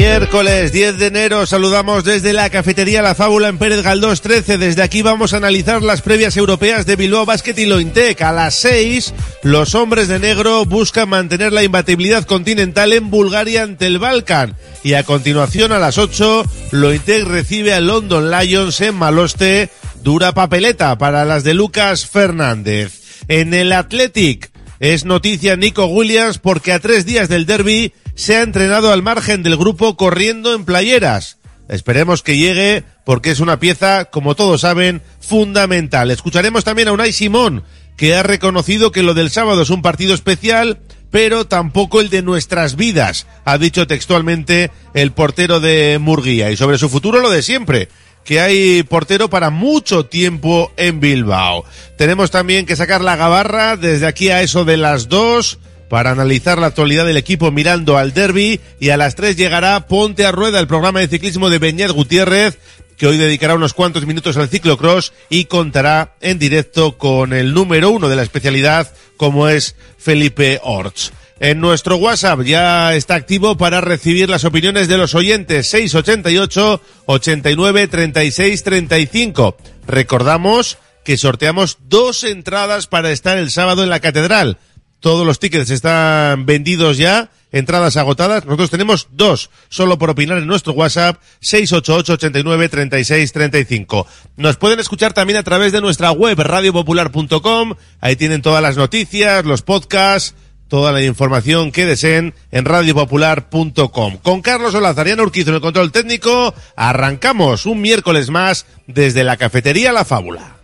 [0.00, 4.58] Miércoles 10 de enero saludamos desde la cafetería La Fábula en Pérez Galdós 13.
[4.58, 8.20] Desde aquí vamos a analizar las previas europeas de Bilbao Basket y Lointec.
[8.22, 13.86] A las 6, los hombres de negro buscan mantener la imbatibilidad continental en Bulgaria ante
[13.86, 14.56] el Balkan.
[14.82, 19.70] Y a continuación, a las 8, Lointec recibe a London Lions en Maloste.
[20.02, 23.00] Dura papeleta para las de Lucas Fernández.
[23.28, 24.50] En el Athletic
[24.80, 29.42] es noticia Nico Williams porque a tres días del derby se ha entrenado al margen
[29.42, 31.38] del grupo corriendo en playeras.
[31.68, 36.10] Esperemos que llegue porque es una pieza, como todos saben, fundamental.
[36.10, 37.64] Escucharemos también a Unai Simón,
[37.96, 40.80] que ha reconocido que lo del sábado es un partido especial,
[41.10, 46.50] pero tampoco el de nuestras vidas, ha dicho textualmente el portero de Murguía.
[46.50, 47.88] Y sobre su futuro lo de siempre,
[48.24, 51.64] que hay portero para mucho tiempo en Bilbao.
[51.96, 55.58] Tenemos también que sacar la gabarra desde aquí a eso de las dos
[55.94, 60.26] para analizar la actualidad del equipo mirando al derby y a las tres llegará Ponte
[60.26, 62.58] a Rueda, el programa de ciclismo de Beñat Gutiérrez,
[62.96, 67.90] que hoy dedicará unos cuantos minutos al ciclocross y contará en directo con el número
[67.90, 71.12] uno de la especialidad como es Felipe Orts.
[71.38, 77.86] En nuestro WhatsApp ya está activo para recibir las opiniones de los oyentes 688 89
[77.86, 79.56] 36 35.
[79.86, 84.58] Recordamos que sorteamos dos entradas para estar el sábado en la catedral.
[85.04, 88.46] Todos los tickets están vendidos ya, entradas agotadas.
[88.46, 94.06] Nosotros tenemos dos, solo por opinar en nuestro WhatsApp 688 89 36 35.
[94.38, 97.74] Nos pueden escuchar también a través de nuestra web radiopopular.com.
[98.00, 100.34] Ahí tienen todas las noticias, los podcasts,
[100.68, 104.16] toda la información que deseen en radiopopular.com.
[104.22, 109.92] Con Carlos Olazariano Urquizo en el control técnico, arrancamos un miércoles más desde la cafetería
[109.92, 110.63] La Fábula.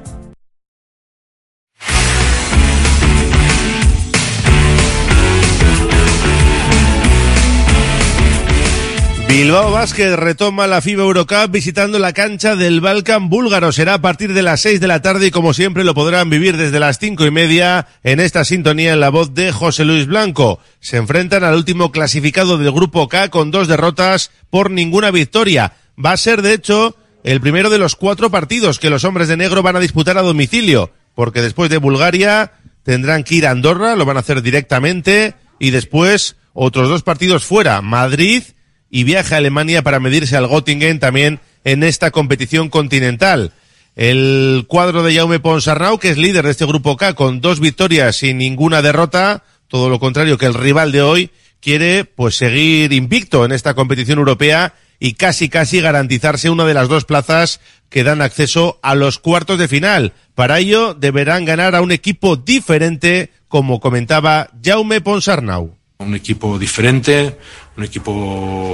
[9.31, 13.71] Bilbao Basket retoma la FIBA Eurocup visitando la cancha del Balkan búlgaro.
[13.71, 16.57] Será a partir de las 6 de la tarde y como siempre lo podrán vivir
[16.57, 20.59] desde las cinco y media en esta sintonía en la voz de José Luis Blanco.
[20.81, 25.75] Se enfrentan al último clasificado del grupo K con dos derrotas por ninguna victoria.
[25.97, 29.37] Va a ser de hecho el primero de los cuatro partidos que los hombres de
[29.37, 32.51] negro van a disputar a domicilio, porque después de Bulgaria
[32.83, 37.45] tendrán que ir a Andorra, lo van a hacer directamente y después otros dos partidos
[37.45, 38.43] fuera, Madrid
[38.91, 43.53] y viaja a Alemania para medirse al Göttingen también en esta competición continental.
[43.95, 48.21] El cuadro de Jaume Ponsarnau, que es líder de este grupo K, con dos victorias
[48.23, 53.45] y ninguna derrota, todo lo contrario que el rival de hoy, quiere pues seguir invicto
[53.45, 57.59] en esta competición europea y casi casi garantizarse una de las dos plazas
[57.89, 60.13] que dan acceso a los cuartos de final.
[60.35, 65.75] Para ello deberán ganar a un equipo diferente, como comentaba Jaume Ponsarnau.
[65.97, 67.37] Un equipo diferente,
[67.77, 68.73] un equipo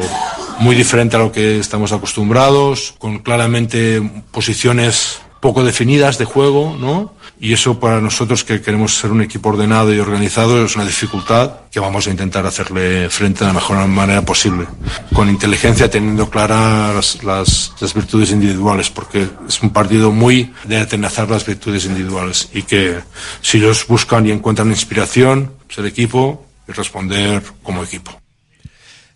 [0.59, 4.01] muy diferente a lo que estamos acostumbrados, con claramente
[4.31, 7.13] posiciones poco definidas de juego, ¿no?
[7.39, 11.51] Y eso para nosotros que queremos ser un equipo ordenado y organizado es una dificultad
[11.71, 14.65] que vamos a intentar hacerle frente de la mejor manera posible.
[15.13, 21.45] Con inteligencia, teniendo claras las, virtudes individuales, porque es un partido muy de atenazar las
[21.45, 22.99] virtudes individuales y que
[23.41, 28.19] si los buscan y encuentran inspiración, ser equipo y responder como equipo.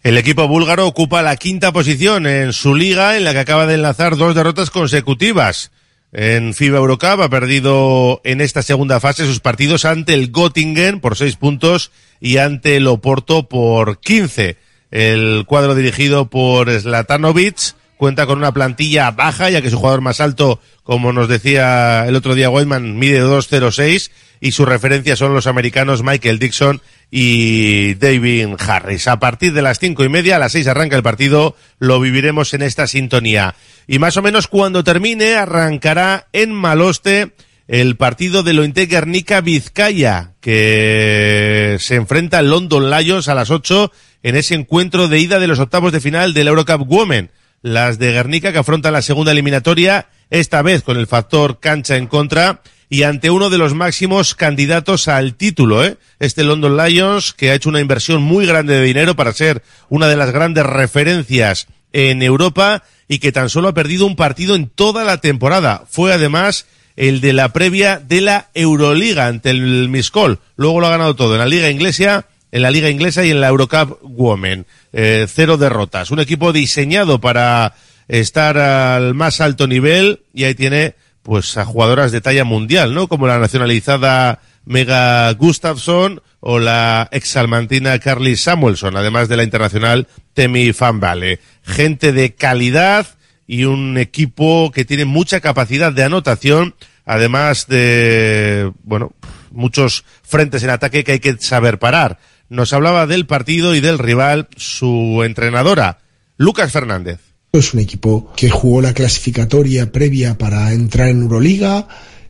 [0.03, 3.75] El equipo búlgaro ocupa la quinta posición en su liga, en la que acaba de
[3.75, 5.71] enlazar dos derrotas consecutivas.
[6.11, 11.15] En FIBA Eurocup ha perdido en esta segunda fase sus partidos ante el Göttingen por
[11.15, 14.57] seis puntos y ante el Oporto por quince.
[14.89, 20.19] El cuadro dirigido por Slatanovic cuenta con una plantilla baja, ya que su jugador más
[20.19, 24.09] alto, como nos decía el otro día Whiteman, mide 2.06
[24.39, 26.81] y su referencia son los americanos Michael Dixon
[27.11, 29.07] y David Harris.
[29.09, 32.53] A partir de las cinco y media, a las seis arranca el partido, lo viviremos
[32.53, 33.53] en esta sintonía.
[33.85, 37.33] Y más o menos cuando termine, arrancará en Maloste
[37.67, 43.91] el partido de Lointe Guernica Vizcaya, que se enfrenta al London Lions a las ocho
[44.23, 47.29] en ese encuentro de ida de los octavos de final del Eurocup Women.
[47.61, 52.07] Las de Guernica que afrontan la segunda eliminatoria, esta vez con el factor cancha en
[52.07, 52.61] contra
[52.91, 55.95] y ante uno de los máximos candidatos al título, ¿eh?
[56.19, 60.09] este London Lions, que ha hecho una inversión muy grande de dinero para ser una
[60.09, 64.67] de las grandes referencias en Europa y que tan solo ha perdido un partido en
[64.67, 65.85] toda la temporada.
[65.89, 66.65] Fue además
[66.97, 70.39] el de la previa de la Euroliga ante el Miscol.
[70.57, 73.39] Luego lo ha ganado todo en la Liga Inglesa, en la Liga Inglesa y en
[73.39, 74.65] la Eurocup Women.
[74.91, 76.11] Eh, cero derrotas.
[76.11, 77.73] Un equipo diseñado para
[78.09, 83.07] estar al más alto nivel y ahí tiene pues a jugadoras de talla mundial, ¿no?
[83.07, 90.73] Como la nacionalizada Mega Gustafsson o la exalmantina Carly Samuelson, además de la internacional Temi
[90.73, 91.39] Fanvale.
[91.63, 93.07] Gente de calidad
[93.47, 96.75] y un equipo que tiene mucha capacidad de anotación,
[97.05, 99.11] además de, bueno,
[99.51, 102.19] muchos frentes en ataque que hay que saber parar.
[102.49, 105.99] Nos hablaba del partido y del rival su entrenadora,
[106.37, 107.30] Lucas Fernández.
[107.53, 111.85] Es un equipo que jugó la clasificatoria previa para entrar en Euroliga,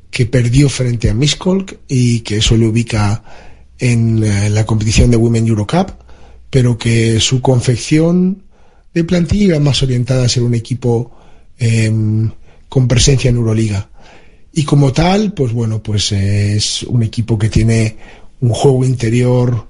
[0.10, 3.24] que perdió frente a Miskolc y que eso le ubica
[3.78, 5.92] en eh, la competición de Women Eurocup,
[6.50, 8.42] pero que su confección
[8.96, 11.12] de plantilla iba más orientada a ser un equipo
[11.60, 11.92] eh,
[12.68, 13.92] con presencia en Euroliga.
[14.54, 17.96] Y como tal, pues bueno, pues es un equipo que tiene
[18.42, 19.68] un juego interior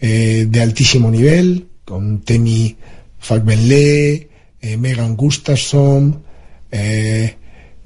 [0.00, 2.76] eh, de altísimo nivel, con Temi
[3.18, 4.25] Fagbenle,
[4.60, 6.22] eh, Megan Gustafson,
[6.70, 7.36] eh,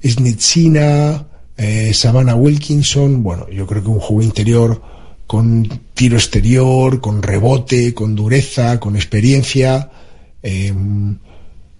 [0.03, 3.21] Snitsina, eh, Savannah Wilkinson.
[3.21, 4.81] Bueno, yo creo que un juego interior
[5.27, 9.91] con tiro exterior, con rebote, con dureza, con experiencia.
[10.41, 10.73] Eh,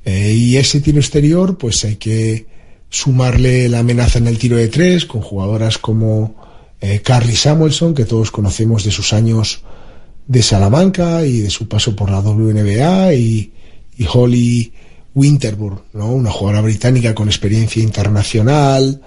[0.05, 2.45] eh, y ese tiro exterior, pues hay que
[2.89, 6.35] sumarle la amenaza en el tiro de tres, con jugadoras como
[7.03, 9.63] Carly Samuelson, que todos conocemos de sus años
[10.27, 13.53] de Salamanca y de su paso por la WNBA, y,
[14.01, 14.73] y Holly
[15.13, 16.11] Winterburg, ¿no?
[16.11, 18.99] una jugadora británica con experiencia internacional,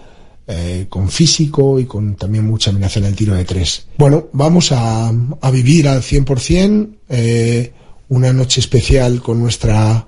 [0.46, 3.88] eh, con físico y con también mucha amenaza en el tiro de tres.
[3.98, 7.72] Bueno, vamos a, a vivir al 100% eh,
[8.08, 10.06] una noche especial con nuestra,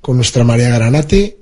[0.00, 1.38] con nuestra María Granate.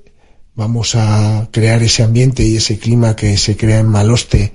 [0.55, 4.51] Vamos a crear ese ambiente y ese clima que se crea en Maloste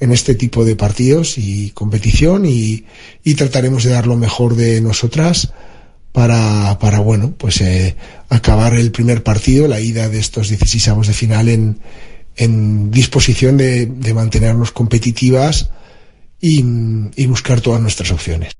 [0.00, 2.84] en este tipo de partidos y competición y,
[3.22, 5.52] y trataremos de dar lo mejor de nosotras
[6.16, 7.94] para, para bueno, pues eh,
[8.30, 11.78] acabar el primer partido, la ida de estos 16 avos de final en,
[12.36, 15.68] en disposición de, de mantenernos competitivas
[16.40, 16.64] y,
[17.16, 18.54] y, buscar todas nuestras opciones.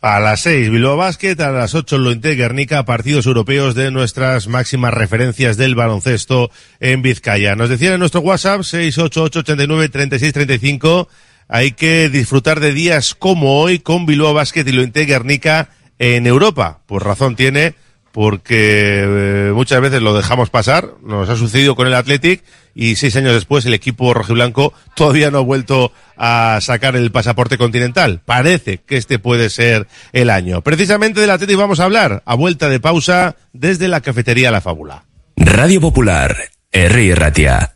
[0.00, 4.92] A las 6, Bilbao Basket, a las 8, Lointe Guernica, partidos europeos de nuestras máximas
[4.92, 7.54] referencias del baloncesto en Vizcaya.
[7.54, 11.06] Nos decían en nuestro WhatsApp, 688-89-3635,
[11.46, 16.80] hay que disfrutar de días como hoy con Bilbao Basket y Lointe Guernica en Europa.
[16.86, 17.74] Pues razón tiene,
[18.16, 22.42] porque eh, muchas veces lo dejamos pasar, nos ha sucedido con el Athletic
[22.74, 27.58] y seis años después el equipo rojiblanco todavía no ha vuelto a sacar el pasaporte
[27.58, 28.22] continental.
[28.24, 30.62] Parece que este puede ser el año.
[30.62, 35.04] Precisamente del Athletic vamos a hablar a vuelta de pausa desde la cafetería La Fábula.
[35.36, 36.36] Radio Popular,
[36.72, 37.14] R.
[37.14, 37.75] Ratia.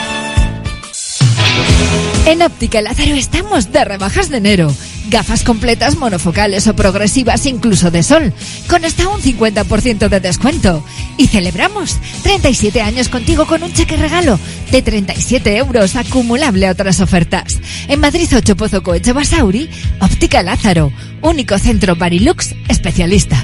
[2.25, 4.73] En Óptica Lázaro estamos de rebajas de enero.
[5.09, 8.33] Gafas completas monofocales o progresivas incluso de sol,
[8.67, 10.85] con hasta un 50% de descuento.
[11.17, 14.39] Y celebramos 37 años contigo con un cheque regalo
[14.71, 17.59] de 37 euros acumulable a otras ofertas.
[17.87, 23.43] En Madrid 8 Pozo Coeche Basauri, Óptica Lázaro, único centro Barilux especialista.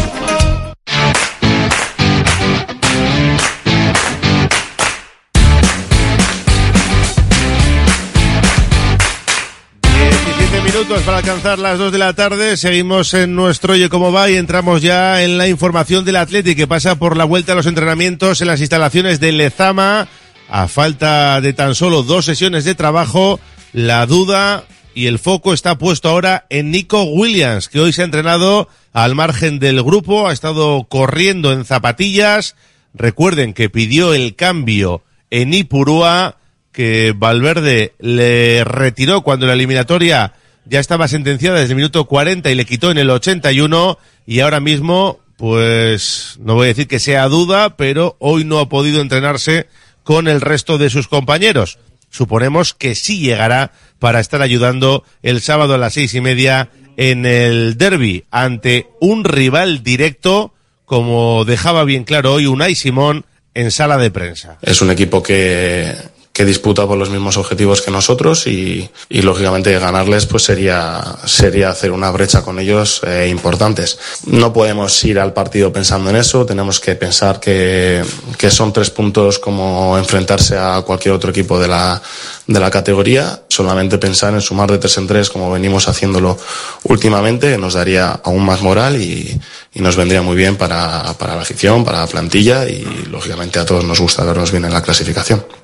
[10.91, 12.57] Minutos para alcanzar las 2 de la tarde.
[12.57, 16.67] Seguimos en nuestro Oye Cómo Va y entramos ya en la información del Atlético que
[16.67, 20.09] pasa por la vuelta a los entrenamientos en las instalaciones de Lezama.
[20.49, 23.39] A falta de tan solo dos sesiones de trabajo,
[23.71, 28.05] la duda y el foco está puesto ahora en Nico Williams, que hoy se ha
[28.05, 32.57] entrenado al margen del grupo, ha estado corriendo en zapatillas.
[32.93, 36.35] Recuerden que pidió el cambio en Ipurúa,
[36.73, 40.33] que Valverde le retiró cuando la eliminatoria
[40.65, 44.59] ya estaba sentenciada desde el minuto 40 y le quitó en el 81 y ahora
[44.59, 49.67] mismo, pues no voy a decir que sea duda, pero hoy no ha podido entrenarse
[50.03, 51.79] con el resto de sus compañeros.
[52.09, 57.25] Suponemos que sí llegará para estar ayudando el sábado a las seis y media en
[57.25, 60.53] el derby ante un rival directo,
[60.85, 64.57] como dejaba bien claro hoy Unai Simón en sala de prensa.
[64.61, 65.95] Es un equipo que,
[66.33, 71.69] que disputa por los mismos objetivos que nosotros y, y lógicamente ganarles pues sería, sería
[71.69, 73.99] hacer una brecha con ellos eh, importantes.
[74.25, 78.01] No podemos ir al partido pensando en eso, tenemos que pensar que,
[78.37, 82.01] que son tres puntos como enfrentarse a cualquier otro equipo de la,
[82.47, 86.37] de la categoría, solamente pensar en sumar de tres en tres como venimos haciéndolo
[86.83, 89.39] últimamente nos daría aún más moral y,
[89.73, 93.65] y nos vendría muy bien para, para la afición, para la plantilla y lógicamente a
[93.65, 95.60] todos nos gusta vernos bien en la clasificación.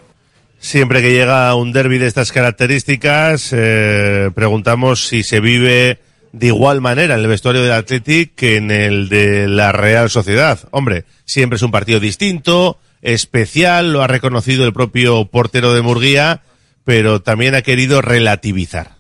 [0.68, 6.00] Siempre que llega un derby de estas características, eh, preguntamos si se vive
[6.34, 10.60] de igual manera en el vestuario del Athletic que en el de la Real Sociedad.
[10.72, 16.42] Hombre, siempre es un partido distinto, especial, lo ha reconocido el propio portero de Murguía,
[16.84, 18.97] pero también ha querido relativizar.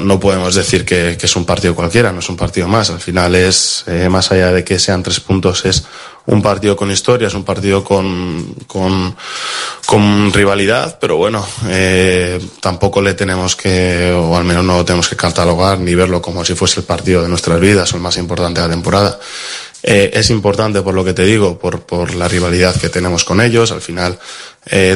[0.00, 2.90] No podemos decir que, es un partido cualquiera, no es un partido más.
[2.90, 5.84] Al final es, eh, más allá de que sean tres puntos, es
[6.26, 13.14] un partido con historia, es un partido con, con, rivalidad, pero bueno, eh, tampoco le
[13.14, 16.80] tenemos que, o al menos no lo tenemos que catalogar ni verlo como si fuese
[16.80, 19.20] el partido de nuestras vidas o el más importante de la temporada.
[19.82, 23.40] Eh, es importante por lo que te digo, por, por la rivalidad que tenemos con
[23.40, 23.70] ellos.
[23.70, 24.18] Al final,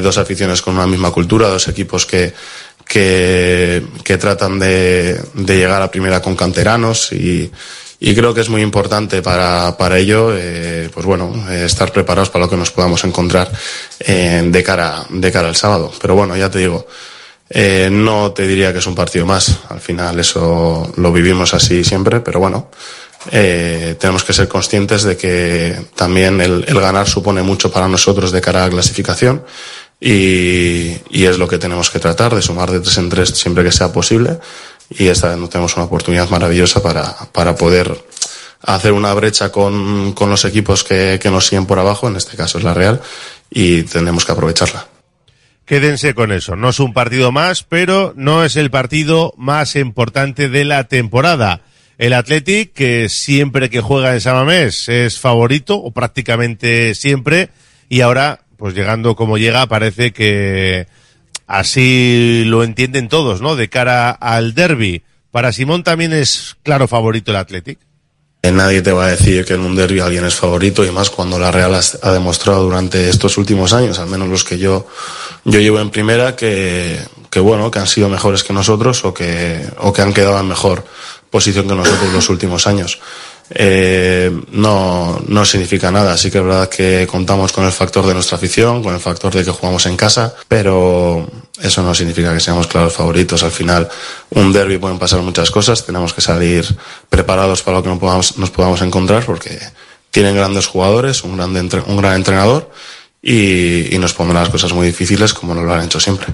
[0.02, 2.32] dos aficiones con una misma cultura, dos equipos que,
[2.88, 7.50] que, tratan de, llegar a primera con canteranos y,
[8.00, 12.44] creo que es muy importante para, para ello, eh, pues bueno, eh, estar preparados para
[12.44, 13.50] lo que nos podamos encontrar
[14.00, 15.92] eh, de cara de cara al sábado.
[16.00, 16.86] Pero bueno, ya te digo,
[17.90, 19.60] no te diría que es un partido más.
[19.68, 22.70] Al final eso lo vivimos así siempre, pero bueno,
[23.30, 28.40] tenemos que ser conscientes de que también el, el ganar supone mucho para nosotros de
[28.40, 29.42] cara a la clasificación.
[30.00, 33.64] Y, y es lo que tenemos que tratar, de sumar de tres en tres siempre
[33.64, 34.38] que sea posible
[34.90, 38.04] y esta vez no tenemos una oportunidad maravillosa para, para poder
[38.62, 42.36] hacer una brecha con, con los equipos que, que nos siguen por abajo, en este
[42.36, 43.00] caso es la Real,
[43.50, 44.86] y tenemos que aprovecharla.
[45.64, 46.56] Quédense con eso.
[46.56, 51.60] No es un partido más, pero no es el partido más importante de la temporada.
[51.98, 57.50] El Athletic, que siempre que juega en Samamés es favorito, o prácticamente siempre,
[57.90, 60.86] y ahora, pues llegando como llega, parece que
[61.48, 63.56] Así lo entienden todos, ¿no?
[63.56, 65.02] De cara al derby.
[65.30, 67.78] Para Simón también es claro favorito el Athletic.
[68.42, 71.38] Nadie te va a decir que en un derby alguien es favorito y más cuando
[71.38, 74.86] la Real ha demostrado durante estos últimos años, al menos los que yo,
[75.44, 79.66] yo llevo en primera, que, que bueno, que han sido mejores que nosotros o que,
[79.78, 80.84] o que han quedado en mejor
[81.30, 83.00] posición que nosotros los últimos años
[83.50, 86.16] eh, no, no significa nada.
[86.16, 89.34] Sí que es verdad que contamos con el factor de nuestra afición, con el factor
[89.34, 91.28] de que jugamos en casa, pero
[91.60, 93.42] eso no significa que seamos claros favoritos.
[93.42, 93.88] Al final,
[94.30, 96.66] un derby pueden pasar muchas cosas, tenemos que salir
[97.08, 99.58] preparados para lo que nos podamos, nos podamos encontrar porque
[100.10, 102.70] tienen grandes jugadores, un, grande, un gran entrenador
[103.22, 106.28] y, y nos pondrán las cosas muy difíciles como nos lo han hecho siempre.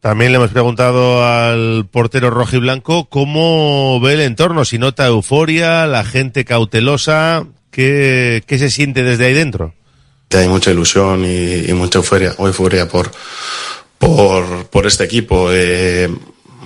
[0.00, 5.06] También le hemos preguntado al portero rojo y blanco cómo ve el entorno, si nota
[5.06, 9.74] euforia, la gente cautelosa, ¿qué, qué se siente desde ahí dentro?
[10.30, 13.10] Hay mucha ilusión y, mucha euforia, euforia por,
[13.98, 15.48] por, por este equipo.
[15.50, 16.08] Eh,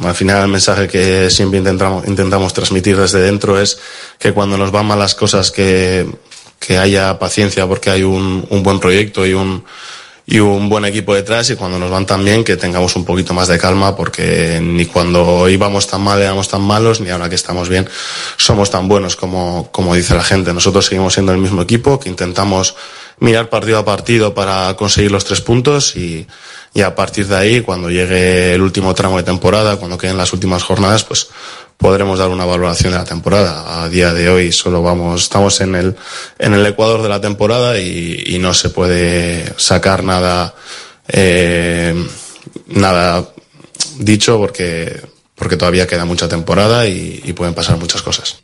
[0.02, 3.78] al final el mensaje que siempre intentamos, intentamos transmitir desde dentro es
[4.18, 6.06] que cuando nos van mal las cosas que,
[6.58, 9.64] que haya paciencia porque hay un, un buen proyecto y un,
[10.24, 13.34] y un buen equipo detrás y cuando nos van tan bien que tengamos un poquito
[13.34, 17.34] más de calma porque ni cuando íbamos tan mal éramos tan malos ni ahora que
[17.34, 17.88] estamos bien
[18.36, 20.52] somos tan buenos como, como dice la gente.
[20.52, 22.76] Nosotros seguimos siendo el mismo equipo que intentamos
[23.18, 26.26] mirar partido a partido para conseguir los tres puntos y,
[26.74, 30.32] y a partir de ahí cuando llegue el último tramo de temporada, cuando queden las
[30.32, 31.28] últimas jornadas, pues
[31.82, 33.82] podremos dar una valoración de la temporada.
[33.82, 35.96] A día de hoy solo vamos, estamos en el,
[36.38, 40.54] en el ecuador de la temporada y, no se puede sacar nada,
[41.08, 41.94] eh,
[42.68, 43.28] nada
[43.98, 45.00] dicho porque,
[45.34, 48.38] porque todavía queda mucha temporada y, pueden pasar muchas cosas.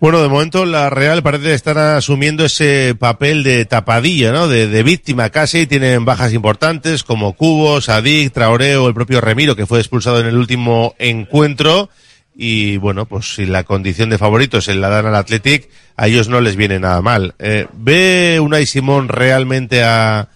[0.00, 4.48] Bueno, de momento la Real parece estar asumiendo ese papel de tapadilla, ¿no?
[4.48, 5.66] De, víctima casi.
[5.66, 10.26] Tienen bajas importantes como Cubos, Sadik, Traoré o el propio Remiro que fue expulsado en
[10.26, 11.88] el último encuentro
[12.34, 16.28] y bueno, pues si la condición de favorito se la dan al Athletic, a ellos
[16.28, 17.34] no les viene nada mal.
[17.38, 20.28] Eh, ¿Ve Unai Simón realmente a,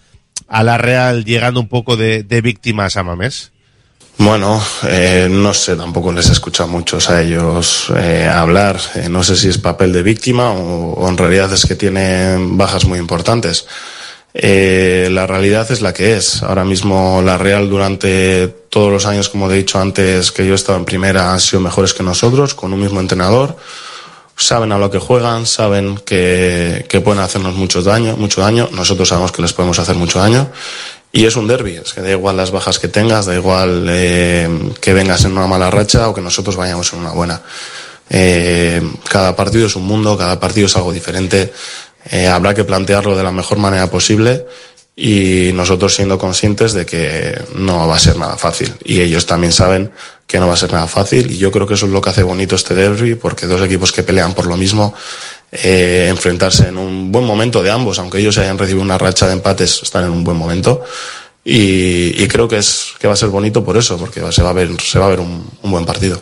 [0.47, 3.51] a la Real llegando un poco de, de víctimas a Mamés?
[4.17, 8.77] Bueno, eh, no sé, tampoco les he escuchado muchos a ellos eh, hablar.
[8.95, 12.83] Eh, no sé si es papel de víctima o en realidad es que tienen bajas
[12.83, 13.65] muy importantes.
[14.33, 16.43] Eh, la realidad es la que es.
[16.43, 20.55] Ahora mismo la Real durante todos los años, como he dicho antes, que yo he
[20.55, 23.57] estado en primera, han sido mejores que nosotros, con un mismo entrenador.
[24.35, 28.69] Saben a lo que juegan, saben que, que pueden hacernos mucho daño, mucho daño.
[28.71, 30.49] Nosotros sabemos que les podemos hacer mucho daño.
[31.11, 34.47] y es un derby, es que da igual las bajas que tengas, da igual eh,
[34.79, 37.41] que vengas en una mala racha o que nosotros vayamos en una buena.
[38.09, 41.51] Eh, cada partido es un mundo, cada partido es algo diferente.
[42.11, 44.45] Eh, habrá que plantearlo de la mejor manera posible
[44.95, 48.73] y nosotros siendo conscientes de que no va a ser nada fácil.
[48.83, 49.91] Y ellos también saben
[50.27, 52.09] que no va a ser nada fácil y yo creo que eso es lo que
[52.09, 54.93] hace bonito este derby porque dos equipos que pelean por lo mismo
[55.51, 59.33] eh, enfrentarse en un buen momento de ambos, aunque ellos hayan recibido una racha de
[59.33, 60.83] empates, están en un buen momento.
[61.43, 64.53] Y, creo que es que va a ser bonito por eso, porque se va a
[64.53, 66.21] ver, se va a ver un, un buen partido.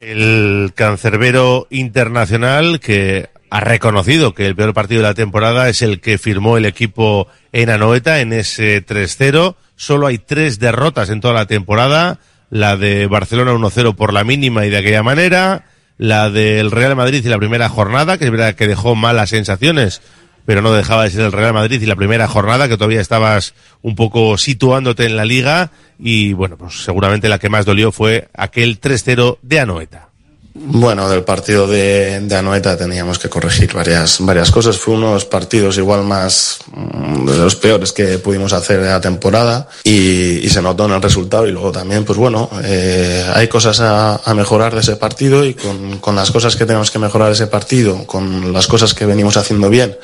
[0.00, 6.00] El cancerbero internacional que ha reconocido que el peor partido de la temporada es el
[6.00, 9.56] que firmó el equipo en Anoeta en ese 3-0.
[9.74, 12.20] Solo hay tres derrotas en toda la temporada.
[12.48, 15.64] La de Barcelona 1-0 por la mínima y de aquella manera.
[15.98, 20.00] La del Real Madrid y la primera jornada, que es verdad que dejó malas sensaciones,
[20.46, 23.54] pero no dejaba de ser el Real Madrid y la primera jornada, que todavía estabas
[23.82, 25.72] un poco situándote en la liga.
[25.98, 30.09] Y bueno, pues seguramente la que más dolió fue aquel 3-0 de Anoeta.
[30.52, 34.76] Bueno, del partido de, de, Anoeta teníamos que corregir varias, varias cosas.
[34.76, 39.00] Fue uno de los partidos igual más de los peores que pudimos hacer de la
[39.00, 41.46] temporada y, y se notó en el resultado.
[41.46, 45.54] Y luego también, pues bueno, eh, hay cosas a, a, mejorar de ese partido y
[45.54, 49.06] con, con las cosas que tenemos que mejorar de ese partido, con las cosas que
[49.06, 49.96] venimos haciendo bien,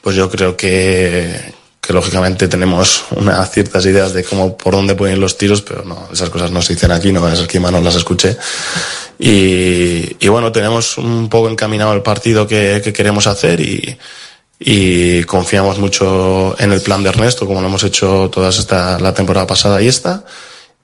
[0.00, 1.52] pues yo creo que,
[1.86, 5.84] que lógicamente tenemos unas ciertas ideas de cómo por dónde pueden ir los tiros, pero
[5.84, 8.36] no, esas cosas no se dicen aquí, no es que no las escuché.
[9.18, 13.96] Y, y, bueno, tenemos un poco encaminado el partido que, que queremos hacer y,
[14.58, 19.14] y, confiamos mucho en el plan de Ernesto, como lo hemos hecho toda esta, la
[19.14, 20.24] temporada pasada y esta.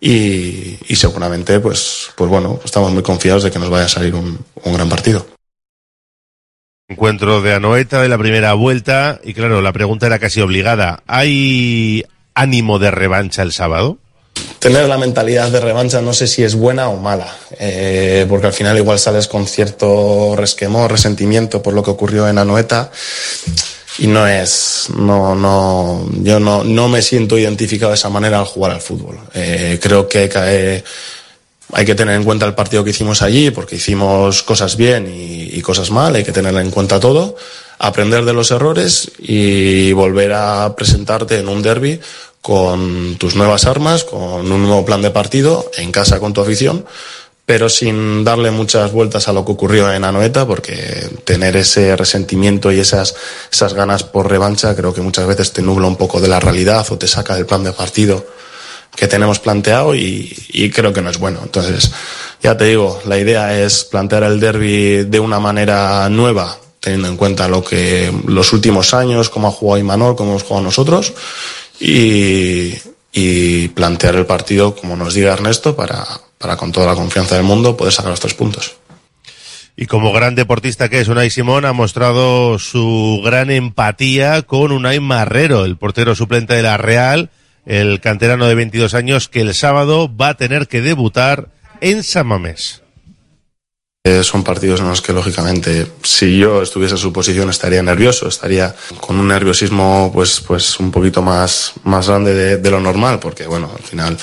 [0.00, 4.14] Y, y seguramente, pues, pues bueno, estamos muy confiados de que nos vaya a salir
[4.14, 5.26] un, un gran partido.
[6.92, 11.02] Encuentro de Anoeta de la primera vuelta y claro, la pregunta era casi obligada.
[11.06, 13.96] ¿Hay ánimo de revancha el sábado?
[14.58, 18.52] Tener la mentalidad de revancha no sé si es buena o mala, eh, porque al
[18.52, 22.90] final igual sales con cierto resquemor, resentimiento por lo que ocurrió en Anoeta
[23.98, 28.44] y no es, no, no, yo no, no me siento identificado de esa manera al
[28.44, 29.18] jugar al fútbol.
[29.32, 30.84] Eh, creo que eh,
[31.72, 35.60] hay que tener en cuenta el partido que hicimos allí, porque hicimos cosas bien y,
[35.62, 37.34] cosas mal, hay que tener en cuenta todo,
[37.78, 42.00] aprender de los errores y volver a presentarte en un derby
[42.42, 46.84] con tus nuevas armas, con un nuevo plan de partido, en casa con tu afición,
[47.46, 52.70] pero sin darle muchas vueltas a lo que ocurrió en Anoeta, porque tener ese resentimiento
[52.70, 53.14] y esas,
[53.50, 56.86] esas ganas por revancha creo que muchas veces te nubla un poco de la realidad
[56.90, 58.26] o te saca del plan de partido
[58.96, 61.40] que tenemos planteado y, y creo que no es bueno.
[61.42, 61.92] Entonces,
[62.42, 67.16] ya te digo, la idea es plantear el derby de una manera nueva, teniendo en
[67.16, 71.14] cuenta lo que los últimos años, cómo ha jugado Imanol, cómo hemos jugado nosotros,
[71.78, 72.74] y,
[73.12, 76.04] y, plantear el partido como nos diga Ernesto para,
[76.38, 78.74] para con toda la confianza del mundo poder sacar los tres puntos.
[79.76, 85.00] Y como gran deportista que es Unai Simón, ha mostrado su gran empatía con Unai
[85.00, 87.30] Marrero, el portero suplente de la Real,
[87.66, 91.48] el canterano de 22 años, que el sábado va a tener que debutar
[91.80, 92.82] en Samamés.
[94.04, 98.26] Eh, son partidos en los que, lógicamente, si yo estuviese en su posición estaría nervioso,
[98.26, 103.46] estaría con un nerviosismo pues, pues un poquito más, más grande de, lo normal, porque,
[103.46, 104.18] bueno, al final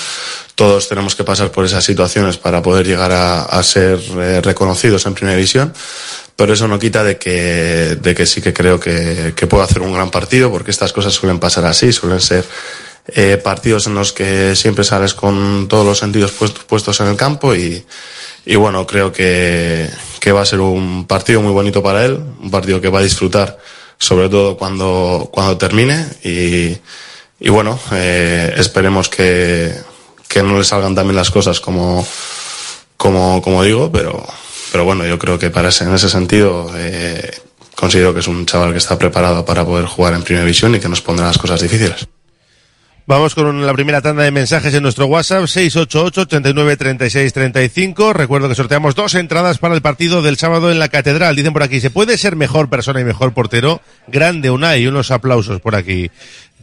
[0.54, 5.14] todos tenemos que pasar por esas situaciones para poder llegar a, ser eh, reconocidos en
[5.14, 5.72] primera división,
[6.36, 9.94] pero eso no quita de que, de que sí que creo que puedo hacer un
[9.94, 12.44] gran partido, porque estas cosas suelen pasar así, suelen ser
[13.14, 17.16] eh, partidos en los que siempre sales con todos los sentidos puestos, puestos en el
[17.16, 17.84] campo y,
[18.56, 19.88] bueno, creo que,
[20.34, 23.58] va a ser un partido muy bonito para él, un partido que va a disfrutar,
[23.98, 26.06] sobre todo cuando, cuando termine.
[26.22, 26.76] Y,
[27.40, 29.74] y bueno, eh, esperemos que,
[30.28, 32.06] que no le salgan también las cosas como,
[32.96, 34.24] como, como digo, pero,
[34.70, 37.30] pero bueno, yo creo que para ese, en ese sentido eh,
[37.74, 40.80] considero que es un chaval que está preparado para poder jugar en primera división y
[40.80, 42.06] que nos pondrá las cosas difíciles.
[43.06, 48.12] Vamos con la primera tanda de mensajes en nuestro WhatsApp 688-89-36-35.
[48.12, 51.34] Recuerdo que sorteamos dos entradas para el partido del sábado en la Catedral.
[51.34, 53.80] Dicen por aquí, ¿se puede ser mejor persona y mejor portero?
[54.06, 56.10] Grande Unai, unos aplausos por aquí.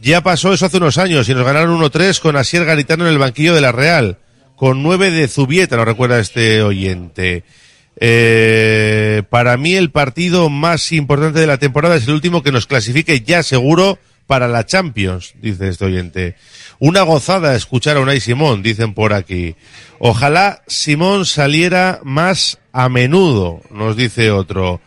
[0.00, 3.18] Ya pasó eso hace unos años y nos ganaron 1-3 con Asier Garitano en el
[3.18, 4.16] banquillo de la Real.
[4.56, 7.44] Con 9 de Zubieta, nos recuerda este oyente.
[8.00, 12.66] Eh, para mí el partido más importante de la temporada es el último que nos
[12.66, 13.98] clasifique ya seguro
[14.28, 16.36] para la Champions, dice este oyente.
[16.78, 19.56] Una gozada escuchar a Unai Simón, dicen por aquí.
[19.98, 24.82] Ojalá Simón saliera más a menudo, nos dice otro.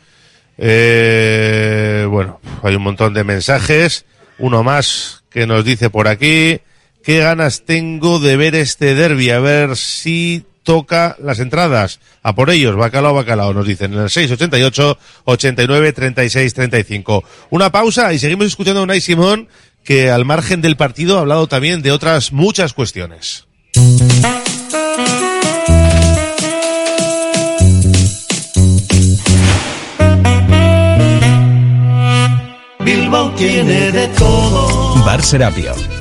[0.59, 4.05] Eh, bueno, hay un montón de mensajes.
[4.37, 6.59] Uno más que nos dice por aquí,
[7.03, 11.99] qué ganas tengo de ver este derby, a ver si toca las entradas.
[12.23, 17.23] A por ellos, bacalao, bacalao, nos dicen en el 688 89 36 35.
[17.49, 19.47] Una pausa y seguimos escuchando a Unai Simón
[19.83, 23.47] que al margen del partido ha hablado también de otras muchas cuestiones.
[32.79, 35.03] Bilbao tiene de todo.
[35.05, 35.73] Bar Serapio.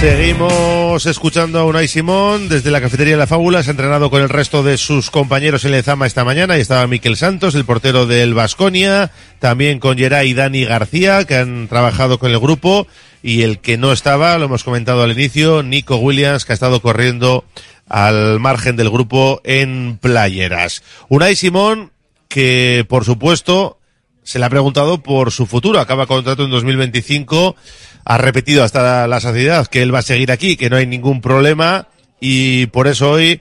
[0.00, 3.62] Seguimos escuchando a Unai Simón desde la cafetería de la Fábula.
[3.62, 6.56] Se ha entrenado con el resto de sus compañeros en Lezama esta mañana.
[6.56, 9.10] Y estaba Miquel Santos, el portero del Vasconia.
[9.40, 12.86] También con Geray y Dani García, que han trabajado con el grupo.
[13.22, 16.80] Y el que no estaba, lo hemos comentado al inicio, Nico Williams, que ha estado
[16.80, 17.44] corriendo
[17.86, 20.82] al margen del grupo en playeras.
[21.10, 21.92] Unai Simón,
[22.26, 23.79] que por supuesto
[24.22, 25.80] se le ha preguntado por su futuro.
[25.80, 27.56] Acaba contrato en 2025.
[28.04, 31.20] Ha repetido hasta la saciedad que él va a seguir aquí, que no hay ningún
[31.20, 31.88] problema.
[32.20, 33.40] Y por eso hoy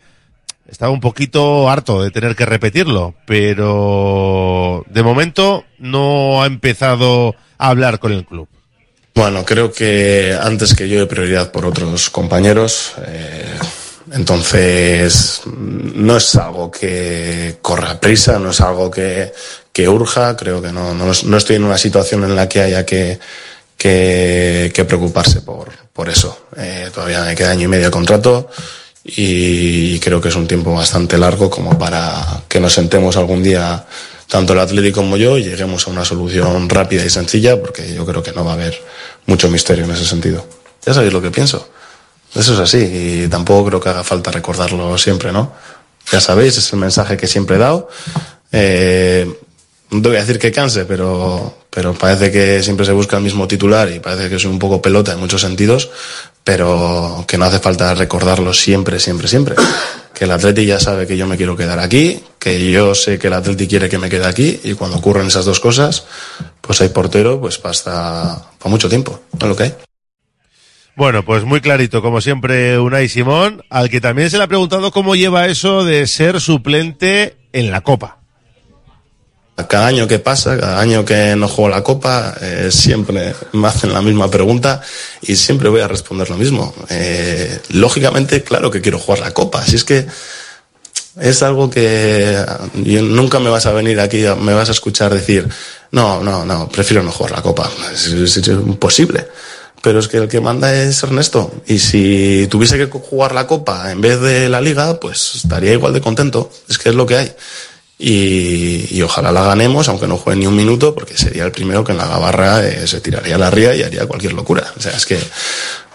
[0.67, 3.15] estaba un poquito harto de tener que repetirlo.
[3.25, 8.47] Pero de momento no ha empezado a hablar con el club.
[9.15, 12.93] Bueno, creo que antes que yo he prioridad por otros compañeros.
[13.05, 13.57] eh,
[14.11, 19.31] entonces, no es algo que corra prisa, no es algo que,
[19.73, 20.35] que urja.
[20.35, 23.19] Creo que no, no, no estoy en una situación en la que haya que,
[23.77, 26.47] que, preocuparse por, por eso.
[26.57, 28.49] Eh, todavía me queda año y medio de contrato
[29.03, 33.85] y creo que es un tiempo bastante largo como para que nos sentemos algún día
[34.27, 38.05] tanto el Atlético como yo y lleguemos a una solución rápida y sencilla porque yo
[38.05, 38.79] creo que no va a haber
[39.25, 40.45] mucho misterio en ese sentido.
[40.85, 41.69] Ya sabéis lo que pienso.
[42.35, 45.53] Eso es así y tampoco creo que haga falta recordarlo siempre, ¿no?
[46.11, 47.89] Ya sabéis, es el mensaje que siempre he dado.
[48.51, 49.38] Eh,
[49.91, 53.23] no te voy a decir que canse, pero, pero parece que siempre se busca el
[53.23, 55.89] mismo titular y parece que soy un poco pelota en muchos sentidos,
[56.43, 59.55] pero que no hace falta recordarlo siempre, siempre, siempre.
[60.13, 63.27] Que el Atleti ya sabe que yo me quiero quedar aquí, que yo sé que
[63.27, 66.03] el Atleti quiere que me quede aquí y cuando ocurren esas dos cosas,
[66.59, 69.73] pues hay portero pues hasta para mucho tiempo, no lo que hay.
[70.97, 74.91] Bueno, pues muy clarito, como siempre, Unai Simón, al que también se le ha preguntado
[74.91, 78.18] cómo lleva eso de ser suplente en la Copa.
[79.67, 83.93] Cada año que pasa, cada año que no juego la copa, eh, siempre me hacen
[83.93, 84.81] la misma pregunta
[85.21, 86.73] y siempre voy a responder lo mismo.
[86.89, 89.63] Eh, lógicamente, claro que quiero jugar la copa.
[89.65, 90.05] Si es que
[91.19, 92.37] es algo que
[92.75, 95.47] nunca me vas a venir aquí, me vas a escuchar decir,
[95.91, 97.69] no, no, no, prefiero no jugar la copa.
[97.93, 99.27] Es- es imposible.
[99.81, 101.53] Pero es que el que manda es Ernesto.
[101.65, 105.93] Y si tuviese que jugar la copa en vez de la liga, pues estaría igual
[105.93, 106.51] de contento.
[106.67, 107.33] Es que es lo que hay.
[108.01, 111.83] Y, y ojalá la ganemos, aunque no juegue ni un minuto, porque sería el primero
[111.83, 114.73] que en la gabarra eh, se tiraría la ría y haría cualquier locura.
[114.77, 115.19] O sea, es que,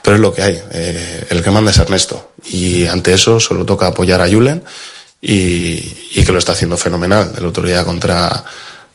[0.02, 0.62] pero es lo que hay.
[0.70, 2.32] Eh, el que manda es Ernesto.
[2.44, 4.62] Y ante eso solo toca apoyar a Julen
[5.18, 7.32] y, y que lo está haciendo fenomenal.
[7.38, 8.44] El otro día contra,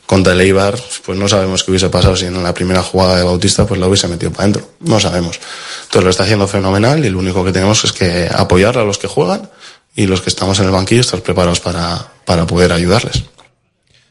[0.06, 3.24] contra el Eibar, pues no sabemos qué hubiese pasado si en la primera jugada de
[3.24, 4.70] Bautista pues lo hubiese metido para adentro.
[4.80, 5.40] No sabemos.
[5.82, 8.98] Entonces lo está haciendo fenomenal y lo único que tenemos es que apoyar a los
[8.98, 9.50] que juegan
[9.94, 13.24] y los que estamos en el banquillo estar preparados para, para poder ayudarles.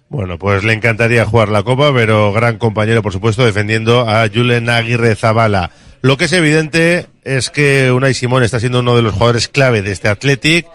[0.10, 4.70] Bueno, pues le encantaría jugar la Copa, pero gran compañero, por supuesto, defendiendo a Julen
[4.70, 5.72] Aguirre Zabala.
[6.02, 9.84] Lo que es evidente es que Unai Simón está siendo uno de los jugadores clave
[9.84, 10.66] de este Athletic,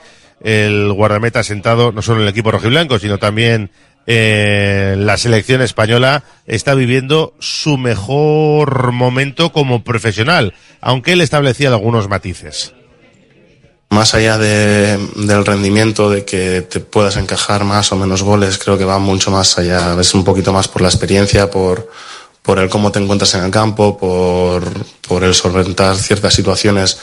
[0.41, 3.71] el guardameta sentado no solo en el equipo rojiblanco, sino también
[4.07, 12.09] en la selección española, está viviendo su mejor momento como profesional, aunque él establecía algunos
[12.09, 12.75] matices.
[13.91, 18.77] Más allá de- del rendimiento, de que te puedas encajar más o menos goles, creo
[18.77, 19.97] que va mucho más allá.
[20.01, 21.89] Es un poquito más por la experiencia, por,
[22.43, 24.65] por el cómo te encuentras en el campo, por,
[25.07, 26.99] por el solventar ciertas situaciones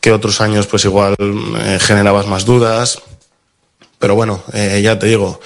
[0.00, 3.00] que otros años pues igual eh, generabas más dudas.
[3.98, 5.40] Pero bueno, eh, ya te digo,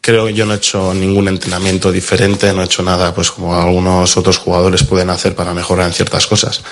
[0.00, 3.54] creo que yo no he hecho ningún entrenamiento diferente, no he hecho nada pues como
[3.54, 6.62] algunos otros jugadores pueden hacer para mejorar en ciertas cosas.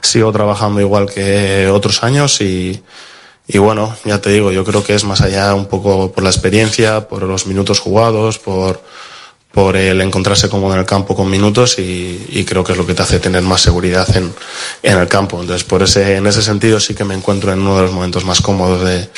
[0.00, 2.82] Sigo trabajando igual que otros años y,
[3.48, 6.30] y bueno, ya te digo, yo creo que es más allá un poco por la
[6.30, 8.80] experiencia, por los minutos jugados, por,
[9.52, 12.94] por el encontrarse cómodo en el campo con minutos y, creo que es lo que
[12.94, 14.34] te hace tener más seguridad en,
[14.82, 15.40] en el campo.
[15.40, 18.24] Entonces, por ese, en ese sentido sí que me encuentro en uno de los momentos
[18.24, 19.08] más cómodos de,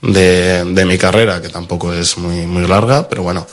[0.00, 3.46] de, de mi carrera, que tampoco es muy, muy larga, pero bueno,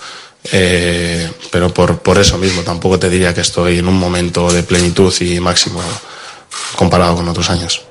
[0.52, 4.64] eh, pero por, por eso mismo tampoco te diría que estoy en un momento de
[4.64, 5.82] plenitud y máximo
[6.76, 7.89] comparado con otros años.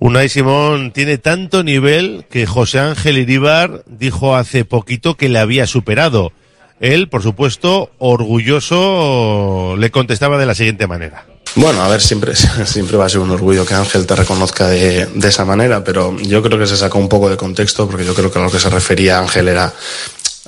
[0.00, 5.66] Unai Simón tiene tanto nivel que José Ángel Iríbar dijo hace poquito que le había
[5.66, 6.32] superado.
[6.78, 11.26] Él, por supuesto, orgulloso, le contestaba de la siguiente manera.
[11.56, 12.34] Bueno, a ver, siempre,
[12.64, 16.16] siempre va a ser un orgullo que Ángel te reconozca de, de esa manera, pero
[16.20, 18.50] yo creo que se sacó un poco de contexto porque yo creo que a lo
[18.50, 19.72] que se refería Ángel era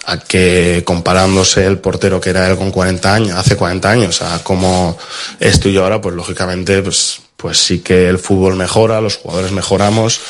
[0.07, 4.43] a que comparándose el portero que era él con 40 años, hace 40 años, a
[4.43, 4.97] cómo
[5.39, 10.21] estoy yo ahora, pues lógicamente, pues, pues sí que el fútbol mejora, los jugadores mejoramos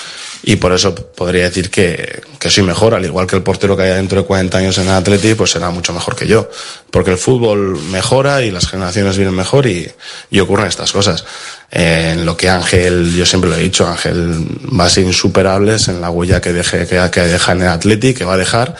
[0.43, 3.83] y por eso podría decir que, que soy mejor, al igual que el portero que
[3.83, 6.49] haya dentro de 40 años en el Atleti, pues será mucho mejor que yo.
[6.91, 9.91] Porque el fútbol mejora y las generaciones vienen mejor y,
[10.31, 11.25] y ocurren estas cosas.
[11.71, 14.47] Eh, en lo que Ángel, yo siempre lo he dicho, Ángel
[14.79, 18.15] va a ser insuperables en la huella que deje, que, que deja en el Atleti,
[18.15, 18.77] que va a dejar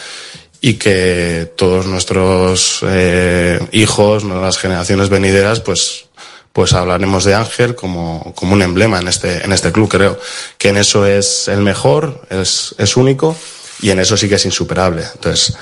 [0.61, 6.05] y que todos nuestros eh, hijos, las generaciones venideras, pues
[6.53, 10.19] pues hablaremos de Ángel como, como un emblema en este, en este club, creo.
[10.57, 13.35] Que en eso es el mejor, es, es único
[13.81, 15.03] y en eso sí que es insuperable.
[15.15, 15.55] Entonces,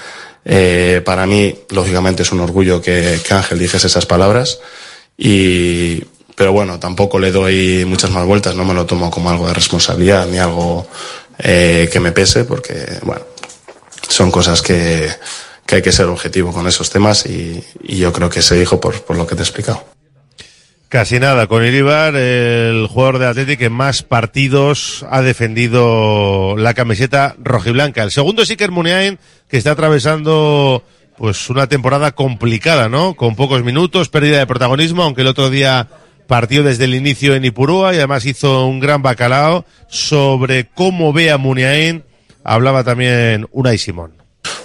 [0.46, 4.60] eh, para mí, lógicamente, es un orgullo que, que Ángel dijese esas palabras
[5.18, 6.04] y,
[6.36, 9.54] pero bueno, tampoco le doy muchas más vueltas, no me lo tomo como algo de
[9.54, 10.88] responsabilidad ni algo
[11.38, 13.22] eh, que me pese porque, bueno,
[14.08, 15.10] son cosas que,
[15.66, 18.80] que hay que ser objetivo con esos temas y, y yo creo que se dijo
[18.80, 19.99] por, por lo que te he explicado.
[20.90, 27.36] Casi nada, con Iribar, el jugador de Atlético que más partidos ha defendido la camiseta
[27.38, 28.02] rojiblanca.
[28.02, 30.84] El segundo es Iker Muniain, que está atravesando
[31.16, 33.14] pues una temporada complicada, ¿no?
[33.14, 35.88] Con pocos minutos, pérdida de protagonismo, aunque el otro día
[36.26, 41.30] partió desde el inicio en Ipurúa y además hizo un gran bacalao sobre cómo ve
[41.30, 42.04] a Muniain.
[42.44, 44.19] Hablaba también Unai Simón.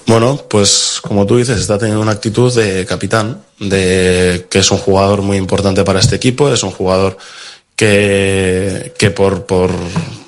[0.06, 4.78] Bueno, pues como tú dices, está teniendo una actitud de capitán, de que es un
[4.78, 7.16] jugador muy importante para este equipo, es un jugador
[7.74, 9.70] que, que por, por,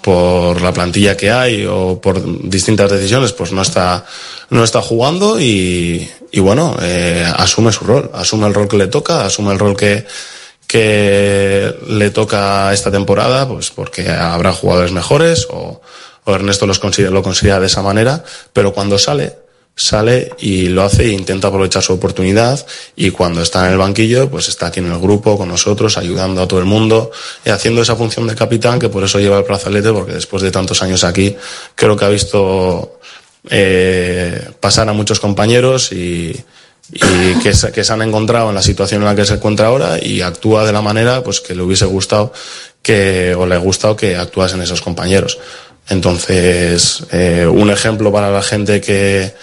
[0.03, 4.05] por la plantilla que hay o por distintas decisiones, pues no está,
[4.51, 8.87] no está jugando y, y bueno, eh, asume su rol, asume el rol que le
[8.87, 10.07] toca, asume el rol que,
[10.67, 15.81] que le toca esta temporada, pues porque habrá jugadores mejores o,
[16.25, 19.46] o Ernesto los considera, lo considera de esa manera, pero cuando sale,
[19.79, 24.31] sale y lo hace e intenta aprovechar su oportunidad y cuando está en el banquillo
[24.31, 27.11] pues está aquí en el grupo con nosotros ayudando a todo el mundo
[27.45, 30.51] y haciendo esa función de capitán que por eso lleva el brazalete porque después de
[30.51, 31.37] tantos años aquí
[31.75, 33.01] creo que ha visto
[33.51, 36.35] eh, pasar a muchos compañeros y,
[37.43, 39.99] que, se, que se han encontrado en la situación en la que se encuentra ahora
[40.03, 42.33] y actúa de la manera pues que le hubiese gustado
[42.81, 45.39] que o le ha gustado que actuasen esos compañeros.
[45.91, 49.35] Entonces eh, un ejemplo para la gente que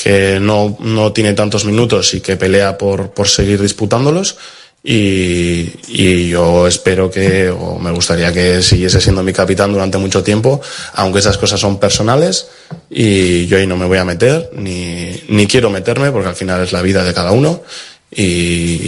[0.00, 4.36] que no, no tiene tantos minutos y que pelea por, por seguir disputándolos.
[4.84, 10.22] Y, y yo espero que, o me gustaría que siguiese siendo mi capitán durante mucho
[10.22, 10.60] tiempo,
[10.94, 12.46] aunque esas cosas son personales
[12.88, 16.62] y yo ahí no me voy a meter, ni, ni quiero meterme, porque al final
[16.62, 17.62] es la vida de cada uno
[18.08, 18.22] y,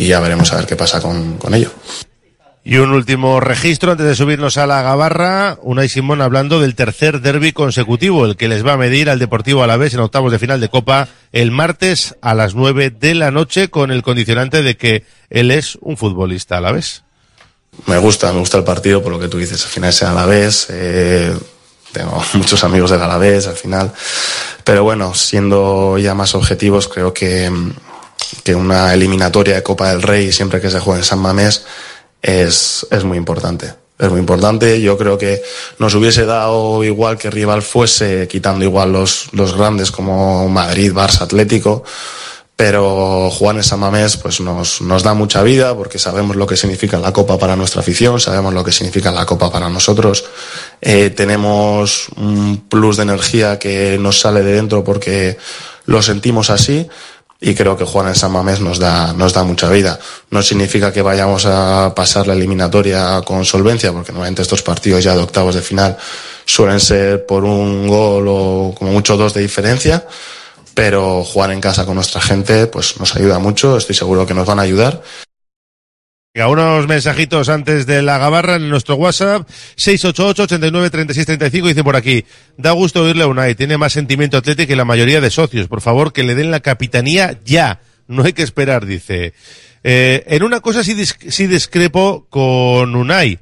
[0.02, 1.72] y ya veremos a ver qué pasa con, con ello.
[2.62, 7.22] Y un último registro antes de subirnos a la gabarra, Unai Simón hablando del tercer
[7.22, 10.60] derby consecutivo, el que les va a medir al Deportivo Alavés en octavos de final
[10.60, 15.04] de Copa el martes a las nueve de la noche con el condicionante de que
[15.30, 17.02] él es un futbolista alavés.
[17.86, 20.66] Me gusta, me gusta el partido por lo que tú dices, al final es Alavés,
[20.68, 21.34] eh,
[21.92, 23.90] tengo muchos amigos del Alavés al final,
[24.64, 27.50] pero bueno, siendo ya más objetivos, creo que,
[28.44, 31.64] que una eliminatoria de Copa del Rey siempre que se juegue en San Mamés
[32.22, 33.74] es, es muy importante.
[33.98, 34.80] Es muy importante.
[34.80, 35.42] Yo creo que
[35.78, 41.22] nos hubiese dado igual que rival fuese, quitando igual los, los grandes como Madrid, Barça,
[41.22, 41.84] Atlético.
[42.56, 46.58] Pero jugar en San Mamés pues nos, nos da mucha vida porque sabemos lo que
[46.58, 50.24] significa la Copa para nuestra afición, sabemos lo que significa la Copa para nosotros.
[50.82, 55.38] Eh, tenemos un plus de energía que nos sale de dentro porque
[55.86, 56.86] lo sentimos así
[57.40, 59.98] y creo que jugar en San Mamés nos da, nos da mucha vida.
[60.30, 65.14] No significa que vayamos a pasar la eliminatoria con solvencia, porque normalmente estos partidos ya
[65.14, 65.96] de octavos de final
[66.44, 70.06] suelen ser por un gol o como mucho dos de diferencia,
[70.74, 74.46] pero jugar en casa con nuestra gente pues nos ayuda mucho, estoy seguro que nos
[74.46, 75.02] van a ayudar.
[76.32, 82.24] Unos mensajitos antes de la gabarra en nuestro WhatsApp, 688-89-3635, dice por aquí,
[82.56, 85.80] da gusto oírle a Unai, tiene más sentimiento atlético que la mayoría de socios, por
[85.80, 89.34] favor que le den la capitanía ya, no hay que esperar, dice.
[89.82, 93.40] Eh, en una cosa sí, sí discrepo con Unai,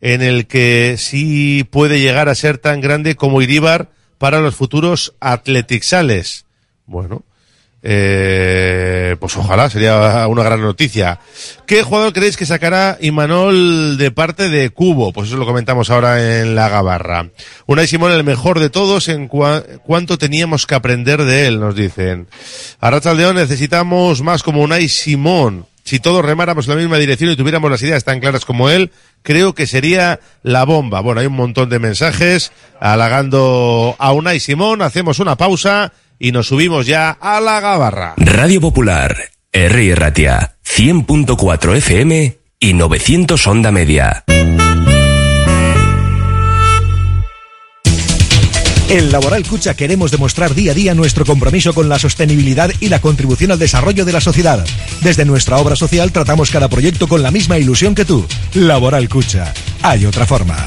[0.00, 5.12] en el que sí puede llegar a ser tan grande como Iríbar para los futuros
[5.18, 6.44] atletixales.
[6.86, 7.24] Bueno,
[7.82, 11.20] eh, pues ojalá, sería una gran noticia.
[11.66, 15.12] ¿Qué jugador creéis que sacará Imanol de parte de Cubo?
[15.12, 17.30] Pues eso lo comentamos ahora en la gabarra.
[17.66, 22.26] Unai Simón, el mejor de todos, en cuánto teníamos que aprender de él, nos dicen.
[22.80, 25.66] A León necesitamos más como Unai Simón.
[25.84, 28.90] Si todos remáramos en la misma dirección y tuviéramos las ideas tan claras como él,
[29.22, 31.00] creo que sería la bomba.
[31.00, 34.82] Bueno, hay un montón de mensajes halagando a Unai Simón.
[34.82, 38.14] Hacemos una pausa y nos subimos ya a la gabarra.
[38.16, 39.16] Radio Popular,
[39.52, 39.94] R.
[39.94, 44.24] Ratia, 100.4 FM y 900 Onda Media.
[48.90, 53.02] En Laboral Cucha queremos demostrar día a día nuestro compromiso con la sostenibilidad y la
[53.02, 54.64] contribución al desarrollo de la sociedad.
[55.02, 58.26] Desde nuestra obra social tratamos cada proyecto con la misma ilusión que tú.
[58.54, 59.52] Laboral Cucha.
[59.82, 60.66] Hay otra forma.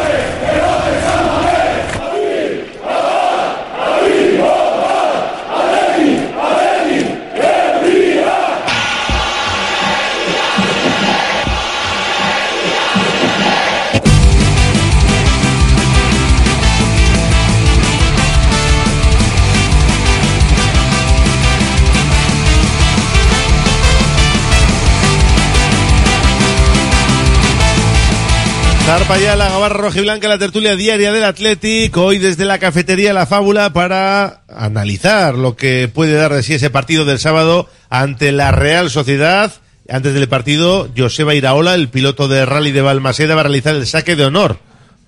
[28.91, 33.25] Zarpa ya la gabarra rojiblanca, la tertulia diaria del Atlético, hoy desde la cafetería La
[33.25, 38.51] Fábula para analizar lo que puede dar de sí ese partido del sábado ante la
[38.51, 39.53] Real Sociedad.
[39.87, 43.87] Antes del partido, Joseba Iraola, el piloto de rally de Balmaseda, va a realizar el
[43.87, 44.59] saque de honor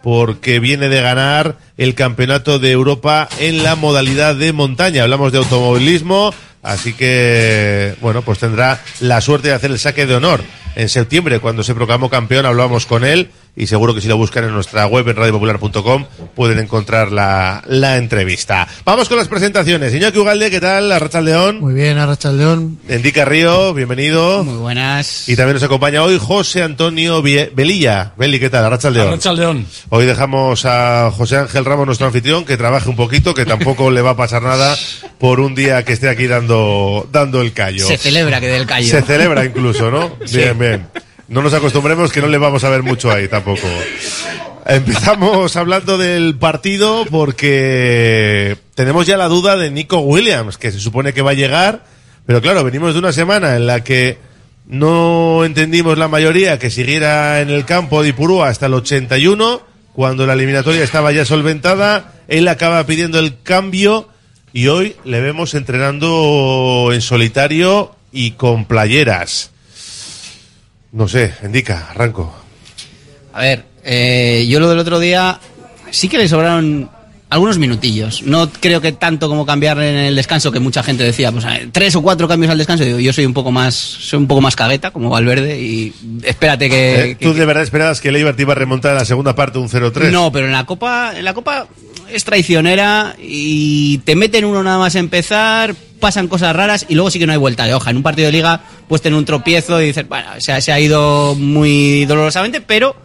[0.02, 5.04] porque viene de ganar el campeonato de Europa en la modalidad de montaña.
[5.04, 10.16] Hablamos de automovilismo, Así que, bueno, pues tendrá la suerte de hacer el saque de
[10.16, 10.42] honor.
[10.76, 14.46] En septiembre, cuando se proclamó campeón, hablábamos con él y seguro que si lo buscan
[14.46, 18.68] en nuestra web en radiopopular.com pueden encontrar la, la entrevista.
[18.84, 19.94] Vamos con las presentaciones.
[19.94, 20.92] Iñaki Ugalde, ¿qué tal?
[20.92, 21.60] Arrachaldeón.
[21.60, 22.80] Muy bien, Arrachaldeón.
[22.88, 24.44] Endica Río, bienvenido.
[24.44, 25.30] Muy buenas.
[25.30, 28.14] Y también nos acompaña hoy José Antonio Vie- Velilla.
[28.18, 28.66] Beli, ¿qué tal?
[28.66, 29.10] Arrachaldeón.
[29.10, 29.68] Arrachaldeón.
[29.90, 34.02] Hoy dejamos a José Ángel Ramos, nuestro anfitrión, que trabaje un poquito, que tampoco le
[34.02, 34.76] va a pasar nada
[35.20, 37.86] por un día que esté aquí dando, dando el callo.
[37.88, 38.88] Se celebra que dé el callo.
[38.90, 40.18] Se celebra incluso, ¿no?
[40.26, 40.38] Sí.
[40.38, 40.88] Bien, bien.
[41.34, 43.68] No nos acostumbremos que no le vamos a ver mucho ahí tampoco.
[44.68, 51.12] Empezamos hablando del partido porque tenemos ya la duda de Nico Williams, que se supone
[51.12, 51.86] que va a llegar,
[52.28, 54.20] pero claro, venimos de una semana en la que
[54.68, 59.64] no entendimos la mayoría que siguiera en el campo de Ipurúa hasta el 81,
[59.94, 64.08] cuando la eliminatoria estaba ya solventada, él acaba pidiendo el cambio
[64.54, 69.53] y hoy le vemos entrenando en solitario y con playeras.
[70.94, 72.34] No sé, indica, arranco.
[73.34, 75.40] A ver, eh, yo lo del otro día
[75.90, 76.90] sí que le sobraron
[77.34, 78.22] algunos minutillos.
[78.22, 81.68] No creo que tanto como cambiar en el descanso, que mucha gente decía, pues eh,
[81.72, 82.84] tres o cuatro cambios al descanso.
[82.84, 86.70] Digo, yo soy un poco más, soy un poco más cagueta, como Valverde, y espérate
[86.70, 89.06] que, Eh, ¿Tú de verdad esperabas que el Eibar te iba a remontar en la
[89.06, 90.12] segunda parte un 0-3?
[90.12, 91.68] No, pero en la Copa, en la Copa
[92.08, 95.74] es traicionera y te meten uno nada más empezar,
[96.04, 97.90] pasan cosas raras y luego sí que no hay vuelta de hoja.
[97.90, 100.72] En un partido de liga puedes tener un tropiezo y dices, bueno, se ha, se
[100.74, 102.96] ha ido muy dolorosamente, pero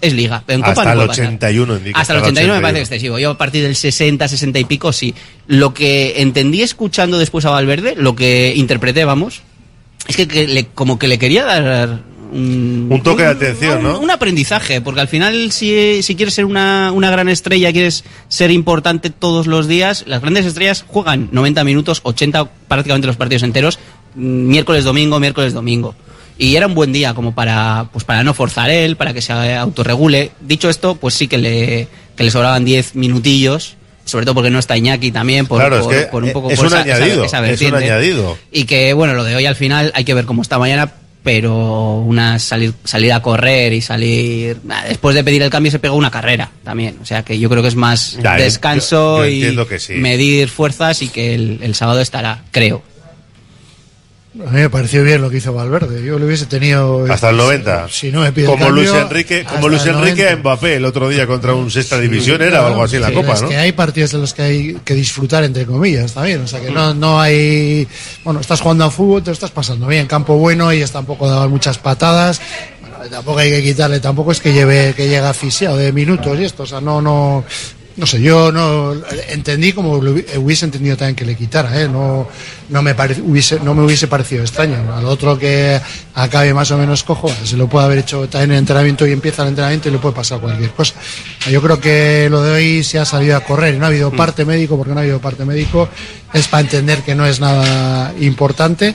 [0.00, 0.42] es liga.
[0.44, 1.24] Pero en Copa Hasta no el puede pasar.
[1.26, 2.00] 81, indica.
[2.00, 3.18] Hasta el 81 me parece excesivo.
[3.20, 5.14] Yo a partir del 60, 60 y pico, sí.
[5.46, 9.42] Lo que entendí escuchando después a Valverde, lo que interpreté, vamos,
[10.08, 12.00] es que, que le- como que le quería dar
[12.32, 14.00] un, Un toque de atención, un- ¿no?
[14.00, 18.50] Un aprendizaje, porque al final si, si quieres ser una, una gran estrella, quieres ser
[18.50, 23.78] importante todos los días, las grandes estrellas juegan 90 minutos, 80 prácticamente los partidos enteros,
[24.14, 25.94] mm, miércoles, domingo, miércoles, domingo.
[26.40, 29.32] Y era un buen día como para, pues para no forzar él, para que se
[29.56, 30.30] autorregule.
[30.40, 33.74] Dicho esto, pues sí que le, que le sobraban 10 minutillos,
[34.04, 36.50] sobre todo porque no está Iñaki también, por, Claro, es por- que por un poco
[36.50, 38.38] es por un esa- esa- añadido, esa es un añadido.
[38.52, 40.92] Y que, bueno, lo de hoy al final hay que ver cómo está mañana,
[41.22, 44.58] pero una salir, salir a correr y salir.
[44.88, 46.98] Después de pedir el cambio se pegó una carrera también.
[47.02, 49.94] O sea que yo creo que es más descanso yo- yo y entiendo que sí.
[49.94, 52.82] medir fuerzas y que el, el sábado estará, creo.
[54.46, 56.04] A mí me pareció bien lo que hizo Valverde.
[56.04, 57.04] Yo lo hubiese tenido.
[57.10, 57.88] Hasta el 90.
[57.88, 60.32] Si no me pide el como cambio, Luis Enrique, como Luis Enrique 90.
[60.32, 63.08] a Mbappé el otro día contra un sexta división era o algo así en la
[63.08, 63.48] sí, Copa, es ¿no?
[63.48, 66.40] que hay partidos de los que hay que disfrutar, entre comillas, también.
[66.42, 67.88] O sea, que no, no hay.
[68.22, 70.06] Bueno, estás jugando a fútbol, te lo estás pasando bien.
[70.06, 72.40] Campo bueno, ellos tampoco daban muchas patadas.
[72.80, 76.44] Bueno, tampoco hay que quitarle, tampoco es que lleve que llega asfixiado de minutos y
[76.44, 76.62] esto.
[76.62, 77.44] O sea, no, no.
[77.98, 78.94] No sé, yo no
[79.28, 81.88] entendí como lo hubi- hubiese entendido también que le quitara, ¿eh?
[81.88, 82.28] no,
[82.68, 84.94] no, me parec- hubiese, no me hubiese parecido extraño.
[84.94, 85.80] Al otro que
[86.14, 89.42] acabe más o menos cojo, se lo puede haber hecho también en entrenamiento y empieza
[89.42, 90.94] el entrenamiento y le puede pasar cualquier cosa.
[91.50, 94.44] Yo creo que lo de hoy se ha salido a correr no ha habido parte
[94.44, 95.88] médico, porque no ha habido parte médico,
[96.32, 98.94] es para entender que no es nada importante.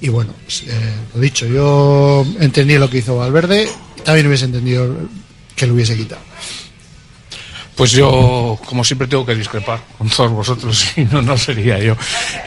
[0.00, 0.70] Y bueno, pues, eh,
[1.14, 3.68] lo dicho, yo entendí lo que hizo Valverde
[3.98, 4.88] y también hubiese entendido
[5.54, 6.22] que lo hubiese quitado.
[7.78, 11.96] Pues yo, como siempre, tengo que discrepar con todos vosotros, y no, no sería yo.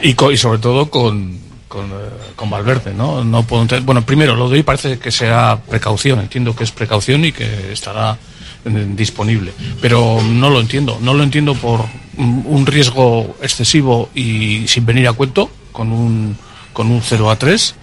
[0.02, 3.24] Y, co- y sobre todo con, eh, con Valverde, ¿no?
[3.24, 6.70] no puedo entender- Bueno, primero, lo de hoy parece que será precaución, entiendo que es
[6.70, 8.18] precaución y que estará
[8.66, 9.52] eh, disponible.
[9.80, 11.80] Pero no lo entiendo, no lo entiendo por
[12.18, 16.36] un riesgo excesivo y sin venir a cuento, con un,
[16.74, 17.74] con un 0 a 3,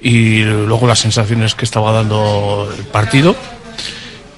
[0.00, 3.36] y luego las sensaciones que estaba dando el partido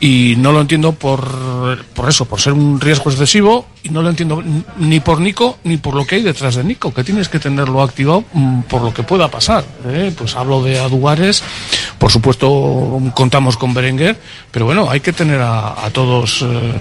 [0.01, 4.11] y no lo entiendo por, por eso, por ser un riesgo excesivo, y no lo
[4.11, 4.43] entiendo
[4.79, 7.83] ni por Nico ni por lo que hay detrás de Nico, que tienes que tenerlo
[7.83, 9.65] activado mm, por lo que pueda pasar.
[9.87, 10.13] ¿eh?
[10.17, 11.43] Pues hablo de Aduares,
[11.99, 14.19] por supuesto contamos con Berenguer,
[14.51, 16.81] pero bueno, hay que tener a, a todos eh,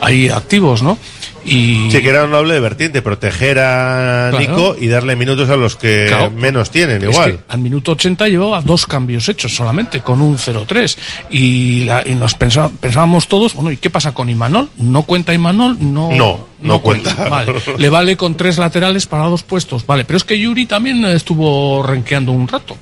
[0.00, 0.98] ahí activos, ¿no?
[1.46, 4.38] Y Sí, que era una doble vertiente, proteger a Claro.
[4.40, 6.30] Nico y darle minutos a los que Claro.
[6.32, 7.38] menos tienen, Es igual.
[7.48, 10.98] al minuto 80 llevaba dos cambios hechos solamente, con un 0-3.
[11.30, 14.68] Y, la- y nos pensábamos todos, bueno, ¿y qué pasa con Imanol?
[14.78, 15.76] ¿No cuenta Imanol?
[15.80, 17.14] No, No, no cuenta.
[17.30, 17.52] Vale.
[17.78, 19.86] Le vale con tres laterales para dos puestos.
[19.86, 22.76] Vale, pero es que Yuri también estuvo renqueando un rato.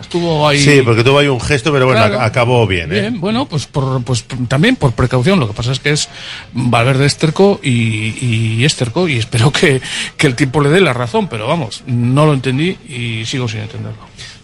[0.00, 0.58] Estuvo ahí.
[0.60, 2.20] Sí, porque tuvo ahí un gesto, pero bueno, Claro.
[2.20, 3.00] acabó bien, ¿eh?
[3.00, 5.40] Bien, bueno, pues, por, pues también por precaución.
[5.40, 6.08] Lo que pasa es que es
[6.52, 8.14] Valverde esterco y,
[8.58, 9.80] y esterco y espero que,
[10.16, 13.60] que el tiempo le dé la razón, pero vamos, no lo entendí y sigo sin
[13.60, 13.98] entenderlo.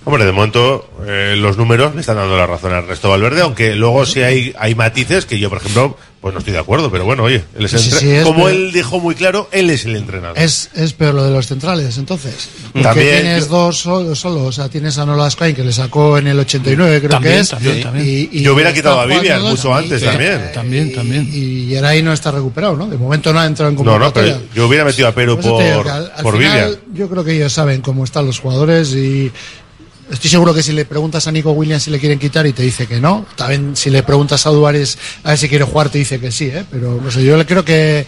[0.04, 3.42] Hombre, de momento eh, los números le están dando la razón al resto de Valverde,
[3.42, 6.90] aunque luego sí hay, hay matices que yo, por ejemplo, pues no estoy de acuerdo,
[6.90, 8.50] pero bueno, oye, él es el Sí, entre- sí, es como peor.
[8.50, 10.36] él dijo muy claro, él es el entrenador.
[10.38, 12.48] Es, es peor lo de los centrales, entonces.
[12.72, 15.72] Porque También tienes yo- dos solo, solo, o sea, tienes a Nolas Coin que le
[15.72, 17.48] sacó en el 89, creo También, que es.
[17.50, 18.06] también, también.
[18.06, 20.50] Y, y Yo hubiera quitado a Vivian mucho antes y- también.
[20.52, 21.28] También, también.
[21.32, 22.88] Y Geray no está recuperado, ¿no?
[22.88, 24.34] De momento no ha entrado en No, no, convocatoria.
[24.38, 26.36] pero yo hubiera metido a Perú Por eso te digo por, que al- al por
[26.38, 26.80] final, Vivian.
[26.94, 29.32] Yo creo que ellos saben cómo están los jugadores y
[30.12, 32.62] estoy seguro que si le preguntas a Nico Williams si le quieren quitar y te
[32.62, 33.26] dice que no.
[33.36, 36.46] También si le preguntas a Duárez a ver si quiere jugar te dice que sí,
[36.46, 36.64] ¿eh?
[36.70, 38.06] Pero no sé, yo creo que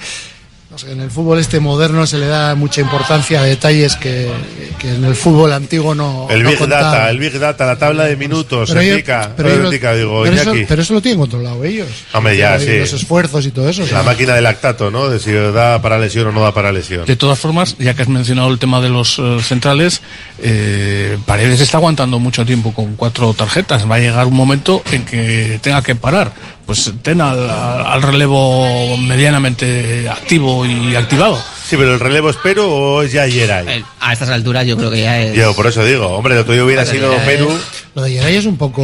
[0.75, 4.29] no sé, en el fútbol este moderno se le da mucha importancia a detalles que,
[4.81, 6.27] que en el fútbol antiguo no.
[6.29, 6.59] El no Big.
[6.67, 9.95] Data, el Big Data, la tabla de minutos, Pero ellos- indica, pero todo ellos- indica,
[9.95, 11.87] digo, pero eso, pero eso lo tienen controlado ellos.
[12.13, 12.79] Hombre, ya, Y sí.
[12.79, 13.85] Los esfuerzos y todo eso.
[13.93, 15.09] La máquina de lactato, ¿no?
[15.09, 17.05] De si da para lesión o no da para lesión.
[17.07, 20.03] De todas formas, ya que has mencionado el tema de los eh, centrales,
[20.43, 23.89] eh, Paredes está aguantando mucho tiempo con cuatro tarjetas.
[23.89, 26.33] Va a llegar un momento en que tenga que parar.
[26.67, 31.39] Pues ten al, al relevo medianamente activo y activado.
[31.67, 33.85] Sí, pero el relevo es Perú o es ya Geray.
[34.01, 35.35] A estas alturas yo creo que ya es...
[35.35, 37.51] Yo por eso digo, hombre, el otro día hubiera sido Perú.
[37.95, 38.83] Lo de Geray es un poco,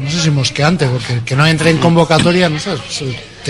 [0.00, 2.70] no sé si mosqueante, porque que no entre en convocatoria, no sé,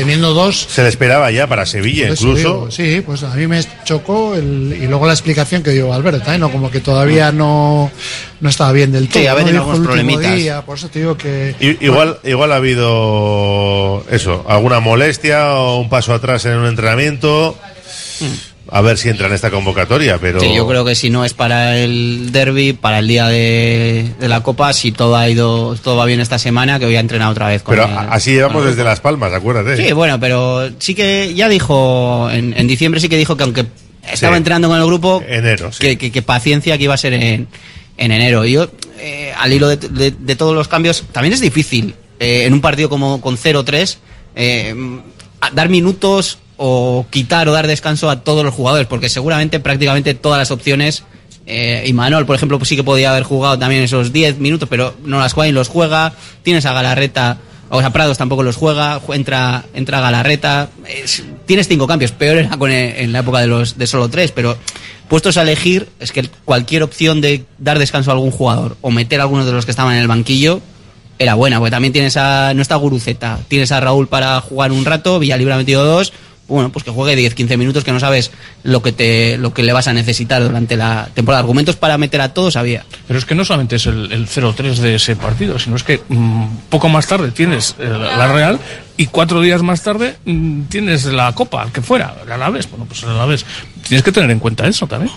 [0.01, 0.67] teniendo dos.
[0.71, 2.49] Se le esperaba ya para Sevilla, por eso incluso.
[2.55, 6.19] digo, sí, pues a mí me chocó el- y luego la explicación que dio Valverde,
[6.21, 6.51] también, ¿no?
[6.51, 7.91] como que todavía no,
[8.41, 9.21] no estaba bien del todo.
[9.23, 9.35] Sí, a
[10.13, 10.37] problemitas.
[10.37, 11.55] día, por eso te digo que.
[11.61, 17.57] I- Igual, igual ha habido eso, alguna molestia o un paso atrás en un entrenamiento.
[18.73, 20.39] A ver si entra en esta convocatoria, pero.
[20.41, 24.29] Sí, yo creo que si no es para el derby, para el día de, de
[24.29, 27.31] la Copa, si todo ha ido, todo va bien esta semana, que voy a entrenar
[27.31, 29.77] otra vez con Pero el- así llevamos desde Las Palmas, acuérdate.
[29.77, 33.67] Sí, bueno, pero sí que ya dijo, en, en diciembre sí que dijo que aunque
[34.11, 34.39] estaba Sí.
[34.39, 35.79] entrenando con el grupo, Enero, sí.
[35.81, 37.49] que, que- que paciencia que iba a ser en,
[37.97, 38.45] en enero.
[38.45, 42.45] Y yo, eh, al hilo de, de- de todos los cambios, también es difícil eh,
[42.47, 43.97] en un partido como con 0-3
[44.37, 44.75] eh,
[45.53, 50.39] dar minutos o quitar o dar descanso a todos los jugadores, porque seguramente prácticamente todas
[50.39, 51.05] las opciones.
[51.47, 54.69] Eh, y Manuel, por ejemplo, pues sí que podía haber jugado también esos 10 minutos,
[54.69, 56.13] pero no las juega y los juega.
[56.43, 57.39] Tienes a Galarreta,
[57.71, 60.69] o sea, Prados tampoco los juega, ju- entra, entra Galarreta.
[60.87, 64.11] Es- tienes cinco cambios, peor era con el- en la época de los de solo
[64.11, 64.59] tres, pero
[65.09, 69.19] puestos a elegir, es que cualquier opción de dar descanso a algún jugador o meter
[69.21, 70.61] a algunos de los que estaban en el banquillo
[71.19, 74.85] era buena, porque también tienes a, no está Guruceta, tienes a Raúl para jugar un
[74.85, 76.13] rato, Villalibre ha metido dos,
[76.51, 78.31] bueno, pues que juegue 10, 15 minutos que no sabes
[78.63, 81.41] lo que te, lo que le vas a necesitar durante la temporada.
[81.41, 82.85] Argumentos para meter a todos había.
[83.07, 86.01] Pero es que no solamente es el, el 0-3 de ese partido, sino es que
[86.09, 88.59] mm, poco más tarde tienes eh, la Real
[88.97, 92.69] y cuatro días más tarde mm, tienes la Copa, el que fuera, el Alavés.
[92.69, 93.47] Bueno, pues el Alavés.
[93.87, 95.13] Tienes que tener en cuenta eso también.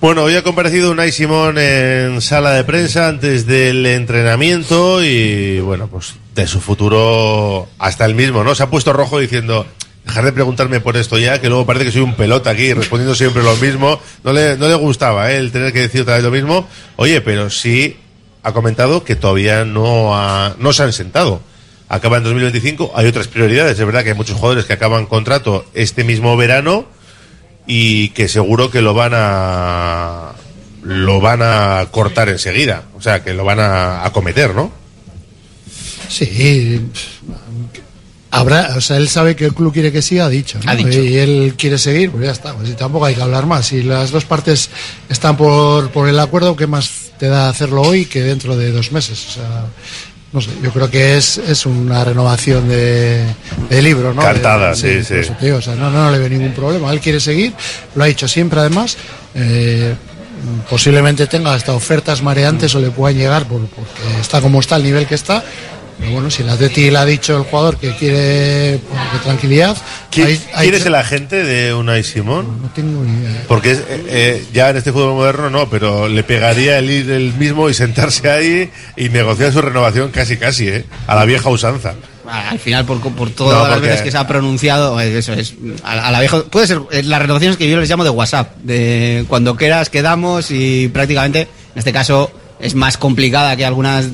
[0.00, 5.88] Bueno, hoy ha comparecido Unai Simón en sala de prensa antes del entrenamiento y bueno,
[5.88, 8.54] pues de su futuro hasta el mismo, ¿no?
[8.54, 9.66] Se ha puesto rojo diciendo,
[10.06, 13.14] dejar de preguntarme por esto ya, que luego parece que soy un pelota aquí respondiendo
[13.14, 13.98] siempre lo mismo.
[14.22, 15.38] No le, no le gustaba ¿eh?
[15.38, 16.68] el tener que decir otra vez lo mismo.
[16.96, 17.96] Oye, pero sí
[18.42, 21.40] ha comentado que todavía no, ha- no se han sentado.
[21.88, 23.78] Acaba en 2025, hay otras prioridades.
[23.78, 26.86] Es verdad que hay muchos jugadores que acaban contrato este mismo verano
[27.66, 30.32] y que seguro que lo van a
[30.82, 34.70] lo van a cortar enseguida, o sea, que lo van a acometer, ¿no?
[36.10, 36.78] Sí.
[38.40, 40.58] Habrá, o sea, él sabe que el club quiere que siga, ha dicho.
[40.64, 40.70] ¿no?
[40.70, 40.98] Ha dicho.
[41.02, 42.52] Y él quiere seguir, pues ya está.
[42.54, 43.66] Pues y tampoco hay que hablar más.
[43.66, 44.70] Si las dos partes
[45.08, 48.92] están por, por el acuerdo, ¿qué más te da hacerlo hoy que dentro de dos
[48.92, 49.24] meses?
[49.28, 49.64] O sea,
[50.32, 53.24] no sé, yo creo que es, es una renovación de,
[53.70, 54.20] de libro, ¿no?
[54.20, 55.50] Cantada, De- sí, sí.
[55.50, 56.90] o sea, no, no le ve ningún problema.
[56.92, 57.52] Él quiere seguir,
[57.94, 58.96] lo ha dicho siempre además.
[59.34, 59.94] eh,
[60.68, 64.82] posiblemente tenga hasta ofertas mareantes o le puedan llegar por- porque está como está, el
[64.82, 65.42] nivel que está.
[65.98, 69.76] Pero bueno, si el Atleti le ha dicho el jugador que quiere bueno, que tranquilidad,
[70.10, 72.60] ¿Quién, hay- hay- quién es el agente de Unai Simón?
[72.62, 73.44] no tengo ni idea.
[73.48, 77.10] Porque es, eh, eh, ya en este fútbol moderno no, pero le pegaría el ir
[77.10, 80.84] él mismo y sentarse ahí y negociar su renovación casi casi, ¿eh?
[81.06, 81.94] A la vieja usanza.
[82.26, 85.54] Al final, por, por todas No, las veces que se ha pronunciado, eh, eso es.
[85.84, 88.56] A, a la vieja, puede ser las renovaciones que yo les llamo de WhatsApp.
[88.62, 92.30] De cuando quieras, quedamos y prácticamente, en este caso,
[92.64, 94.06] es más complicada que algunas.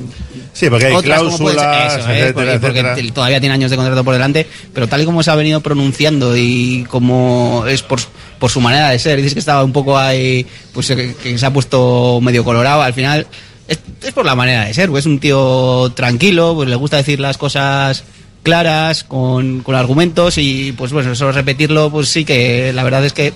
[0.53, 3.13] Sí, porque hay otras, cláusulas, eso, eh, etcétera, porque, etcétera.
[3.13, 6.35] todavía tiene años de contrato por delante, pero tal y como se ha venido pronunciando
[6.35, 8.01] y como es por,
[8.37, 11.37] por su manera de ser, dices que estaba un poco ahí, pues eh, que, que
[11.37, 13.25] se ha puesto medio colorado, al final
[13.69, 16.97] es, es por la manera de ser, pues es un tío tranquilo, pues le gusta
[16.97, 18.03] decir las cosas
[18.43, 23.13] claras, con, con argumentos y pues bueno, solo repetirlo, pues sí que la verdad es
[23.13, 23.33] que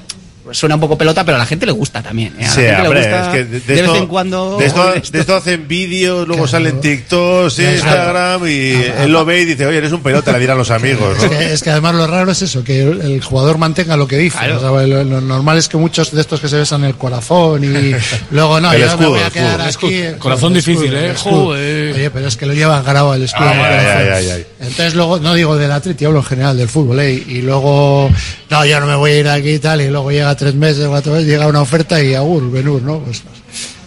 [0.51, 2.33] suena un poco pelota, pero a la gente le gusta también.
[2.39, 2.45] ¿eh?
[2.45, 4.07] A la Sí, gente le hombre, gusta es que de, de de esto, vez en
[4.07, 4.57] cuando.
[4.57, 8.71] de esto, de esto hacen vídeos, luego salen TikToks, Instagram y
[9.01, 11.17] él lo ve y dice, oye, eres un pelota, le dirán los amigos.
[11.17, 11.29] Es ¿no?
[11.29, 14.17] que, es que además lo raro es eso, que el, el jugador mantenga lo que
[14.17, 14.37] dice.
[14.51, 17.63] O sea, lo, lo normal es que muchos de estos que se besan el corazón
[17.63, 17.95] y
[18.31, 19.87] luego no, El yo me escudo, voy a quedar escudo.
[19.89, 19.95] aquí.
[20.01, 20.19] Escudo.
[20.19, 21.13] Corazón escudo, difícil, ¿eh?
[21.25, 23.47] Oye, pero es que lo llevan grabado el escudo.
[23.47, 23.65] corazón.
[23.67, 24.45] ay, ay, ay.
[24.68, 27.13] Entonces luego, no digo del Atleti, hablo en general del fútbol, ¿eh?
[27.13, 28.09] Y luego,
[28.49, 30.88] no, yo no me voy a ir aquí y tal, y luego llega tres meses,
[30.88, 32.99] cuatro meses, llega una oferta y agur, Benur, ¿no?
[32.99, 33.24] Pues,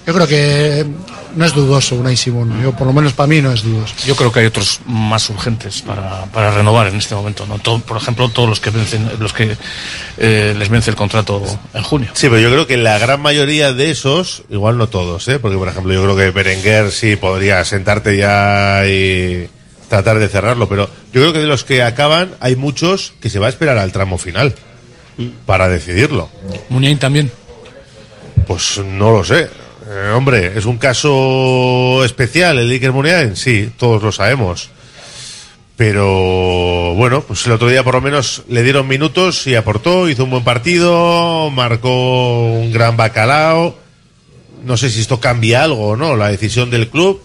[0.07, 0.87] yo creo que
[1.37, 3.95] no es dudoso Unai Simón, yo, por lo menos para mí no es dudoso.
[4.07, 7.45] Yo creo que hay otros más urgentes para, para renovar en este momento.
[7.47, 7.59] ¿no?
[7.59, 9.55] Todo- por ejemplo, todos los que vencen, los que
[10.17, 11.43] eh, les vence el contrato
[11.75, 12.09] en junio.
[12.15, 15.39] Sí, pero yo creo que la gran mayoría de esos, igual no todos, ¿eh?
[15.39, 19.47] porque por ejemplo yo creo que Berenguer sí podría sentarte ya y
[19.89, 23.39] tratar de cerrarlo, pero yo creo que de los que acaban hay muchos que se
[23.39, 24.55] va a esperar al tramo final
[25.47, 26.29] para decidirlo.
[26.69, 27.31] Muniain también.
[28.47, 29.49] Pues no lo sé.
[29.91, 34.71] Eh, hombre, es un caso especial el Iker Muniain, sí, todos lo sabemos.
[35.77, 40.25] Pero bueno, pues el otro día por lo menos le dieron minutos y aportó, hizo
[40.25, 43.79] un buen partido, marcó un gran bacalao.
[44.65, 47.23] No sé si esto cambia algo o no, la decisión del club,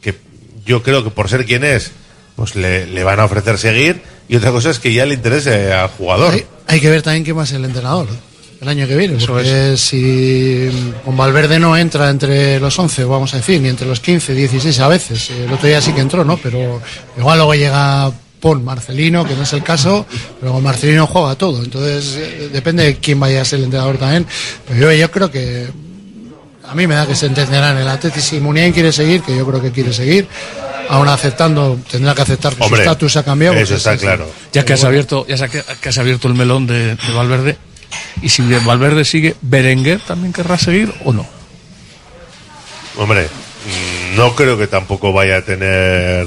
[0.00, 0.16] que
[0.64, 1.92] yo creo que por ser quien es,
[2.40, 4.00] pues le, le van a ofrecer seguir.
[4.26, 6.32] Y otra cosa es que ya le interese al jugador.
[6.32, 8.08] Hay, hay que ver también qué más el entrenador
[8.62, 10.70] el año que viene, porque si
[11.04, 14.80] con Valverde no entra entre los 11, vamos a decir, ni entre los 15, 16
[14.80, 16.36] a veces, el otro día sí que entró, ¿no?
[16.36, 16.80] Pero
[17.16, 20.04] igual luego llega Pon Marcelino, que no es el caso,
[20.38, 23.96] pero con Marcelino juega todo, entonces eh, depende de quién vaya a ser el entrenador
[23.96, 24.26] también.
[24.68, 25.68] Pero yo, yo creo que
[26.68, 29.34] a mí me da que se entenderá en el Atleti si Muniain quiere seguir, que
[29.34, 30.28] yo creo que quiere seguir,
[30.90, 33.56] aún aceptando, tendrá que aceptar que Hombre, su estatus ha cambiado.
[33.56, 34.28] eso está es- claro.
[34.52, 37.56] Ya que has abierto, ya que has abierto el melón de, de Valverde.
[38.22, 41.26] Y si Valverde sigue, ¿Berenguer también querrá seguir o no?
[42.96, 43.28] Hombre,
[44.16, 46.26] no creo que tampoco vaya a tener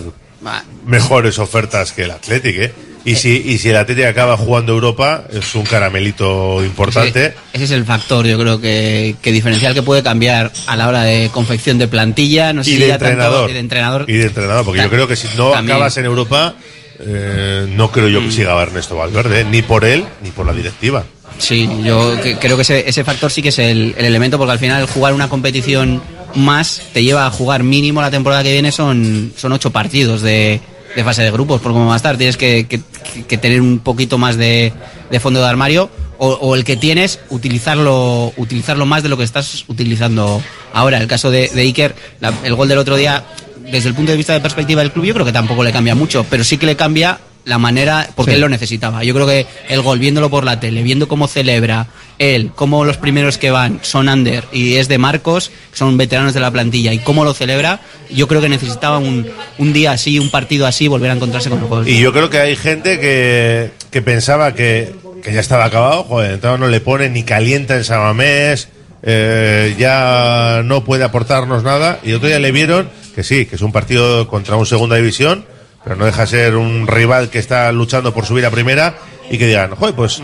[0.85, 2.73] mejores ofertas que el Athletic, ¿eh?
[3.05, 7.25] Y si, y si el Athletic acaba jugando Europa, es un caramelito importante.
[7.25, 10.87] Ese, ese es el factor, yo creo que, que diferencial que puede cambiar a la
[10.87, 13.49] hora de confección de plantilla, no sé y si de tanto- entrenador.
[13.49, 14.05] y de entrenador.
[14.07, 15.75] Y de entrenador, porque yo creo que si no También.
[15.75, 16.55] acabas en Europa,
[16.99, 19.45] eh, no creo yo que siga Ernesto Valverde, ¿eh?
[19.49, 21.03] ni por él, ni por la directiva.
[21.39, 24.51] Sí, yo que- creo que ese, ese factor sí que es el, el elemento, porque
[24.53, 26.01] al final jugar una competición
[26.35, 30.61] más te lleva a jugar mínimo la temporada que viene son, son ocho partidos de,
[30.95, 32.17] de fase de grupos, por cómo va a estar.
[32.17, 34.71] Tienes que, que- tener un poquito más de,
[35.11, 39.65] de fondo de armario, o, el que tienes, utilizarlo, utilizarlo más de lo que estás
[39.67, 40.41] utilizando
[40.73, 40.97] ahora.
[40.97, 41.95] El caso de, de Iker,
[42.43, 43.23] el gol del otro día,
[43.69, 45.95] desde el punto de vista de perspectiva del club, yo creo que tampoco le cambia
[45.95, 48.35] mucho, pero sí que le cambia la manera, porque Sí.
[48.35, 49.03] él lo necesitaba.
[49.03, 51.87] Yo creo que el gol, viéndolo por la tele, viendo cómo celebra
[52.19, 56.33] él, cómo los primeros que van son Ander y es de Marcos, que son veteranos
[56.33, 59.27] de la plantilla, y cómo lo celebra, yo creo que necesitaba un,
[59.57, 61.87] un día así, un partido así, volver a encontrarse con el gol.
[61.87, 66.33] Y yo creo que hay gente que, que pensaba que, que ya estaba acabado, joder,
[66.35, 68.69] entonces no le pone ni calienta en Samamés,
[69.05, 71.99] eh, ya no puede aportarnos nada.
[72.03, 75.45] Y otro día le vieron que sí, que es un partido contra un segunda división,
[75.83, 78.95] pero no deja de ser un rival que está luchando por subir a primera
[79.29, 80.21] y que digan, joder, pues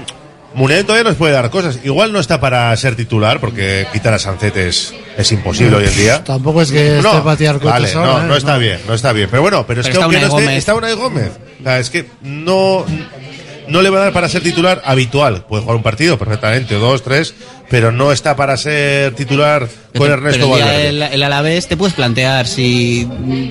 [0.54, 1.80] Muniain todavía nos puede dar cosas.
[1.84, 5.96] Igual no está para ser titular, porque quitar a Sancet es, es imposible hoy en
[5.96, 6.24] día.
[6.24, 8.28] Tampoco es que esté para tirar cohetes vale, ahora, no, ¿eh?
[8.30, 9.28] no está bien, no está bien.
[9.30, 10.58] Pero bueno, pero es Pero que está aunque Unai no esté, Gómez.
[10.58, 11.32] está Unai Gómez.
[11.60, 12.86] O sea, es que no,
[13.70, 15.46] no le va a dar para ser titular habitual.
[15.48, 17.34] Puede jugar un partido perfectamente, o dos, tres,
[17.70, 21.94] pero no está para ser titular con Pero- Ernesto pero el el Alavés te puedes
[21.96, 23.08] plantear si,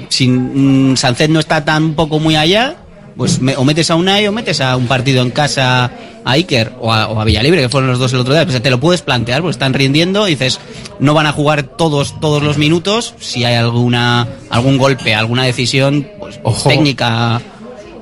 [0.09, 2.77] si mm, Sancet no está tampoco muy allá,
[3.16, 5.91] pues me- o metes a Unai o metes a un partido en casa
[6.25, 8.45] a Iker o a, o a Villalibre, que fueron los dos el otro día.
[8.45, 10.61] Pues te lo puedes plantear, porque están rindiendo, y dices,
[11.01, 16.07] no van a jugar todos todos los minutos, si hay alguna algún golpe, alguna decisión
[16.21, 16.69] pues, Ojo.
[16.69, 17.41] técnica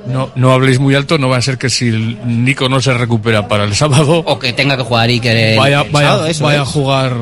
[0.06, 1.90] No, no habléis muy alto, no va a ser que si
[2.24, 5.80] Nico no se recupera para el sábado, o que tenga que jugar Iker el, vaya,
[5.82, 7.12] el vaya, sábado, eso vaya a jugar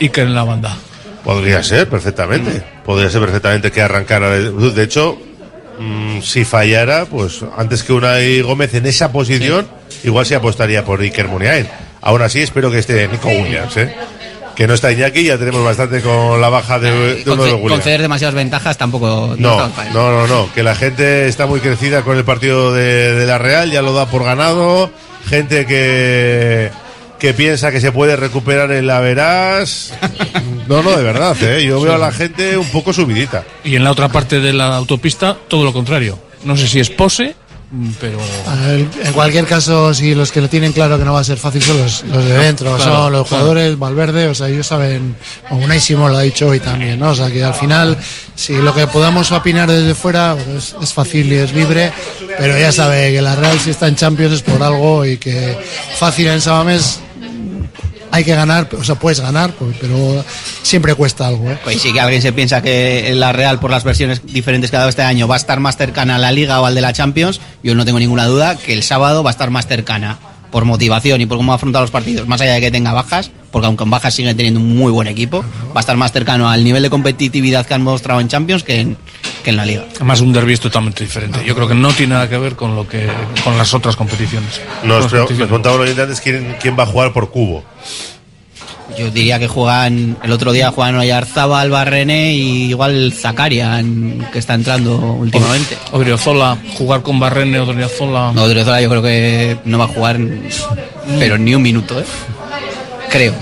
[0.00, 0.76] Iker en la banda.
[1.24, 2.62] Podría ser perfectamente.
[2.84, 4.28] Podría ser perfectamente que arrancara.
[4.30, 5.16] de- De hecho,
[5.78, 9.66] mm, si fallara, pues antes que Unai Gómez en esa posición,
[10.02, 11.66] igual se apostaría por Iker Muniain.
[12.02, 13.94] Aún así, espero que esté Nico Williams, ¿eh?
[14.56, 17.72] Que no está Iñaki, ya tenemos bastante con la baja de, de uno de Williams.
[17.72, 20.52] conceder demasiadas ventajas tampoco No, no, no, no.
[20.54, 23.92] Que la gente está muy crecida con el partido de, de la Real, ya lo
[23.92, 24.90] da por ganado.
[25.26, 26.70] Gente que,
[27.18, 29.92] que piensa que se puede recuperar en la Verás.
[30.66, 31.62] No, no, de verdad, ¿eh?
[31.62, 33.44] Yo veo a la gente un poco subidita.
[33.64, 36.18] Y en la otra parte de la autopista, todo lo contrario.
[36.44, 37.36] No sé si es pose,
[38.00, 41.20] pero A ver, En cualquier caso, si los que lo tienen claro que no va
[41.20, 43.42] a ser fácil son los, los de dentro, Claro, son los claro.
[43.42, 45.16] jugadores, Valverde, o sea, ellos saben,
[45.50, 47.10] o Unai Simón lo ha dicho hoy también, ¿no?
[47.10, 47.96] O sea, que al final,
[48.34, 51.92] si lo que podamos opinar desde fuera pues, es fácil y es libre,
[52.38, 55.56] pero ya sabe que la Real si está en Champions es por algo y que
[55.98, 57.00] fácil en Samamés
[58.14, 60.24] hay que ganar, o sea, puedes ganar, pues, pero
[60.62, 61.58] siempre cuesta algo, ¿eh?
[61.64, 64.78] Pues sí que alguien se piensa que la Real, por las versiones diferentes que ha
[64.78, 66.92] dado este año, va a estar más cercana a la Liga o al de la
[66.92, 67.40] Champions.
[67.64, 70.20] Yo no tengo ninguna duda que el sábado va a estar más cercana
[70.52, 73.32] por motivación y por cómo ha afrontado los partidos, más allá de que tenga bajas,
[73.50, 75.44] porque aunque en bajas sigue teniendo un muy buen equipo,
[75.76, 78.78] va a estar más cercano al nivel de competitividad que han mostrado en Champions que
[78.78, 78.96] en,
[79.44, 79.84] que en la Liga.
[79.94, 81.44] además un derby es totalmente diferente.
[81.44, 83.06] Yo creo que no tiene nada que ver con lo que
[83.44, 84.60] con las otras competiciones.
[84.82, 87.62] Nos, preguntaba un antes quién, quién va a jugar por cubo.
[88.98, 94.54] Yo diría que juegan, el otro día juegan Oyarzábal, Barrené y igual Zakarian, que está
[94.54, 95.76] entrando últimamente.
[95.92, 98.32] Odriozola, jugar con Barrene, Odriozola.
[98.32, 100.18] No, Odriozola yo creo que no va a jugar,
[101.18, 102.04] pero ni un minuto, ¿eh?
[103.10, 103.34] Creo.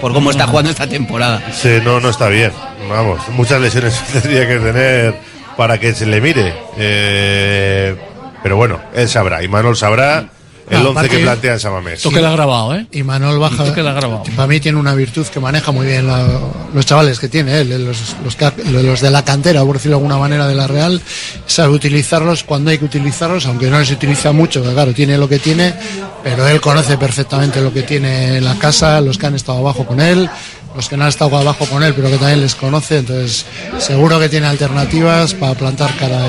[0.00, 1.42] Por cómo está jugando esta temporada.
[1.52, 2.52] Sí, no, no está bien.
[2.88, 5.14] Vamos, muchas lesiones tendría que tener
[5.56, 6.54] para que se le mire.
[6.76, 7.96] Eh,
[8.42, 9.42] pero bueno, él sabrá.
[9.42, 10.28] Y Manuel sabrá
[10.70, 11.94] el Ah, 11 que plantea en Samamés.
[11.94, 12.86] Esto queda grabado, ¿eh?
[12.90, 14.22] Y Manuel Baja, Esto queda grabado.
[14.34, 16.26] para mí tiene una virtud que maneja muy bien la-
[16.72, 20.18] los chavales que tiene él, los, los, los de la cantera, por decirlo de alguna
[20.18, 21.00] manera, de la Real,
[21.46, 25.28] sabe utilizarlos cuando hay que utilizarlos, aunque no les utiliza mucho, que claro, tiene lo
[25.28, 25.74] que tiene,
[26.22, 29.84] pero él conoce perfectamente lo que tiene en la casa, los que han estado abajo
[29.86, 30.28] con él,
[30.74, 33.46] los que no han estado abajo con él, pero que también les conoce, entonces
[33.78, 36.26] seguro que tiene alternativas para plantar cara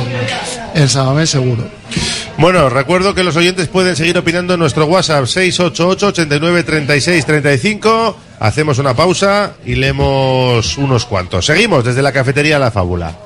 [0.74, 1.68] en, en seguro.
[2.38, 8.18] Bueno, recuerdo que los oyentes pueden seguir opinando en nuestro WhatsApp 688 89 36 35.
[8.40, 11.46] Hacemos una pausa y leemos unos cuantos.
[11.46, 13.18] Seguimos desde la cafetería La Fábula.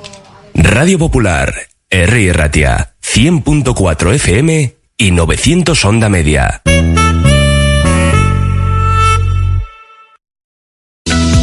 [0.54, 1.54] Radio Popular,
[1.90, 2.34] R.
[2.34, 6.62] Ratia, 100.4 FM y 900 Onda Media.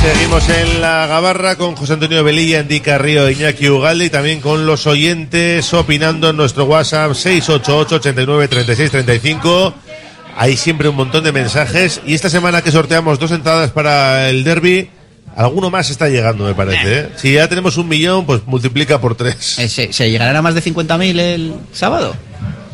[0.00, 4.64] Seguimos en la gabarra con José Antonio Velilla, Endica Río, Iñaki Ugalde y también con
[4.64, 9.74] los oyentes opinando en nuestro WhatsApp 688 89 36 35.
[10.36, 14.44] Hay siempre un montón de mensajes y esta semana que sorteamos dos entradas para el
[14.44, 14.88] derby,
[15.36, 17.00] alguno más está llegando, me parece.
[17.00, 17.08] ¿eh?
[17.16, 19.58] Si ya tenemos un millón, pues multiplica por tres.
[19.58, 22.14] Eh, ¿Se, se llegarán a más de 50.000 el sábado?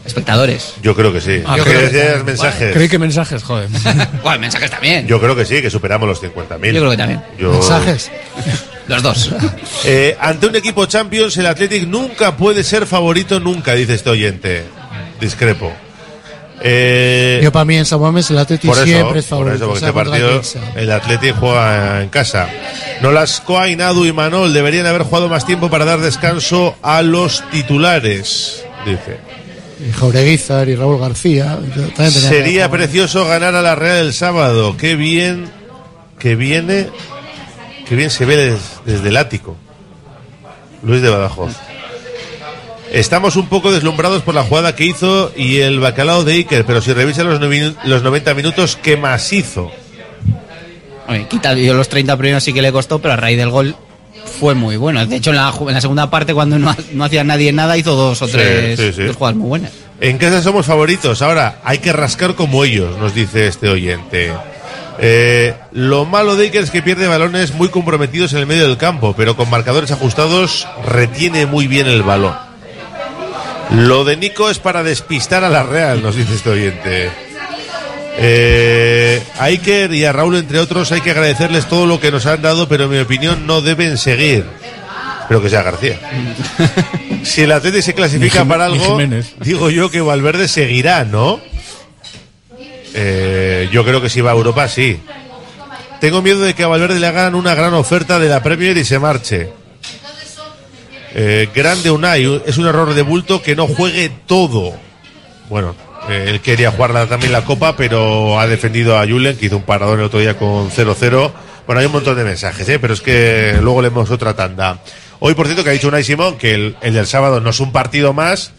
[0.05, 0.75] Espectadores.
[0.83, 1.43] Yo creo que sí.
[1.47, 2.73] Ah, Yo creo- creo que decías mensajes.
[2.75, 3.69] Creí que mensajes, joder.
[4.23, 5.07] Bueno, mensajes también.
[5.07, 6.73] Yo creo que sí, que superamos los 50.000.
[6.73, 7.23] Yo creo que también.
[7.39, 8.11] Yo- Mensajes.
[8.87, 9.31] Los dos.
[9.87, 14.65] Eh, ante un equipo Champions, el Athletic nunca puede ser favorito, nunca, dice este oyente.
[15.21, 15.73] Discrepo.
[16.61, 19.57] Eh, Yo para mí en San Mamés el Atleti por eso, siempre es por favorito.
[19.57, 19.99] eso, porque sea este
[20.41, 20.41] partido
[20.77, 22.49] el Atleti juega en casa.
[23.03, 28.65] Nolascoa, Inadu y Manol deberían haber jugado más tiempo para dar descanso a los titulares,
[28.87, 29.19] dice.
[29.87, 31.59] Y Jaureguizar y Raúl García.
[32.11, 34.77] Sería precioso ganar a la Real el sábado.
[34.77, 35.51] Qué bien
[36.19, 36.89] que viene,
[37.87, 39.57] qué bien se ve des- desde el ático.
[40.83, 41.53] Luis de Badajoz.
[42.93, 46.81] Estamos un poco deslumbrados por la jugada que hizo y el bacalao de Iker, pero
[46.81, 47.41] si revisan los,
[47.85, 49.71] los 90 minutos, ¿qué más hizo?
[51.09, 53.75] Oye, quita yo los 30 primeros sí que le costó, pero a raíz del gol
[54.25, 55.05] fue muy bueno.
[55.07, 57.95] De hecho, en la, en la segunda parte, cuando no, no hacía nadie nada, hizo
[57.95, 59.03] dos o tres sí, sí.
[59.05, 59.73] dos jugadas muy buenas.
[60.01, 61.23] En casa somos favoritos.
[61.23, 64.33] Ahora hay que rascar como ellos, nos dice este oyente.
[64.99, 68.77] Eh, lo malo de Iker es que pierde balones muy comprometidos en el medio del
[68.77, 72.35] campo, pero con marcadores ajustados retiene muy bien el balón.
[73.73, 77.11] Lo de Nico es para despistar a la Real, nos dice este oyente.
[78.17, 82.27] Eh, a Iker y a Raúl, entre otros, hay que agradecerles todo lo que nos
[82.27, 84.45] han dado, pero en mi opinión no deben seguir.
[85.23, 85.99] Espero que sea García.
[87.25, 88.99] Si el Atleti se clasifica para algo,
[89.41, 91.41] digo yo que Valverde seguirá, ¿no?
[92.93, 95.01] Eh, yo creo que si va a Europa, sí.
[96.01, 98.85] Tengo miedo de que a Valverde le hagan una gran oferta de la Premier y
[98.85, 99.49] se marche.
[101.15, 104.75] Eh, grande Unai, es un error de bulto que no juegue todo.
[105.49, 105.75] Bueno,
[106.09, 109.57] eh, él quería jugar la- también la Copa, pero ha defendido a Julen, que hizo
[109.57, 111.33] un paradón el otro día con 0-0.
[111.67, 112.79] Bueno, hay un montón de mensajes, ¿eh?
[112.79, 114.81] pero es que luego leemos otra tanda.
[115.21, 117.61] Hoy, por cierto, que ha dicho Unai Simón que el, el del sábado no es
[117.61, 118.53] un partido más,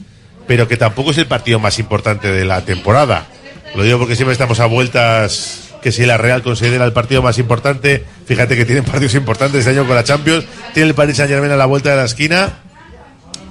[0.47, 3.27] pero que tampoco es el partido más importante de la temporada.
[3.75, 7.37] Lo digo porque siempre estamos a vueltas que si la Real considera el partido más
[7.37, 11.29] importante, fíjate que tienen partidos importantes este año con la Champions, tiene el Paris Saint
[11.31, 12.53] Germain a la vuelta de la esquina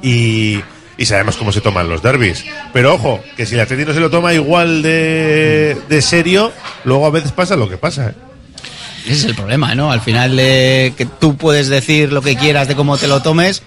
[0.03, 0.61] y,
[0.97, 2.45] y sabemos cómo se toman los derbis.
[2.73, 6.53] Pero ojo, que si el Atleti no se lo toma igual de, de serio,
[6.85, 8.11] luego a veces pasa lo que pasa.
[8.11, 8.15] ¿eh?
[9.07, 9.93] Ese es el problema, ¿no?
[9.93, 13.63] Al final que tú puedes decir lo que quieras de cómo te lo tomes,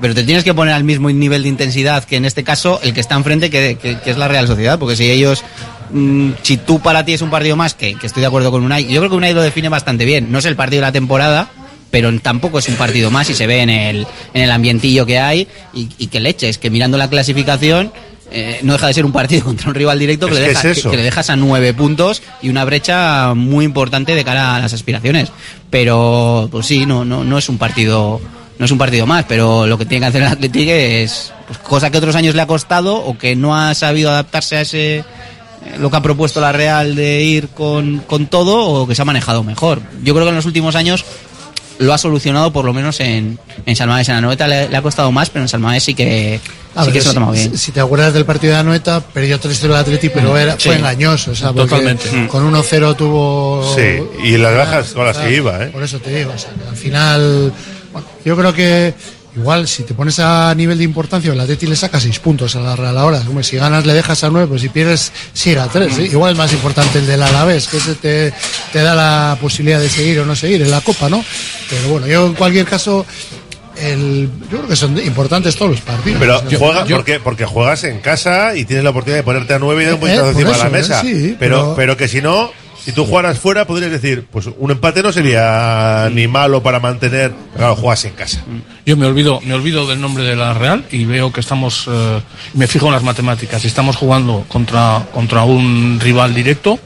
[0.00, 2.92] pero te tienes que poner al mismo nivel de intensidad que en este caso el
[2.92, 5.44] que está enfrente, que, que- que es la Real Sociedad, porque si ellos,
[5.92, 8.64] mm, si tú para ti es un partido más, que, que estoy de acuerdo con
[8.64, 10.92] Unai, yo creo que Unai lo define bastante bien, no es el partido de la
[10.92, 11.48] temporada,
[11.92, 15.20] pero tampoco es un partido más y se ve en el, en el ambientillo que
[15.20, 17.92] hay y, y que leches, que mirando la clasificación...
[18.34, 20.48] eh, no deja de ser un partido contra un rival directo que, Es le, que
[20.54, 20.88] deja, es eso.
[20.88, 24.58] que- que le dejas a nueve puntos y una brecha muy importante de cara a
[24.58, 25.30] las aspiraciones.
[25.70, 28.20] Pero, pues sí, no, no, no es un partido,
[28.58, 31.58] no es un partido más, pero lo que tiene que hacer el Atlético es pues,
[31.58, 34.96] cosa que otros años le ha costado o que no ha sabido adaptarse a ese
[34.98, 35.04] eh,
[35.78, 39.04] lo que ha propuesto la Real de ir con, con todo o que se ha
[39.04, 39.82] manejado mejor.
[40.02, 41.04] Yo creo que en los últimos años
[41.78, 44.08] lo ha solucionado por lo menos en, en San Mamés.
[44.08, 46.40] En la noveta le, le ha costado más, pero en San Mamés sí que,
[46.74, 47.50] A sí ver, que se lo tomado bien.
[47.52, 50.52] si- si te acuerdas del partido de Anoeta, perdió 3-0 el Atleti, pero Mm, era,
[50.58, 50.68] sí.
[50.68, 51.32] fue engañoso.
[51.32, 52.10] O sea, porque Totalmente.
[52.10, 52.28] Mm.
[52.28, 53.74] Con 1-0 tuvo.
[53.76, 55.68] Sí, y las bajas con las que iba, ¿eh?
[55.68, 57.52] Por eso te digo, o sea, que al final.
[57.92, 58.94] bueno, yo creo que.
[59.34, 62.60] Igual, si te pones a nivel de importancia, el Atleti le saca 6 puntos a
[62.60, 63.18] la Real ahora.
[63.26, 65.98] Hombre, si ganas le dejas a 9, pues si pierdes, sigue a 3.
[66.12, 68.32] Igual es más importante el del Alavés, que ese te,
[68.72, 71.24] te da la posibilidad de seguir o no seguir en la Copa, ¿no?
[71.70, 73.06] Pero bueno, yo en cualquier caso,
[73.80, 76.18] el, yo creo que son importantes todos los partidos.
[76.20, 79.58] Pero juega, yo- porque, porque juegas en casa y tienes la oportunidad de ponerte a
[79.58, 81.00] nueve y dar un Eh, puñetazo por encima de la mesa.
[81.00, 82.52] eh, sí, pero, pero- pero que si no,
[82.84, 87.32] si tú jugaras fuera, podrías decir, pues un empate no sería ni malo para mantener.
[87.54, 88.42] Claro, juegas en casa.
[88.84, 92.20] Yo me olvido, me olvido del nombre de la Real y veo que estamos, eh,
[92.54, 96.80] me fijo en las matemáticas, estamos jugando contra, contra un rival directo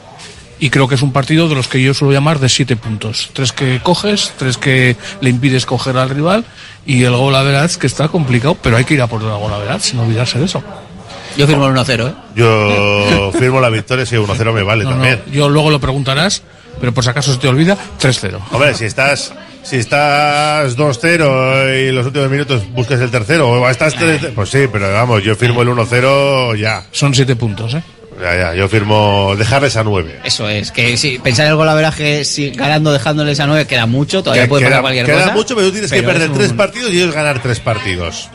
[0.59, 3.31] y creo que es un partido de los que yo suelo llamar de siete puntos.
[3.33, 6.45] Tres que coges, tres que le impides coger al rival
[6.85, 9.31] y el gol a veraz que está complicado, pero hay que ir a por el
[9.31, 10.63] gol a veraz sin olvidarse de eso.
[11.37, 12.15] Yo firmo el 1-0, ¿eh?
[12.35, 15.23] Yo firmo la victoria, si 1-0 me vale No, no, también.
[15.31, 16.43] yo luego lo preguntarás,
[16.81, 18.39] pero por si acaso se te olvida, 3-0.
[18.53, 19.33] Hombre, si estás
[19.63, 24.67] si estás 2-0 y los últimos minutos buscas el tercero, o estás 3 pues sí,
[24.71, 26.85] pero vamos, yo firmo el 1-0 ya.
[26.93, 27.83] Son siete puntos, ¿eh?
[28.19, 30.21] Ya, ya, yo firmo dejarles a 9.
[30.25, 34.23] Eso es, que si pensar en el golaveraje si ganando dejándoles a 9 queda mucho,
[34.23, 35.35] todavía puede queda, pasar cualquier queda cosa.
[35.35, 37.61] mucho, pero tú tienes que pero perder es un- tres partidos y ellos ganar tres
[37.61, 38.31] partidos.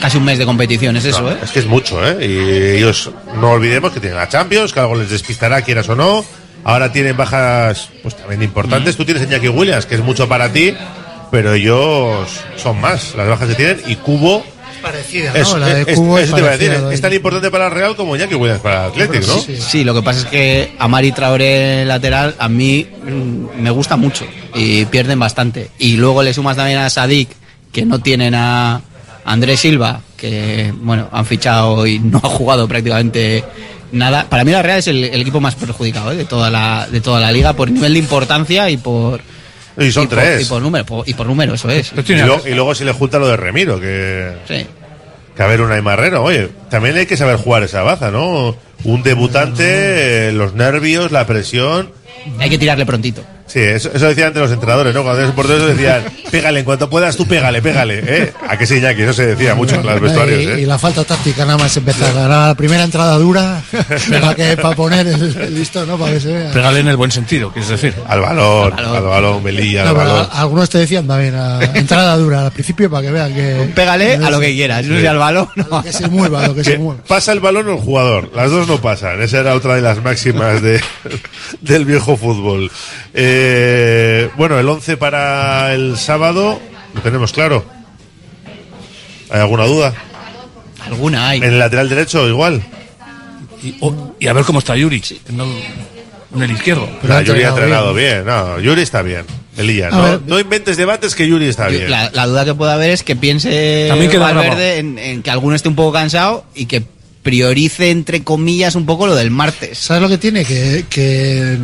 [0.00, 1.36] Casi un mes de competición, es eso, ¿eh?
[1.42, 2.26] Es que es mucho, ¿eh?
[2.26, 6.24] Y ellos, no olvidemos que tienen a Champions, que algo les despistará, quieras o no.
[6.64, 8.96] Ahora tienen bajas, pues también importantes.
[8.96, 10.74] Tú tienes a Iñaki Williams, que es mucho para ti,
[11.30, 12.26] pero ellos
[12.56, 13.82] son más las bajas que tienen.
[13.86, 14.42] Y Cubo.
[14.82, 15.38] parecida, ¿no?
[15.38, 16.18] Es, La de Cubo
[17.00, 19.38] tan importante para el Real como Iñaki Williams para el Athletic, ¿no?
[19.38, 23.96] Sí, lo que pasa es que a Mari Traoré lateral a mí mm, me gusta
[23.96, 25.70] mucho y pierden bastante.
[25.78, 27.28] Y luego le sumas también a Sadik,
[27.72, 28.80] que no tienen a
[29.24, 33.42] Andrés Silva, que bueno, han fichado y no ha jugado prácticamente
[33.92, 34.26] nada.
[34.28, 36.16] Para mí la Real es el, el equipo más perjudicado ¿eh?
[36.16, 39.20] de toda la de toda la liga por nivel de importancia y por
[39.78, 40.42] Y son tres.
[40.42, 41.92] y por número por- y por número eso es.
[42.06, 44.32] Y, luego, y luego si le junta lo de Remiro, que...
[44.48, 44.66] Sí.
[45.36, 48.54] Que a ver, una Marrero, oye, también hay que saber jugar esa baza, ¿no?
[48.84, 51.90] Un debutante, eh, los nervios, la presión.
[52.38, 53.22] Hay que tirarle prontito.
[53.46, 55.02] Sí, eso, eso decían antes los entrenadores, ¿no?
[55.02, 58.32] Cuando eres portero decían, pégale, en cuanto puedas tú pégale, pégale, ¿eh?
[58.48, 59.02] ¿A que sí, Iñaki?
[59.02, 60.66] Eso se decía mucho en los vestuarios, y, y ¿eh?
[60.66, 62.16] la falta táctica nada más empezar.
[62.16, 63.60] Ahora la primera entrada dura
[64.20, 65.98] para que para poner el, el listo, ¿no?
[65.98, 66.52] Para que se vea.
[66.52, 67.94] Pégale en el buen sentido, quieres decir.
[68.08, 70.28] Al balón, al balón, Melilla, No, al pero balón.
[70.32, 74.14] a- algunos te decían también a- entrada dura al principio para que vean que Pégale
[74.16, 75.02] a lo que quieras, no Sí.
[75.02, 75.48] sea al balón.
[75.70, 77.02] a lo que se mueva, a lo que se mueva.
[77.06, 78.30] pasa el balón o el jugador.
[78.34, 79.20] Las dos no pasan.
[79.20, 80.80] Esa era otra de las máximas de,
[81.60, 82.70] del viejo fútbol.
[83.12, 86.60] Eh, bueno, el 11 para el sábado
[86.94, 87.64] lo tenemos claro.
[89.30, 89.94] ¿Hay alguna duda?
[90.86, 91.38] Alguna hay.
[91.38, 92.62] En el lateral derecho igual.
[93.62, 95.02] Y, o- y a ver cómo está Yuri.
[95.32, 95.46] No,
[96.34, 96.88] en el izquierdo.
[97.02, 98.24] No, Yuri ha entrenado bien.
[98.26, 99.24] No, Yuri está bien.
[99.56, 100.20] Elías, no, ver.
[100.26, 101.88] no inventes debates que Yuri está bien.
[101.88, 103.88] La, la duda que puede haber es que piense
[104.18, 106.82] Valverde en, en que alguno esté un poco cansado y que
[107.22, 109.78] priorice entre comillas un poco lo del martes.
[109.78, 110.44] ¿Sabes lo que tiene?
[110.44, 111.56] Que, que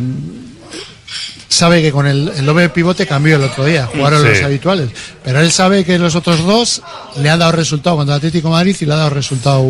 [1.51, 4.27] sabe que con el, el doble pivote cambió el otro día, jugaron Sí.
[4.29, 4.89] los habituales.
[5.23, 6.81] Pero él sabe que los otros dos
[7.17, 9.65] le han dado resultado contra el Atlético de Madrid y le ha dado resultado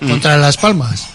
[0.00, 1.06] contra Las Palmas.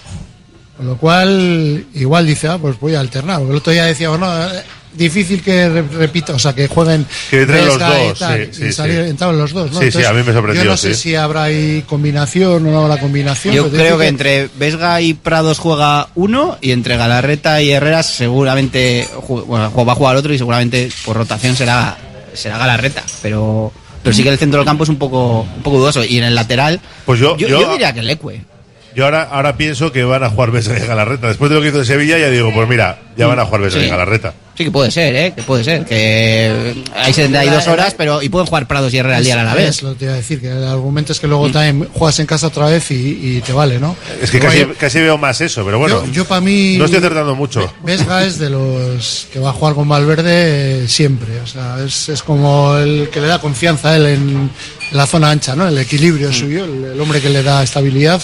[0.78, 3.38] Con lo cual, igual dice, ah, pues voy a alternar.
[3.40, 4.64] Porque el otro día decíamos, no, eh,
[4.98, 8.50] difícil que re- repita, o sea, que jueguen Que entren los y dos, tal, sí,
[8.52, 9.10] y sí, salir- sí.
[9.10, 9.80] entraron los dos, ¿no?
[9.80, 11.02] Sí, sí, a mí me sorprendió, Yo no sé sí.
[11.02, 13.54] si habrá ahí combinación o no habrá combinación.
[13.56, 19.08] Yo creo que entre Vesga y Prados juega uno y entre Galarreta y Herreras seguramente
[19.28, 21.98] bueno, va a jugar otro y seguramente por rotación será
[22.34, 23.72] será Galarreta, pero
[24.04, 26.26] pero sí que el centro del campo es un poco un poco dudoso y en
[26.26, 28.42] el lateral Pues yo, yo, yo, yo diría que Leque.
[28.96, 31.28] yo ahora, ahora pienso que van a jugar Vesga y Galarreta.
[31.28, 33.62] Después de lo que hizo en Sevilla, ya digo, pues mira, ya van a jugar
[33.62, 33.88] Vesga Sí.
[33.88, 34.34] y Galarreta.
[34.58, 35.34] Sí que puede ser, ¿eh?
[35.36, 35.86] Que puede ser.
[35.86, 39.52] Que hay 72 horas, pero y pueden jugar Prados y Herrera al día a la
[39.52, 39.84] Es vez.
[39.84, 42.26] lo que te iba a decir, que el argumento es que luego también juegas en
[42.26, 42.96] casa otra vez y,
[43.38, 43.96] y te vale, ¿no?
[44.22, 46.06] Es que casi, casi veo más eso, pero bueno.
[46.06, 46.78] Yo, yo para mí.
[46.78, 47.70] No estoy acertando mucho.
[47.84, 51.42] Vesga es de los que va a jugar con Valverde siempre.
[51.42, 54.50] O sea, es, es como el que le da confianza a él en
[54.94, 55.68] la zona ancha, ¿no?
[55.68, 58.22] El equilibrio suyo, el, el hombre que le da estabilidad.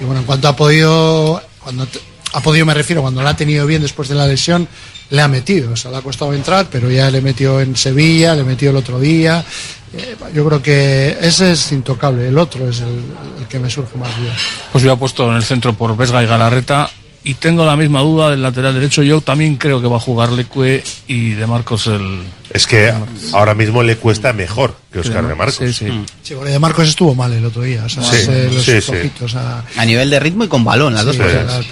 [0.00, 1.42] Y bueno, en cuanto ha podido.
[1.62, 2.00] Cuando te-
[2.32, 4.68] ha podido, me refiero, cuando lo ha tenido bien después de la lesión,
[5.10, 5.72] le ha metido.
[5.72, 8.76] O sea, le ha costado entrar, pero ya le metió en Sevilla, le metió el
[8.76, 9.44] otro día.
[9.92, 12.28] Eh, yo creo que ese es intocable.
[12.28, 13.02] El otro es el,
[13.40, 14.32] el que me surge más bien.
[14.72, 16.90] Pues yo he puesto en el centro por Vesga y Galarreta
[17.26, 19.02] y tengo la misma duda del lateral derecho.
[19.02, 22.22] Yo también creo que va a jugar Leque y De Marcos el.
[22.50, 22.94] Es que
[23.32, 25.56] ahora mismo le cuesta mejor que Oscar de Marcos.
[25.56, 25.86] Sí, sí.
[26.22, 27.84] Sí, porque de Marcos estuvo mal el otro día.
[27.84, 28.80] O sea, Sí, los sí, sí.
[28.80, 31.66] flojitos, a- A nivel de ritmo y con balón, las dos Sí, cosas.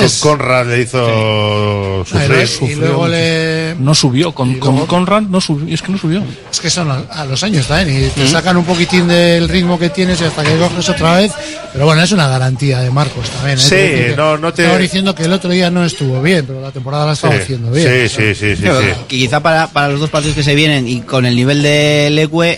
[0.00, 2.70] es- Conrad le hizo Ah, y luego- sufrir.
[2.70, 3.74] y luego le.
[3.78, 6.22] No subió, con, con Conrad no subió, es que no subió.
[6.50, 8.06] Es que son a, a los años también.
[8.06, 8.28] Y te Mm.
[8.28, 11.32] sacan un poquitín del ritmo que tienes y hasta que coges otra vez.
[11.72, 13.58] Pero bueno, es una garantía de Marcos también.
[13.58, 13.60] ¿eh?
[13.60, 16.60] Sí, que no- no te- Estaba diciendo que el otro día no estuvo bien, pero
[16.60, 17.86] la temporada la estaba Sí, haciendo bien.
[17.86, 18.62] sí, O sea, sí, sí,
[19.06, 22.55] quizá para, para los dos partidos que se vienen y con el nivel de Leque,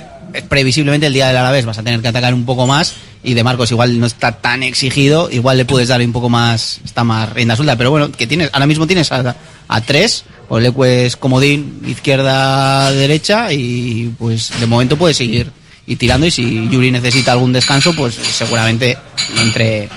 [0.49, 3.45] previsiblemente el día del Alavés vas a tener que atacar un poco más y de
[3.45, 7.33] Marcos igual no está tan exigido, igual le puedes dar un poco más, está más
[7.33, 9.35] rienda suelta, pero bueno, que tienes, ahora mismo tienes a,
[9.67, 15.51] a tres, o Leque es comodín, izquierda, derecha y pues de momento puedes seguir
[15.87, 18.97] y tirando y si Yuri necesita algún descanso, pues seguramente
[19.41, 19.89] entre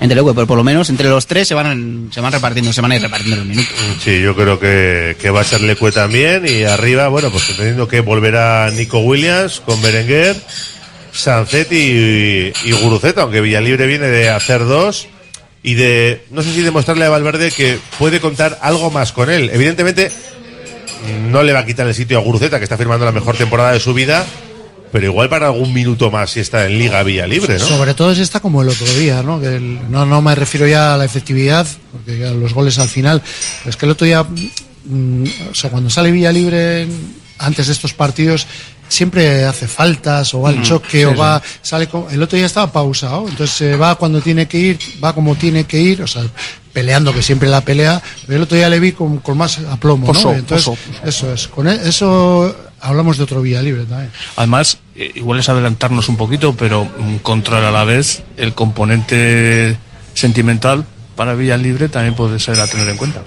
[0.00, 2.80] entre Leque, pero por lo menos entre los tres se van se van repartiendo, se
[2.80, 3.72] van a ir repartiendo los minutos.
[4.02, 6.46] Sí, yo creo que, que va a ser Lecue también.
[6.48, 10.36] Y arriba, bueno, pues entendiendo que volverá Nico Williams con Berenguer,
[11.12, 15.06] Sancet y, y Guruceta, aunque Villalibre viene de hacer dos.
[15.62, 19.50] Y de, no sé si demostrarle a Valverde que puede contar algo más con él.
[19.52, 20.10] Evidentemente,
[21.30, 23.72] no le va a quitar el sitio a Guruceta, que está firmando la mejor temporada
[23.72, 24.24] de su vida.
[24.92, 27.64] Pero igual para algún minuto más si está en Liga Villalibre, ¿no?
[27.64, 29.40] Sobre todo si está como el otro día, ¿no?
[29.40, 32.88] Que el- no, no me refiero ya a la efectividad, porque ya los goles al
[32.88, 33.22] final.
[33.66, 34.24] es que el otro día,
[34.84, 36.88] mm, o sea, cuando sale Villa Libre
[37.38, 38.46] antes de estos partidos,
[38.88, 41.16] siempre hace faltas o va al Mm, choque sí, o sí.
[41.18, 44.78] va, sale con- el otro día estaba pausado, entonces eh, va cuando tiene que ir,
[45.02, 46.22] va como tiene que ir, o sea,
[46.72, 50.06] peleando que siempre la pelea, pero el otro día le vi con, con más aplomo,
[50.08, 50.38] Pozo, ¿no?
[50.38, 50.72] Entonces,
[51.04, 54.10] eso es, con e- eso hablamos de otro Villa Libre también.
[54.36, 59.76] Además, eh, igual es adelantarnos un poquito, pero mm, contra el Alavés, el componente
[60.14, 60.84] sentimental
[61.16, 63.22] para Villa Libre también puede ser a tener en cuenta.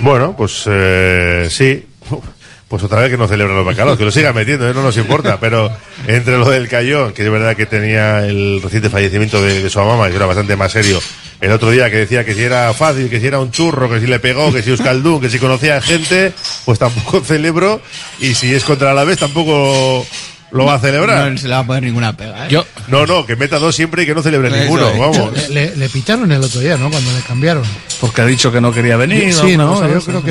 [0.00, 1.86] Bueno, pues eh, sí.
[2.66, 4.72] Pues otra vez que no celebran los bacalos, que lo sigan metiendo, ¿eh?
[4.74, 5.38] no nos importa.
[5.38, 5.70] Pero
[6.08, 9.78] entre lo del Cayón, que es verdad que tenía el reciente fallecimiento de, de su
[9.78, 10.98] mamá, y era bastante más serio,
[11.44, 14.00] el otro día que decía que si era fácil, que si era un churro, que
[14.00, 16.32] si le pegó, que si Euskaldun, que si conocía gente,
[16.64, 17.82] pues tampoco celebro.
[18.18, 20.06] Y si es contra la vez, tampoco
[20.50, 21.30] lo va a celebrar.
[21.32, 22.46] No se le va a poner ninguna pega.
[22.46, 22.48] ¿eh?
[22.50, 24.98] Yo, no, no, que meta dos siempre y que no celebre Eso ninguno, es.
[24.98, 25.48] vamos.
[25.50, 26.90] Le, le pitaron el otro día, ¿no?
[26.90, 27.64] Cuando le cambiaron.
[28.00, 29.32] Porque ha dicho que no quería venir.
[29.32, 30.30] Sí, no, yo creo que.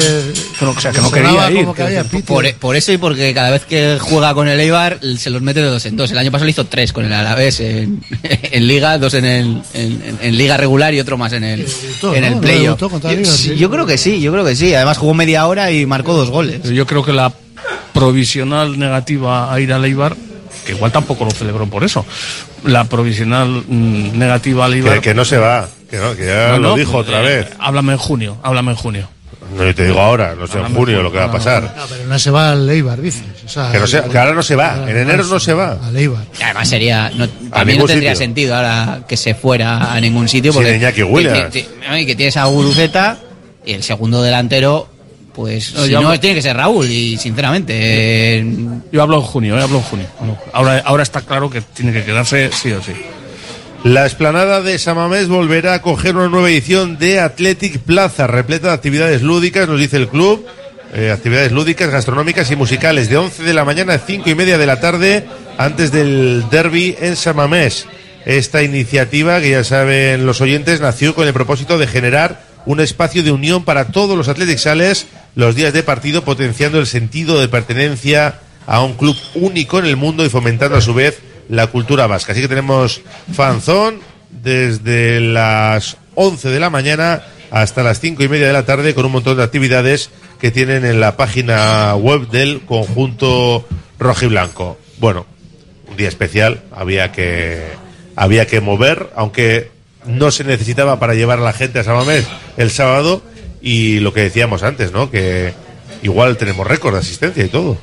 [0.66, 1.68] O sea, que no quería ir.
[1.76, 2.20] que.
[2.24, 5.62] Por, por eso y porque cada vez que juega con el Eibar se los mete
[5.62, 6.12] de dos en dos.
[6.12, 9.62] El año pasado le hizo tres con el Alavés en, en Liga, dos en, el,
[9.74, 13.86] en, en Liga regular y otro más en el, el No contra Yo, yo creo
[13.86, 14.74] que sí, yo creo que sí.
[14.74, 16.64] Además jugó media hora y marcó dos goles.
[16.64, 17.32] Yo creo que la
[17.94, 20.16] provisional negativa a ir al Eibar,
[20.66, 22.06] que igual tampoco lo celebró por eso,
[22.66, 24.94] la provisional mm, negativa al Eibar...
[24.96, 27.26] Que, que no se va, que, no, que ya No, lo no, dijo otra eh,
[27.38, 27.48] vez.
[27.60, 29.10] Háblame en junio, háblame en junio.
[29.58, 31.76] No, yo te digo ahora, no sé en junio lo que va a pasar.
[31.78, 33.24] No, pero no se va al Eibar, dices.
[33.46, 35.74] O sea, Que, no se- que ahora no se va, en enero no se va.
[35.86, 36.24] Al Eibar.
[36.40, 37.28] Y Además sería, no,
[37.66, 38.16] ningún no tendría sitio.
[38.16, 41.52] sentido ahora que se fuera a ningún sitio Sin porque Iñaki Williams.
[41.54, 43.18] que, que- que tienes a Guruceta
[43.66, 44.90] y el segundo delantero,
[45.34, 48.46] pues No, si yo no hablo- tiene que ser Raúl y sinceramente eh,
[48.92, 50.06] Yo hablo en junio, eh, hablo en junio.
[50.54, 52.94] Ahora, ahora está claro que tiene que quedarse sí o sí.
[53.84, 58.74] La explanada de Samamés volverá a coger una nueva edición de Athletic Plaza, repleta de
[58.76, 60.46] actividades lúdicas, nos dice el club.
[60.96, 64.60] eh, actividades lúdicas, gastronómicas y musicales, de 11 de la mañana a 5 y media
[64.60, 65.26] de la tarde,
[65.58, 67.88] antes del derby en Samamés.
[68.28, 73.24] Esta iniciativa, que ya saben los oyentes, nació con el propósito de generar un espacio
[73.24, 77.48] de unión para todos los Athletic Sales los días de partido, potenciando el sentido de
[77.48, 81.20] pertenencia a un club único en el mundo y fomentando a su vez
[81.50, 82.32] la cultura vasca.
[82.32, 83.02] Así que tenemos
[83.34, 84.00] fanzón
[84.30, 89.06] desde las 11 de la mañana hasta las 5 y media de la tarde con
[89.06, 93.68] un montón de actividades que tienen en la página web del conjunto
[94.00, 94.78] rojiblanco.
[95.00, 95.26] Bueno,
[95.88, 97.64] un día especial, había que
[98.16, 99.72] había que mover, aunque
[100.06, 102.28] no se necesitaba para llevar a la gente a Samamés
[102.58, 103.24] el sábado
[103.64, 105.10] y lo que decíamos antes, ¿no?
[105.10, 105.54] Que
[106.04, 107.78] igual tenemos récord de asistencia y todo.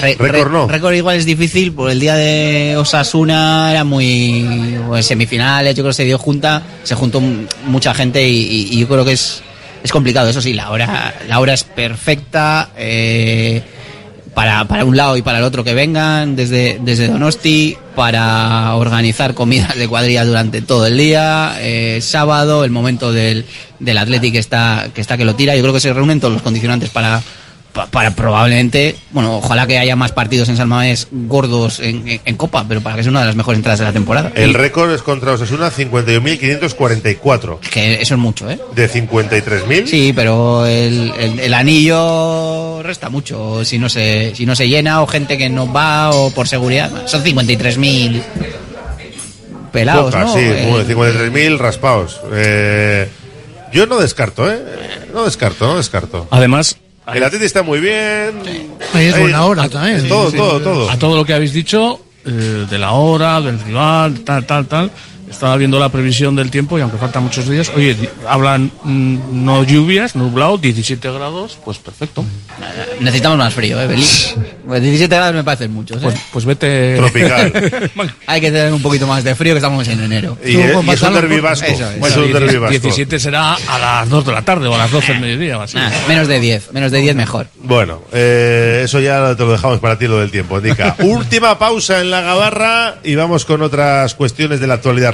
[0.00, 0.66] Re- Récord no.
[0.68, 5.90] récord igual es difícil, por el día de Osasuna era muy pues, semifinales, yo creo
[5.90, 7.20] que se dio junta, se juntó
[7.66, 9.42] mucha gente y, y- y yo creo que es,
[9.82, 13.60] es complicado, eso sí, la hora, la hora es perfecta eh,
[14.38, 19.34] para, para un lado y para el otro que vengan desde, desde Donosti, para organizar
[19.34, 23.44] comidas de cuadrilla durante todo el día, eh, sábado, el momento del,
[23.80, 26.32] del Athletic que está, que está que lo tira, yo creo que se reúnen todos
[26.32, 27.24] los condicionantes para pa-
[27.92, 32.36] para probabmente, bueno, ojalá que haya más partidos en San Mamés gordos en, en- en
[32.36, 34.32] Copa, pero para que sea una de las mejores entradas de la temporada.
[34.34, 37.58] El récord es contra Osasuna 51.544.
[37.60, 38.58] que eso es mucho, ¿eh?
[38.74, 39.86] De 53.000.
[39.86, 45.02] Sí, pero el, el- el anillo resta mucho si no se si no se llena
[45.02, 47.06] o gente que no va o por seguridad.
[47.06, 48.22] Son 53.000
[49.72, 50.34] pelados, Pocas, ¿no?
[50.34, 52.20] sí, Eh, bueno, 53.000 raspados.
[52.32, 53.08] Eh,
[53.72, 54.58] yo no descarto, ¿eh?
[55.12, 56.26] No descarto, no descarto.
[56.30, 56.76] Además,
[57.14, 58.34] El Atleti está muy bien.
[58.94, 60.08] Ahí es buena hora también.
[60.08, 60.64] Todo, Sí, todo, sí.
[60.64, 60.90] todo.
[60.90, 64.90] a todo lo que habéis dicho, eh, de la hora, del rival, tal, tal, tal,
[65.30, 67.96] estaba viendo la previsión del tiempo y aunque faltan muchos días, oye,
[68.26, 72.24] hablan mm, no lluvias, nublado, 17 grados, pues perfecto.
[73.00, 74.06] necesitamos más frío, ¿eh, Beli?
[74.66, 76.00] Pues 17 grados me parecen muchos, ¿eh?
[76.02, 76.96] Pues, pues vete...
[76.96, 77.52] Tropical.
[78.26, 80.36] Hay que tener un poquito más de frío que estamos en enero.
[80.44, 81.66] Y, y es un derbi vasco.
[81.66, 82.04] Eso es.
[82.04, 82.70] Es un derbi vasco.
[82.70, 85.62] 17 será a las 2 de la tarde o a las 12 del mediodía o
[85.62, 85.76] así.
[85.76, 87.46] Nah, menos de 10, menos de 10 mejor.
[87.62, 90.96] Bueno, eh, eso ya te lo dejamos para ti lo del tiempo, Indica.
[91.02, 95.12] Última pausa en la gabarra y vamos con otras cuestiones de la actualidad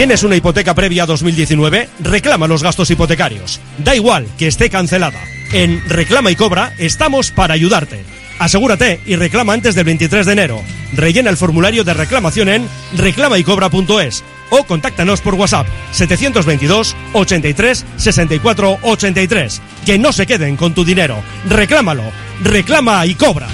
[0.00, 1.86] ¿Tienes una hipoteca previa a 2019?
[2.00, 3.60] Reclama los gastos hipotecarios.
[3.76, 5.20] Da igual que esté cancelada.
[5.52, 8.02] En Reclama y Cobra estamos para ayudarte.
[8.38, 10.62] Asegúrate y reclama antes del 23 de enero.
[10.94, 12.66] Rellena el formulario de reclamación en
[12.96, 19.60] reclamaycobra.es o contáctanos por WhatsApp 722 83 64 83.
[19.84, 21.22] Que no se queden con tu dinero.
[21.46, 22.04] Reclámalo.
[22.42, 23.48] Reclama y cobra.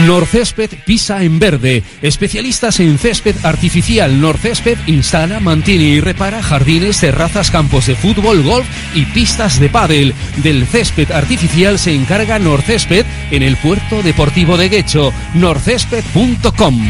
[0.00, 1.82] Norcésped pisa en verde.
[2.02, 4.20] Especialistas en césped artificial.
[4.20, 10.14] Norcésped instala, mantiene y repara jardines, terrazas, campos de fútbol, golf y pistas de pádel.
[10.42, 15.12] Del césped artificial se encarga Norcésped en el puerto deportivo de Guecho.
[15.34, 16.84] norcésped.com.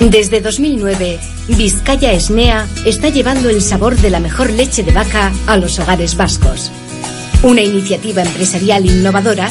[0.00, 5.56] Desde 2009, Vizcaya Esnea está llevando el sabor de la mejor leche de vaca a
[5.56, 6.72] los hogares vascos.
[7.44, 9.50] Una iniciativa empresarial innovadora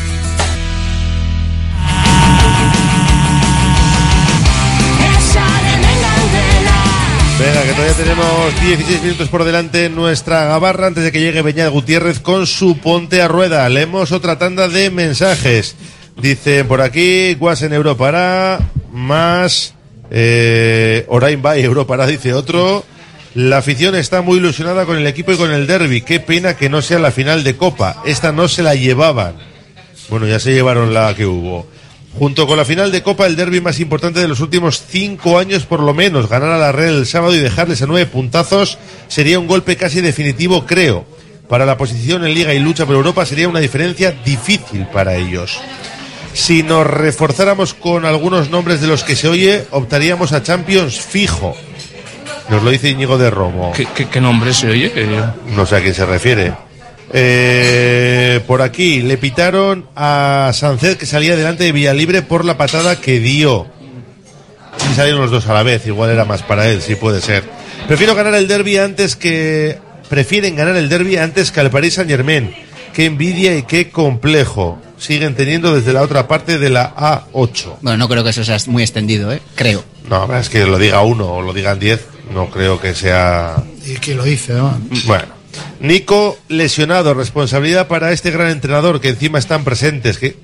[7.41, 11.71] Venga, que todavía tenemos 16 minutos por delante nuestra gabarra antes de que llegue Beñat
[11.71, 13.67] Gutiérrez con su ponte a rueda.
[13.67, 15.75] Leemos otra tanda de mensajes.
[16.17, 18.59] Dicen por aquí, Guas en Europa
[18.91, 19.73] más
[20.11, 22.85] eh, Orain Bay Europa dice otro.
[23.33, 26.01] La afición está muy ilusionada con el equipo y con el derby.
[26.01, 28.03] Qué pena que no sea la final de Copa.
[28.05, 29.33] Esta no se la llevaban.
[30.09, 31.65] Bueno, ya se llevaron la que hubo.
[32.17, 35.65] Junto con la final de Copa, el derby más importante de los últimos cinco años
[35.65, 36.27] por lo menos.
[36.27, 38.77] Ganar a la Real el sábado y dejarles a nueve puntazos
[39.07, 41.05] sería un golpe casi definitivo, creo.
[41.47, 45.57] Para la posición en Liga y lucha por Europa sería una diferencia difícil para ellos.
[46.33, 51.55] Si nos reforzáramos con algunos nombres de los que se oye, optaríamos a Champions fijo.
[52.49, 53.71] Nos lo dice Íñigo de Romo.
[53.75, 54.91] ¿Qué, qué, qué nombre se oye?
[54.91, 55.07] Que-
[55.55, 56.53] No sé a quién se refiere.
[57.13, 62.99] Eh, por aquí le pitaron a Sanced que salía delante de Villalibre por la patada
[62.99, 63.67] que dio.
[64.89, 67.43] Y salieron los dos a la vez, igual era más para él, sí puede ser.
[67.87, 69.77] Prefiero ganar el derby antes que.
[70.09, 72.53] Prefieren ganar el derby antes que al Paris Saint Germain.
[72.93, 74.77] Qué envidia y qué complejo.
[74.97, 77.77] Siguen teniendo desde la otra parte de la A8.
[77.81, 79.41] Bueno, no creo que eso sea muy extendido, ¿eh?
[79.55, 79.83] Creo.
[80.09, 83.63] No, es que lo diga uno o lo digan diez, no creo que sea.
[83.85, 84.53] ¿Y quién lo dice?
[84.53, 84.77] no?
[85.05, 85.40] Bueno.
[85.79, 90.37] Nico lesionado, responsabilidad para este gran entrenador que encima están presentes, que,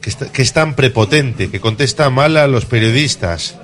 [0.00, 3.56] que, está- que es tan prepotente, que contesta mal a los periodistas.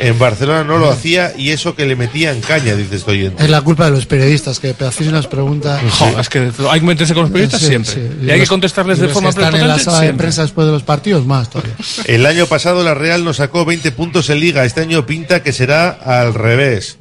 [0.00, 3.42] En Barcelona no lo hacía y eso que le metía en caña, dice este oyente.
[3.42, 5.80] Es la culpa de los periodistas que hacéis unas preguntas.
[5.98, 7.92] Jo, es que hay que meterse con los periodistas Sí, siempre.
[7.94, 8.00] sí.
[8.22, 10.14] Y hay que contestarles y de los forma que están en la prepotente sala de
[10.14, 11.74] prensa después de los partidos, más todavía.
[12.04, 15.52] El año pasado la Real nos sacó 20 puntos en liga, este año pinta que
[15.52, 16.98] será al revés.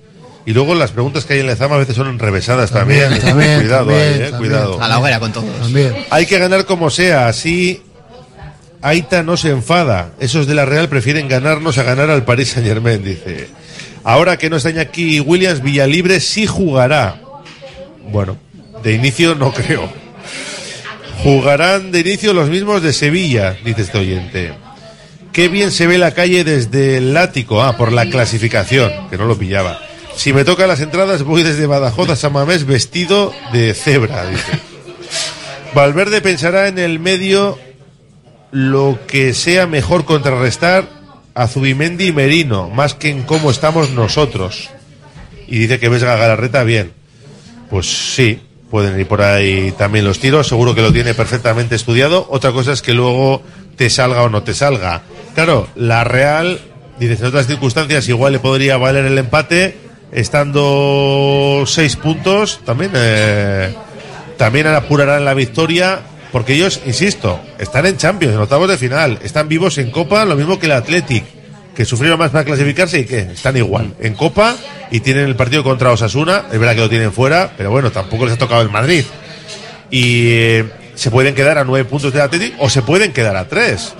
[0.48, 3.02] Y luego las preguntas que hay en la Zama a veces son enrevesadas también.
[3.02, 4.38] También, también, cuidado también, ahí, eh, también.
[4.38, 4.82] cuidado.
[4.82, 5.60] A la hoguera con todos.
[5.60, 5.94] También.
[6.10, 7.82] Hay que ganar como sea, así
[8.82, 10.11] Aita no se enfada.
[10.22, 13.49] Esos de la Real prefieren ganarnos a ganar al Paris Saint Germain, dice.
[14.06, 17.19] Ahora que no está aquí Williams, Villalibre sí jugará.
[18.10, 18.38] Bueno,
[18.84, 19.91] de inicio no creo.
[21.24, 24.53] Jugarán de inicio los mismos de Sevilla, dice este oyente.
[25.34, 27.61] Qué bien se ve la calle desde el ático.
[27.61, 29.82] Ah, por la clasificación, que no lo pillaba.
[30.18, 34.52] Si me tocan las entradas, voy desde Badajoz a San Mamés vestido de cebra, dice.
[35.76, 37.60] Valverde pensará en el medio
[38.49, 40.89] lo que sea mejor contrarrestar
[41.35, 44.72] a Zubimendi y Merino, más que en cómo estamos nosotros.
[45.48, 46.94] Y dice que ves a Galarreta bien.
[47.69, 48.41] Pues sí,
[48.72, 52.26] pueden ir por ahí también los tiros, seguro que lo tiene perfectamente estudiado.
[52.31, 53.44] Otra cosa es que luego
[53.76, 55.03] te salga o no te salga.
[55.35, 56.60] Claro, la Real,
[56.99, 63.73] dices, en otras circunstancias igual le podría valer el empate, estando seis puntos, también, eh,
[64.38, 65.99] también apurarán la victoria,
[66.31, 70.35] porque ellos, insisto, están en Champions, en octavos de final, están vivos en Copa, lo
[70.35, 71.23] mismo que el Athletic,
[71.75, 74.55] que sufrieron más para clasificarse y que están igual en Copa
[74.89, 78.25] y tienen el partido contra Osasuna, es verdad que lo tienen fuera, pero bueno, tampoco
[78.25, 79.05] les ha tocado el Madrid.
[79.91, 80.65] Y eh,
[80.95, 83.93] se pueden quedar a nueve puntos del Athletic o se pueden quedar a tres.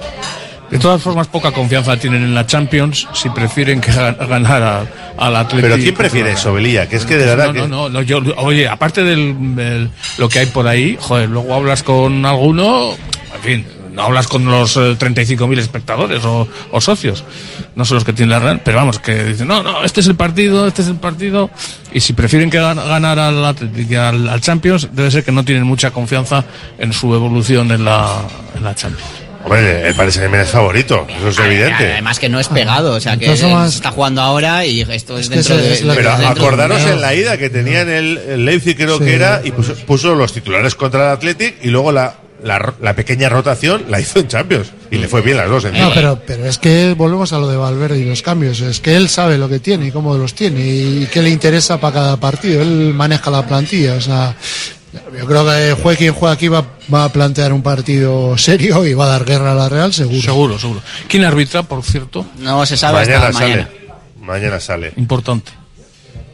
[0.70, 4.86] De todas formas, poca confianza tienen en la Champions si prefieren que ga- ganar
[5.18, 5.62] al Atlético.
[5.70, 6.90] Pero ¿quién prefiere eso, Belilla?
[6.90, 7.60] Que es que de verdad no, que...
[7.62, 11.54] no, no, no, yo, oye, aparte del, del- lo que hay por ahí, joder, luego
[11.54, 12.92] hablas con alguno,
[13.36, 17.24] en fin, no hablas con los eh, 35.000 espectadores o, o socios,
[17.76, 20.08] no son los que tienen la Real, pero vamos, que dicen, no, no, este es
[20.08, 21.50] el partido, este es el partido,
[21.94, 25.64] y si prefieren que gan- ganar al, al, al Champions, debe ser que no tienen
[25.64, 26.44] mucha confianza
[26.78, 28.22] en su evolución en la,
[28.56, 29.10] en la Champions.
[29.48, 31.92] Hombre, el Paris Saint-Germain es favorito, eso es evidente.
[31.94, 35.30] Además que no es pegado, o sea que Entonces, está jugando ahora y esto es,
[35.30, 35.74] dentro de...
[35.74, 38.98] es lo que- Pero dentro acordaros en la ida que tenían el, el Leipzig, creo
[38.98, 39.06] Sí.
[39.06, 42.76] que era, y puso, puso los titulares contra el Athletic y luego la, la, ro-
[42.82, 44.68] la pequeña rotación la hizo en Champions.
[44.92, 45.66] Y le fue bien las dos.
[45.66, 48.62] En No, pero, pero es que volvemos a lo de Valverde y los cambios.
[48.62, 51.78] Es que él sabe lo que tiene y cómo los tiene y qué le interesa
[51.80, 52.62] para cada partido.
[52.62, 53.96] Él maneja la plantilla.
[53.96, 54.36] O sea,
[54.94, 58.94] yo creo que juegue quien juegue aquí va, va a plantear un partido serio y
[58.94, 60.22] va a dar guerra a la Real, seguro.
[60.22, 60.82] Seguro, seguro.
[61.08, 62.26] ¿Quién arbitra, por cierto?
[62.40, 63.50] No se sabe mañana hasta sale.
[63.56, 63.70] mañana.
[64.22, 64.94] Mañana sale.
[64.98, 65.52] Importante.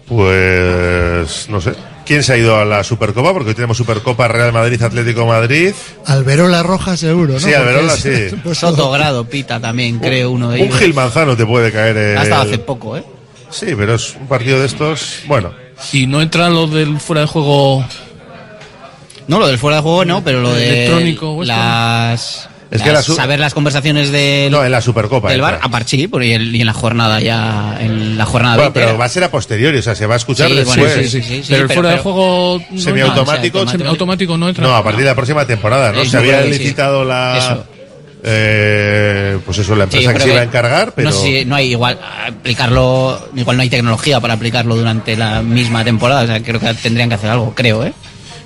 [0.08, 1.74] Pues no sé.
[2.06, 3.32] ¿Quién se ha ido a la Supercopa?
[3.34, 5.74] Porque hoy tenemos Supercopa Real Madrid Atlético Madrid.
[6.06, 7.40] Alberola Roja, seguro, ¿no?
[7.40, 8.12] Sí, Alberola, sí.
[8.44, 10.80] pues, Sotogrado, Pita también, creo, uno de Un ellos.
[10.80, 11.96] Gil Manzano te puede caer.
[11.96, 13.04] el- Ha estado hace poco, ¿eh?
[13.50, 15.20] Sí, pero es un partido de estos.
[15.28, 15.54] Bueno,
[15.94, 17.86] Y no entra lo del fuera de juego.
[19.28, 21.44] No, lo del fuera de juego no, pero lo de Electrónico esto.
[21.46, 22.50] las...
[22.72, 25.30] Es que las- la su- saber las conversaciones del, no, en la Supercopa.
[25.30, 25.68] del bar, entra.
[25.68, 28.70] a par- sí, por- y, el- y en la jornada ya, en la jornada Bueno,
[28.72, 28.98] 20 pero era.
[28.98, 30.78] va a ser a posteriori, o sea, se va a escuchar Sí, después.
[30.80, 32.62] bueno, sí, sí, sí, sí, pero el pero- fuera de juego.
[32.72, 32.80] no.
[32.82, 33.58] Semiautomático.
[33.60, 34.64] No, o sea, Semiautomático no entra.
[34.66, 36.04] No, a partir de la próxima temporada, ¿no?
[36.04, 36.50] Sí, se había sí.
[36.50, 37.38] licitado la.
[37.38, 37.64] Eso.
[38.26, 41.10] eh, pues eso, la Sí, empresa que se iba a encargar, pero.
[41.12, 45.42] No sé si no hay igual aplicarlo, igual no hay tecnología para aplicarlo durante la
[45.44, 47.94] misma temporada, o sea, creo que tendrían que hacer algo, creo, ¿eh?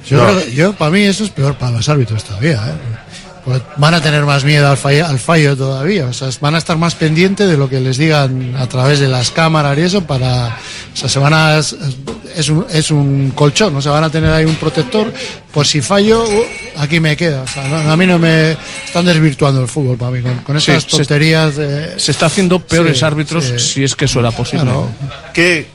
[0.08, 0.24] Yo, No.
[0.26, 2.56] creo que- yo, para mí, eso es peor para los árbitros todavía.
[2.68, 2.98] ¿eh?
[3.46, 6.06] Pues van a tener más miedo al fallo, al fallo todavía.
[6.08, 9.08] O sea, van a estar más pendientes de lo que les digan a través de
[9.08, 10.48] las cámaras y eso para.
[10.94, 11.58] O sea, se van a.
[11.58, 15.14] Es, un, es un colchón, o sea, van a tener ahí un protector.
[15.54, 16.44] Por si fallo, uh,
[16.82, 17.44] aquí me queda.
[17.44, 18.52] O sea, no- a mí no me.
[18.86, 21.56] Están desvirtuando el fútbol para mí con, con Sí, esas se- tonterías.
[21.56, 23.60] de- Se está haciendo peores Sí, árbitros sí.
[23.60, 24.66] si es que eso era posible.
[24.66, 24.90] Claro.
[25.34, 25.68] ¿Qué,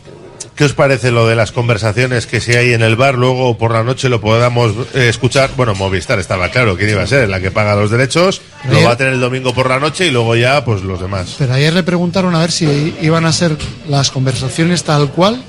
[0.56, 3.72] ¿Qué os parece lo de las conversaciones que si hay en el bar, luego por
[3.72, 5.50] la noche lo podamos eh, escuchar?
[5.56, 8.92] Bueno, Movistar estaba claro quién iba a ser, la que paga los derechos, lo va
[8.92, 11.36] a tener el domingo por la noche y luego ya, pues los demás.
[11.38, 13.56] Pero ayer le preguntaron a ver si iban a ser
[13.88, 15.42] las conversaciones tal cual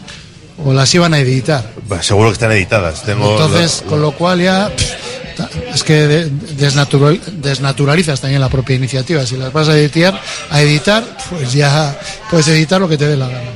[0.63, 1.69] o las iban a editar.
[1.89, 3.03] Bah, seguro que están editadas.
[3.03, 8.75] Tengo Entonces, con lo cual ya pff, es que de- desnatural- desnaturalizas también la propia
[8.77, 9.25] iniciativa.
[9.25, 10.19] Si las vas a editar,
[10.49, 11.99] a editar, pues ya
[12.29, 13.49] puedes editar lo que te dé la gana.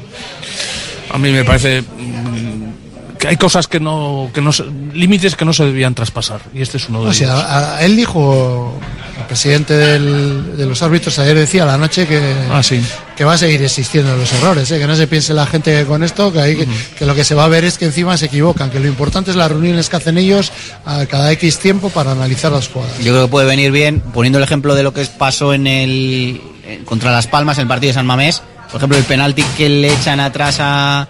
[1.17, 5.45] A mí me parece mm, que hay cosas que no, que no se- límites que
[5.45, 7.27] no se debían traspasar y este es uno de O ellos.
[7.31, 8.79] a él dijo,
[9.19, 12.21] el presidente del- de los árbitros ayer decía a la noche que,
[12.51, 12.79] Ah, sí.
[13.15, 14.77] que va a seguir existiendo los errores, ¿eh?
[14.77, 16.67] que no se piense la gente que con esto, que, hay,
[16.99, 19.31] que lo que se va a ver es que encima se equivocan, que lo importante
[19.31, 20.51] es las reuniones que hacen ellos
[20.85, 22.99] a cada X tiempo para analizar las jugadas.
[22.99, 26.39] Yo creo que puede venir bien, poniendo el ejemplo de lo que pasó en el
[26.85, 29.93] contra Las Palmas en el partido de San Mamés, por ejemplo, el penalti que le
[29.93, 31.07] echan atrás a,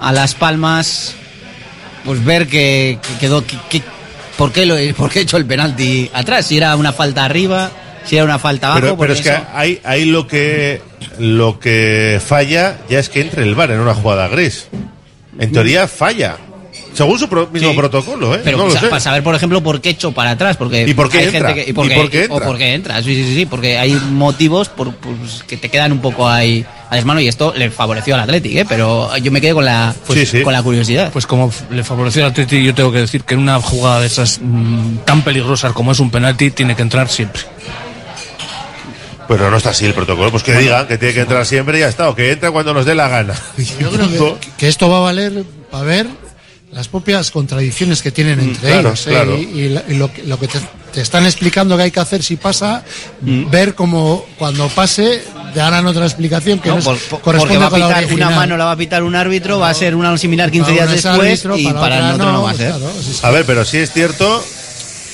[0.00, 1.14] a Las Palmas,
[2.04, 3.82] pues ver que, que quedó, que, que-
[4.36, 6.46] ¿por, qué lo, ¿por qué echó el penalti atrás?
[6.46, 7.70] Si era una falta arriba,
[8.04, 8.80] si era una falta abajo.
[8.80, 10.80] Pero, pero es que ahí, ahí lo que
[11.18, 14.68] lo que falla ya es que entre el bar en una jugada gris.
[15.38, 16.36] En teoría falla.
[16.98, 17.76] Según su pro- mismo Sí.
[17.76, 18.40] protocolo, ¿eh?
[18.42, 18.86] Pero no lo sa- sé.
[18.88, 20.56] para saber, por ejemplo, por qué echó para atrás.
[20.56, 21.48] Porque ¿Y por qué hay entra?
[21.50, 22.46] gente que, ¿Y por qué- por qué O entra?
[22.46, 23.02] por qué entra.
[23.02, 26.66] Sí, sí, sí, sí, porque hay motivos por, pues, que te quedan un poco ahí
[26.90, 28.64] a desmano y esto le favoreció al Athletic, ¿eh?
[28.68, 31.12] Pero yo me quedé con la, pues, con la curiosidad.
[31.12, 34.08] Pues como le favoreció al Atleti, yo tengo que decir que en una jugada de
[34.08, 37.42] esas mm, tan peligrosas como es un penalti, tiene que entrar siempre.
[39.28, 40.30] Pero no está así el protocolo.
[40.30, 42.08] Pues que digan que tiene que entrar siempre y ya está.
[42.08, 43.34] O que entra cuando nos dé la gana.
[43.78, 46.06] Yo creo que, que esto va a valer para ver
[46.72, 49.06] las propias contradicciones que tienen entre claro, ellos.
[49.06, 49.10] ¿eh?
[49.10, 49.36] claro.
[49.36, 50.58] Y, y la- y lo, que- lo que te,
[50.92, 52.84] te están explicando que hay que hacer si pasa,
[53.22, 55.22] ver cómo cuando pase
[55.54, 57.86] darán otra explicación que no, No, es- por- por- corresponde porque va a con la
[58.00, 60.72] pitar una mano la va a pitar un árbitro, va a ser una similar 15
[60.72, 62.68] Para días después árbitro, y para para, el otro no, no, va a ser.
[62.70, 63.20] claro, sí, sí.
[63.22, 64.44] A ver, pero sí es cierto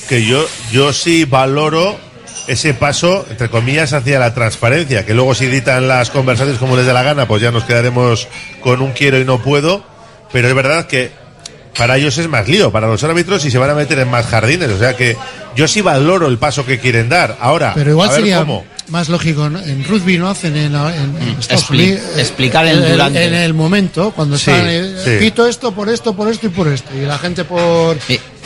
[0.09, 1.99] que yo, yo sí valoro
[2.47, 6.85] ese paso, entre comillas, hacia la transparencia, que luego si editan las conversaciones como les
[6.85, 8.29] dé la gana, pues ya nos quedaremos
[8.61, 9.83] con un quiero y no puedo,
[10.31, 11.11] pero es verdad que
[11.77, 14.27] para ellos es más lío, para los árbitros y se van a meter en más
[14.27, 15.17] jardines, o sea que
[15.57, 17.37] yo sí valoro el paso que quieren dar.
[17.41, 18.65] Ahora, Pero igual a ver sería cómo.
[18.89, 19.61] más lógico, ¿no?
[19.61, 23.25] en rugby no hacen en, en- en Estados expli- Unidos, eh, explicar el en, durante.
[23.25, 25.25] en el momento, cuando Sí, están, eh, sí.
[25.25, 26.91] quito esto por esto, por esto y por esto.
[26.97, 27.97] Y la gente por...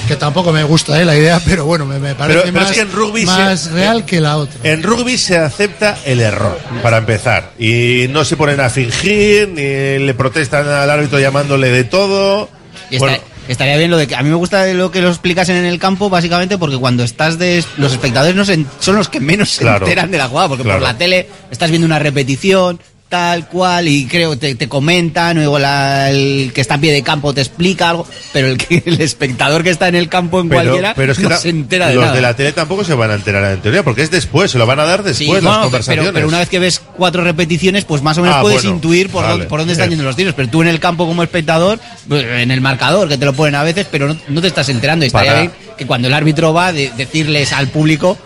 [0.07, 2.71] Que tampoco me gusta eh, la idea, pero bueno, me, me parece Pero- pero más,
[2.71, 4.59] es que en rugby más se- real que la otra.
[4.63, 7.53] En rugby se acepta el error, para empezar.
[7.59, 12.49] Y no se ponen a fingir, ni le protestan al árbitro llamándole de todo.
[12.91, 15.57] Y está- estaría bien lo de que a mí me gusta lo que lo explicasen
[15.57, 19.21] en el campo básicamente porque cuando estás de los espectadores no se son los que
[19.21, 19.87] menos se Claro.
[19.87, 20.79] enteran de la jugada porque Claro.
[20.81, 25.59] por la tele estás viendo una repetición tal cual y creo te, te comentan, luego
[25.59, 29.01] la- el que está a pie de campo te explica algo, pero el, que, el
[29.01, 31.89] espectador que está en el campo en Pero, cualquiera pero es que no se entera
[31.89, 32.15] de los nada.
[32.17, 34.67] de la tele tampoco se van a enterar en teoría, porque es después, se lo
[34.67, 36.11] van a dar Sí, después bueno, las pero, conversaciones.
[36.13, 39.09] pero una vez que ves cuatro repeticiones, pues más o menos Ah, puedes bueno, intuir
[39.11, 40.35] por, vale, dónde, por dónde están yendo los tiros.
[40.35, 43.55] Pero tú en el campo como espectador, pues, en el marcador, que te lo ponen
[43.55, 45.05] a veces, pero no, no te estás enterando.
[45.05, 48.19] Y estaría bien que cuando el árbitro va, de- decirles al público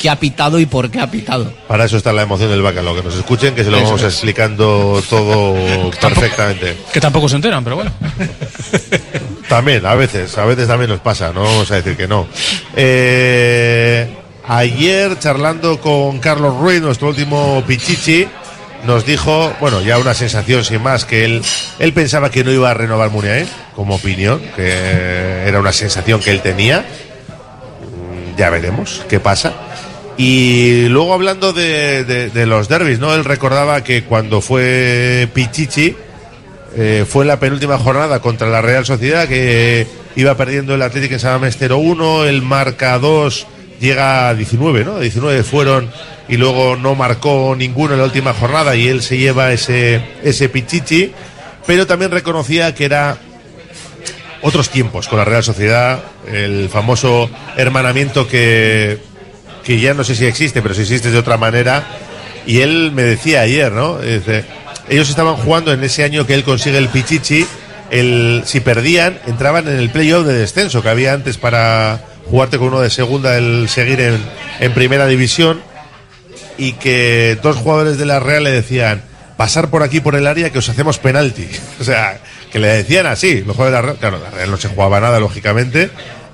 [0.00, 1.52] qué ha pitado y por qué ha pitado.
[1.66, 4.02] Para eso está la emoción del bacalao, que nos escuchen, que se lo Eso vamos
[4.02, 4.12] es.
[4.14, 6.76] explicando todo perfectamente.
[6.92, 7.90] Que tampoco se enteran, pero bueno.
[9.48, 12.26] También, a veces, a veces también nos pasa, no vamos a decir que no.
[12.76, 14.14] Eh,
[14.46, 18.28] ayer, charlando con Carlos Ruiz, nuestro último Pichichi,
[18.84, 21.42] nos dijo, bueno, ya una sensación sin más, que él,
[21.78, 26.30] él pensaba que no iba a renovar Muniain, como opinión, que era una sensación que
[26.30, 26.80] él tenía.
[26.80, 29.54] Mm, Ya veremos qué pasa.
[30.18, 33.14] Y luego hablando de, los derbis, ¿no?
[33.14, 35.94] Él recordaba que cuando fue Pichichi,
[36.76, 39.86] eh, fue la penúltima jornada contra la Real Sociedad que
[40.16, 43.46] iba perdiendo el Atlético en San Mamés 0-1, el marca 2
[43.80, 44.98] llega a 19, ¿no?
[44.98, 45.88] 19 fueron
[46.28, 50.48] y luego no marcó ninguno en la última jornada y él se lleva ese, ese
[50.48, 51.12] pichichi,
[51.64, 53.18] pero también reconocía que era
[54.42, 58.98] otros tiempos con la Real Sociedad, el famoso hermanamiento que,
[59.68, 61.84] que ya no sé si existe, pero si existe de otra manera.
[62.46, 63.98] Y él me decía ayer, ¿no?
[63.98, 64.46] Dice,
[64.88, 67.46] ellos estaban jugando en ese año que él consigue el Pichichi,
[67.90, 72.68] el, si perdían, entraban en el playoff de descenso que había antes para jugarte con
[72.68, 74.18] uno de segunda, el seguir en,
[74.58, 75.60] en primera división,
[76.56, 79.02] y que dos jugadores de la Real le decían,
[79.36, 81.46] pasar por aquí por el área que os hacemos penalti.
[81.80, 82.18] O sea,
[82.50, 84.98] que le decían así, los jugadores de la Real, claro, la Real no se jugaba
[84.98, 85.90] nada, lógicamente,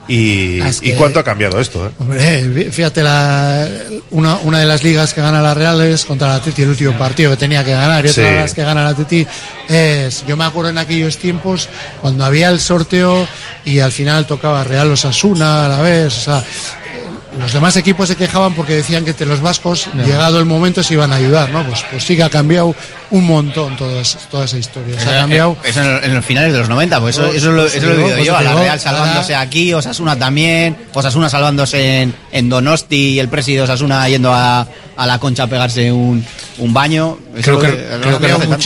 [0.09, 1.91] y, Es y que- cuánto ha cambiado esto, ¿eh?
[1.99, 3.67] Hombre, fíjate, la,
[4.11, 6.93] una, una de las ligas que gana la Real es contra la Atleti, el último
[6.99, 8.05] partido que tenía que ganar.
[8.05, 8.31] Y otra Sí.
[8.31, 9.27] de las que gana la Atleti
[9.69, 11.69] es, yo me acuerdo en aquellos tiempos,
[12.01, 13.27] cuando había el sorteo
[13.65, 16.45] y al final tocaba Real Osasuna a la vez, o sea,
[17.39, 20.95] los demás equipos se quejaban porque decían que te los vascos, llegado el momento, se
[20.95, 21.65] iban a ayudar, ¿no?
[21.65, 22.75] Pues, pues sí que ha cambiado
[23.11, 24.99] un montón toda, esa- toda esa historia.
[25.01, 25.57] Se ha cambiado.
[25.65, 27.87] Eso en, en los finales de los 90, pues eso, Pues, eso, lo, pues eso
[27.87, 32.03] lo he digo, vivido pues yo, a la Real salvándose aquí, Osasuna también, Osasuna salvándose
[32.03, 34.67] en, en Donosti y el presi de Osasuna yendo a,
[34.97, 36.25] a la concha a pegarse un,
[36.59, 37.19] un baño.
[37.37, 37.67] Eso Creo que,
[38.01, 38.59] creo, que, tanto.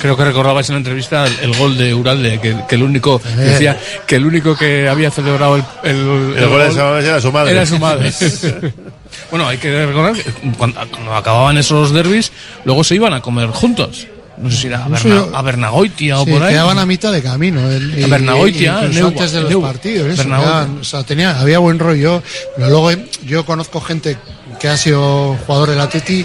[0.00, 3.20] creo que recordabais en la entrevista el, el gol de Uralde, que, que el único
[3.36, 5.96] decía que el único que había celebrado el, el,
[6.36, 7.52] El gol Mamés era su madre.
[7.52, 8.07] Era su madre.
[9.30, 12.32] bueno, hay que recordar que cuando, cuando acababan esos derbis,
[12.64, 14.06] luego se iban a comer juntos.
[14.36, 16.50] No sé si era a, Berna- a Bernagoitia o Sí, por ahí.
[16.52, 17.68] quedaban a mitad de camino.
[17.70, 20.06] el- y- Bernagoitia, antes de los partidos.
[20.08, 20.52] eso, Bernagoitia.
[20.52, 22.22] quedaban- o sea, tenía, había buen rollo.
[22.54, 24.16] Pero luego eh, yo conozco gente
[24.60, 26.24] que ha sido jugador del Atleti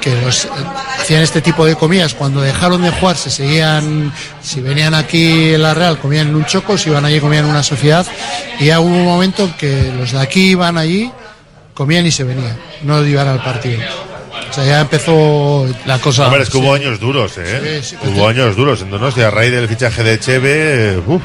[0.00, 0.48] que los, eh,
[1.00, 2.14] hacían este tipo de comidas.
[2.14, 4.12] Cuando dejaron de jugar, se seguían.
[4.42, 6.76] Si venían aquí en la Real, comían en un choco.
[6.78, 8.06] Si iban allí, comían en una sociedad.
[8.58, 11.10] Y ya hubo un momento en que los de aquí iban allí,
[11.74, 12.56] comían y se venían.
[12.82, 13.80] No iban al partido.
[14.50, 16.26] O sea, ya empezó la cosa.
[16.26, 17.80] Hombre, es que hubo años duros, ¿eh?
[17.82, 19.28] Sí, sí, hubo años duros en Donostia.
[19.28, 21.22] A raíz del fichaje de Cheve, uf,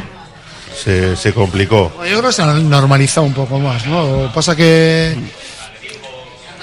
[0.75, 1.91] se, se complicó.
[1.99, 4.31] Yo creo que se ha normalizado un poco más, ¿no?
[4.33, 5.15] Pasa que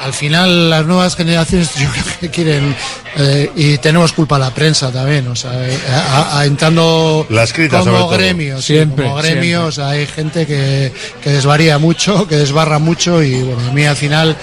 [0.02, 2.74] al final las nuevas generaciones yo creo que quieren
[3.16, 7.80] eh, y tenemos culpa la prensa también, o sea, eh, a- a- entrando Las críticas,
[7.80, 8.16] como sobre todo.
[8.18, 10.92] gremio, sí, Siempre, como gremio, o sea, hay gente que,
[11.22, 14.36] que desvaría mucho, que desbarra mucho y bueno, a mí al final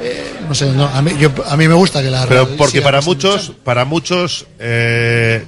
[0.00, 2.82] eh, no sé, no, a, mí, yo, a mí me gusta que la Pero porque
[2.82, 5.44] para muchos, para muchos, eh,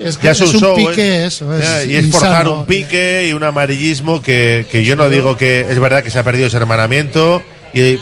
[0.00, 1.26] Es que ya es un, es un show, pique, ¿eh?
[1.26, 2.60] eso, es Ya, y es forzar insano.
[2.60, 6.18] un pique y un amarillismo que, que yo no digo que es verdad que se
[6.18, 7.42] ha perdido ese hermanamiento
[7.74, 7.98] y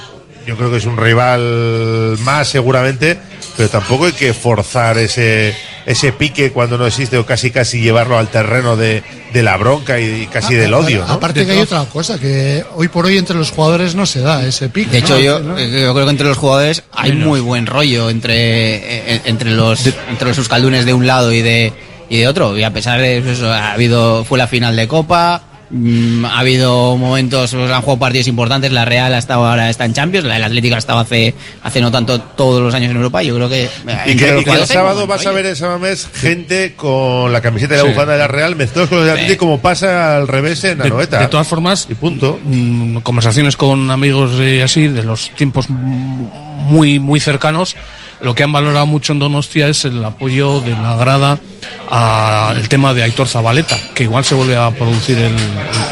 [0.47, 3.19] yo creo que es un rival más seguramente,
[3.57, 5.55] pero tampoco hay que forzar ese
[5.87, 9.03] ese pique cuando no existe o casi casi llevarlo al terreno de,
[9.33, 11.05] de la bronca y, casi del odio.
[11.07, 11.15] ¿no?
[11.15, 14.45] Aparte que hay otra cosa, que hoy por hoy entre los jugadores no se da
[14.47, 14.91] ese pique.
[14.91, 15.21] De hecho, ¿no?
[15.21, 15.59] yo, ¿no?
[15.59, 19.87] eh, yo creo que entre los jugadores hay muy buen rollo entre, eh, entre los
[20.09, 21.73] entre los euskaldunes de un lado y de
[22.09, 22.57] y de otro.
[22.57, 25.43] Y a pesar de eso, ha habido fue la final de Copa,
[26.27, 28.73] ha habido momentos, pues, han jugado partidos importantes.
[28.73, 31.81] La Real ha estado ahora está en Champions, la el Atlético ha estado hace hace
[31.81, 33.23] no tanto todos los años en Europa.
[33.23, 33.71] Yo creo que eh,
[34.07, 37.75] Y que, y que el sábado vas a ver en Samamés gente con la camiseta
[37.75, 37.89] y la Sí.
[37.91, 40.85] bufanda de la Real mezclados con los de Atlético como pasa al revés en De,
[40.89, 41.19] Anoeta.
[41.21, 42.39] de todas formas, y punto.
[42.45, 45.75] mm, conversaciones con amigos de así, de los tiempos mm,
[46.69, 47.75] muy, muy cercanos,
[48.21, 51.39] lo que han valorado mucho en Donostia es el apoyo de la grada
[51.91, 55.39] al tema de Aitor Zabaleta, que igual se vuelve a producir el, el-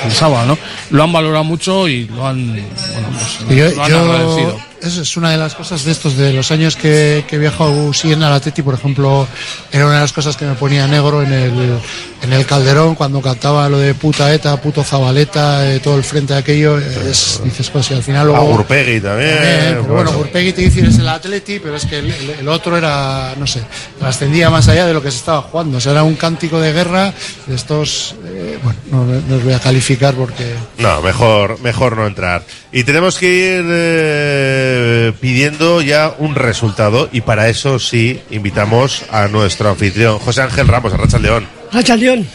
[0.07, 0.59] el sábado, ¿no?
[0.91, 3.09] Lo han valorado mucho y lo han, bueno,
[3.47, 4.61] pues, Yo, lo han yo agradecido.
[4.83, 7.93] Eso es una de las cosas de estos, de los años que, que he viajado
[7.93, 9.29] siguiendo al Atleti, por ejemplo,
[9.71, 11.79] era una de las cosas que me ponía negro en el,
[12.23, 16.33] en el Calderón cuando cantaba lo de puta eta, puto zabaleta, eh, todo el frente
[16.33, 18.45] de aquello, es, dices, pues y al final A luego...
[18.55, 19.37] Urpegui también.
[19.41, 22.75] Pero bueno, Urpegui te dice es el Atleti, pero es que el, el- el otro
[22.77, 23.61] era, no sé,
[23.99, 25.77] trascendía más allá de lo que se estaba jugando.
[25.77, 27.13] O sea, era un cántico de guerra
[27.47, 30.55] de estos, eh, bueno, no, no os voy a calificar porque...
[30.79, 32.43] No, mejor, mejor no entrar.
[32.73, 39.27] Y tenemos que ir eh, pidiendo ya un resultado y para eso sí invitamos a
[39.27, 41.47] nuestro anfitrión, José Ángel Ramos, a Racha León.
[41.73, 42.27] Racha León,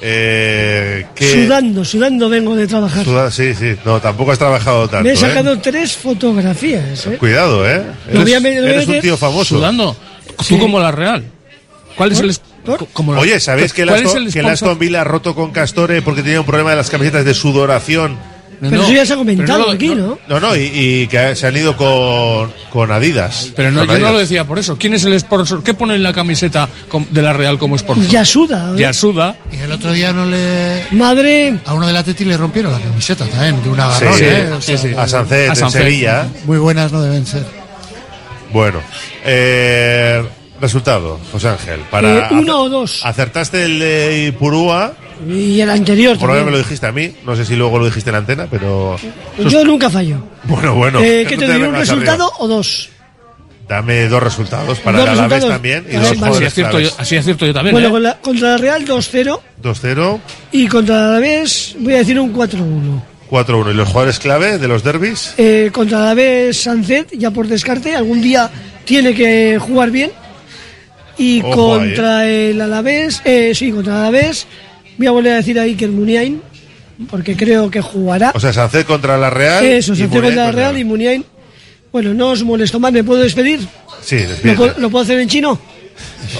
[0.00, 3.04] Eh, que sudando, sudando vengo de trabajar.
[3.04, 5.04] Suda- sí, sí, no, tampoco has trabajado tanto.
[5.04, 5.16] Me he ¿eh?
[5.16, 7.06] sacado tres fotografías.
[7.06, 7.18] ¿eh?
[7.18, 7.82] Cuidado, ¿eh?
[8.12, 9.56] Lo voy a Eres, me- lo voy a eres un tío famoso.
[9.56, 9.94] Sudando.
[10.48, 11.22] Tú como la Real.
[11.96, 12.34] ¿Cuál es el...
[12.94, 14.46] como la- Oye, ¿sabéis que el, ¿Cuál es Aston, el que el?
[14.46, 18.16] Aston Villa ha roto con Castore porque tenía un problema de las camisetas de sudoración?
[18.70, 20.18] Pero eso ya se ha comentado no- aquí, ¿no?
[20.28, 23.52] No, no, y, y que se han ido con, con Adidas.
[23.56, 24.76] Pero no, Con yo no lo decía por eso.
[24.78, 25.62] ¿Quién es el sponsor?
[25.64, 26.68] ¿Qué pone en la camiseta
[27.10, 28.06] de la Real como sponsor?
[28.08, 28.72] Yasuda.
[28.76, 28.80] ¿eh?
[28.80, 29.36] Yasuda.
[29.50, 30.86] Y el otro día no le...
[30.92, 31.58] Madre...
[31.66, 34.48] A uno del Atleti le rompieron la camiseta también, de un agarrón, Sí, ¿eh?
[34.60, 34.88] sí, sí.
[34.96, 36.28] A Sancet, A en Sevilla.
[36.44, 37.44] Muy buenas no deben ser.
[38.52, 38.80] Bueno,
[39.24, 40.22] eh,
[40.60, 41.80] resultado, José Ángel.
[41.90, 43.00] Para Eh, uno o dos.
[43.04, 44.92] Acertaste el de Ipurúa.
[45.28, 46.64] Y el anterior Por lo menos me lo también.
[46.64, 47.14] dijiste a mí.
[47.24, 48.96] No sé si luego lo dijiste en la antena, pero.
[49.48, 50.16] Yo nunca fallo.
[50.44, 51.00] Bueno, bueno.
[51.00, 51.68] Eh, ¿Qué te digo?
[51.68, 52.36] ¿Un resultado arriba.
[52.40, 52.88] o dos?
[53.68, 57.16] Dame dos resultados para Dos el Alavés también y dos Así es cierto, yo- así
[57.16, 57.72] es cierto yo también.
[57.72, 57.90] bueno, ¿eh?
[57.92, 60.20] con la- contra la Real 2-0 2-0,
[60.50, 63.02] y contra la Alavés voy a decir un 4-1.
[63.30, 63.70] 4-1.
[63.70, 65.32] ¿Y los jugadores clave de los derbis?
[65.38, 68.50] Eh, contra la Alavés Sancet, ya por descarte, algún día
[68.84, 70.10] tiene que jugar bien.
[71.16, 74.46] Y Ojo ahí, contra el Alavés, eh, sí, contra el Alavés,
[75.02, 76.40] voy a volver a decir a Iker Muniain,
[77.10, 78.30] porque creo que jugará.
[78.34, 79.64] O sea, Sancet contra la Real.
[79.64, 81.24] Eso, Sancet contra la Real y Muniain.
[81.90, 83.60] Bueno, no os molesto más, ¿me puedo despedir?
[84.02, 84.56] Sí, ¿Lo despídete.
[84.56, 85.58] puedo, lo puedo hacer en chino?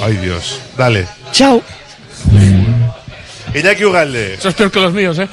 [0.03, 0.61] Ay, Dios.
[0.79, 1.07] Dale.
[1.33, 1.61] Chao.
[3.55, 4.35] Iñaki Ugalde.
[4.35, 5.29] Eso es peor que los míos, ¿eh?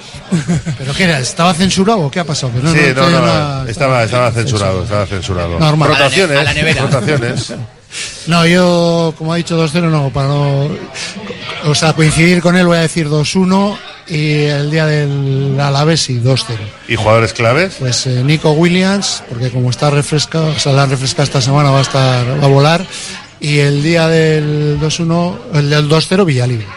[0.77, 1.19] ¿Pero qué era?
[1.19, 2.51] ¿Estaba censurado o qué ha pasado?
[2.51, 5.57] Que no, sí, no, que no, era- estaba, estaba censurado, estaba censurado.
[5.59, 5.89] Normal.
[5.89, 6.81] Rotaciones, A la ne- a la nevera.
[6.81, 7.53] rotaciones.
[8.27, 10.69] No, yo, como ha dicho 2-0, no, para no.
[11.65, 13.77] O sea, coincidir con él, voy a decir 2-1
[14.07, 16.45] y el día del Alavés sí, 2-0.
[16.87, 17.75] ¿Y jugadores claves?
[17.79, 21.71] Pues eh, Nico Williams, porque como está refrescado, o sea, la han refrescado esta semana,
[21.71, 22.85] va a estar, va a volar.
[23.39, 26.67] Y el día del 2-1, el del 2-0, Villalibre.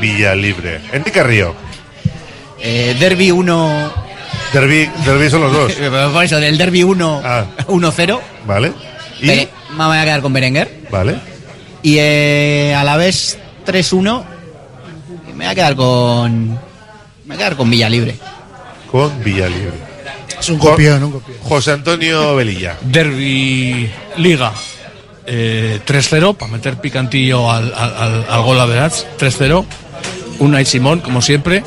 [0.00, 0.80] Villa Libre.
[0.92, 1.54] Enrique Río.
[2.60, 3.92] Eh, derby 1.
[4.52, 5.72] Derby, derby son los dos.
[6.12, 7.44] Por eso, del Derby 1 Ah.
[7.68, 8.20] 1-0.
[8.46, 8.72] Vale.
[9.20, 10.80] Y, Bere- Me voy a quedar con Berenguer.
[10.90, 11.16] vale.
[11.82, 14.22] Y eh, a la vez 3-1.
[15.28, 16.50] y Me voy a quedar con.
[16.50, 16.58] Me
[17.26, 18.16] voy a quedar con Villa Libre.
[18.90, 19.90] Con Villa Libre.
[20.38, 21.38] Es un copión, un copión.
[21.42, 22.76] José Antonio Velilla.
[22.82, 24.52] Derby Liga.
[25.26, 29.06] eh, 3-0 para meter picantillo al, al, al, al gol a Verats.
[29.18, 29.64] 3-0.
[30.40, 31.62] Unai Simón, como siempre.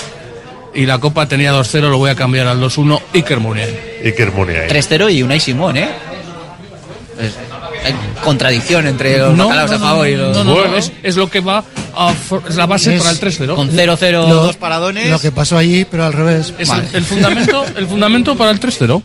[0.75, 2.99] Y la Copa tenía 2-0, lo voy a cambiar al 2-1.
[3.13, 3.75] Iker Muniain.
[4.03, 4.69] Iker Muniain.
[4.69, 5.89] 3-0 y Unai Simón, ¿eh?
[7.19, 7.52] Es- hay
[8.23, 10.37] contradicción entre los No, bacalaos no, a no, favor y los.
[10.37, 11.63] no, no, no, es, es lo que va
[11.95, 13.55] a for- es la base Es- para el 3-0.
[13.55, 15.09] Con 0-0, Lo- dos paradones.
[15.09, 16.53] Lo que pasó allí, pero al revés.
[16.57, 19.01] Es el, el fundamento, el fundamento para el 3-0.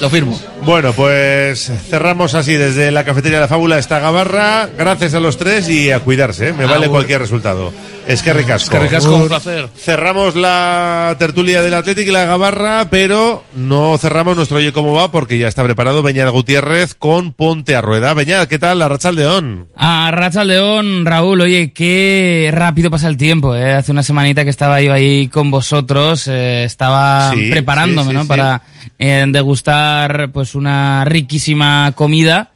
[0.00, 0.38] Lo firmo.
[0.64, 4.68] Bueno, pues cerramos así desde la cafetería de la fábula esta gabarra.
[4.76, 6.52] Gracias a los tres y a cuidarse, ¿eh?
[6.52, 6.96] me vale Agur.
[6.96, 7.72] cualquier resultado.
[8.08, 8.70] Es que ricasco.
[8.76, 9.68] Que ricasco, un placer.
[9.76, 15.10] Cerramos la tertulia del Atlético y la gabarra, pero no cerramos nuestro Oye Cómo Va
[15.10, 18.14] porque ya está preparado Beñat Gutiérrez con Ponte a Rueda.
[18.14, 18.78] Beñat, ¿qué tal?
[18.80, 19.68] La Racha León.
[19.76, 23.72] A Racha León, Raúl, oye, qué rápido pasa el tiempo, ¿eh?
[23.74, 28.14] Hace una semanita que estaba yo ahí con vosotros, eh, estaba Sí, preparándome, sí, sí,
[28.16, 28.22] ¿no?
[28.22, 28.28] sí.
[28.28, 28.62] Para
[29.00, 32.52] eh, degustar, pues, una riquísima comida.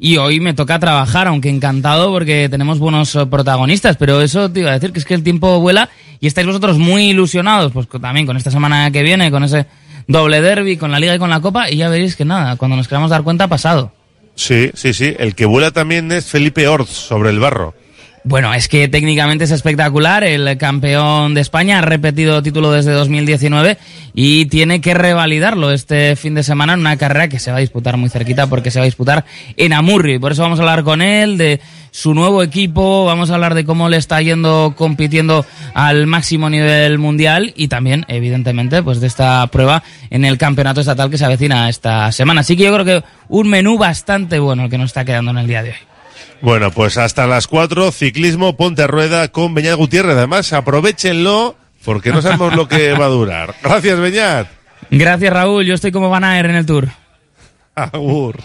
[0.00, 4.60] Y hoy me toca trabajar, aunque encantado porque tenemos buenos eh, protagonistas, pero eso te
[4.60, 5.88] iba a decir que es que el tiempo vuela
[6.20, 9.66] y estáis vosotros muy ilusionados, pues también con esta semana que viene, con ese
[10.06, 12.76] doble derby, con la liga y con la copa, y ya veréis que nada, cuando
[12.76, 13.92] nos queramos dar cuenta ha pasado.
[14.36, 15.16] Sí, sí, sí.
[15.18, 17.74] El que vuela también es Felipe Orz sobre el barro.
[18.24, 20.24] Bueno, es que técnicamente es espectacular.
[20.24, 23.78] El campeón de España ha repetido título desde 2019
[24.12, 27.60] y tiene que revalidarlo este fin de semana en una carrera que se va a
[27.60, 29.24] disputar muy cerquita porque se va a disputar
[29.56, 30.16] en Amurrio.
[30.16, 33.54] Y por eso vamos a hablar con él de su nuevo equipo, vamos a hablar
[33.54, 39.06] de cómo le está yendo compitiendo al máximo nivel mundial y también, evidentemente, pues de
[39.06, 42.42] esta prueba en el campeonato estatal que se avecina esta semana.
[42.42, 45.38] Así que yo creo que un menú bastante bueno el que nos está quedando en
[45.38, 45.87] el día de hoy.
[46.40, 50.16] Bueno, pues hasta las 4, ciclismo, ponte a rueda con Beñat Gutiérrez.
[50.16, 53.54] Además, aprovechenlo porque no sabemos lo que va a durar.
[53.62, 54.48] Gracias, Beñat.
[54.90, 55.64] Gracias, Raúl.
[55.64, 56.88] Yo estoy como Van Aer en el Tour.
[57.74, 58.36] Agur.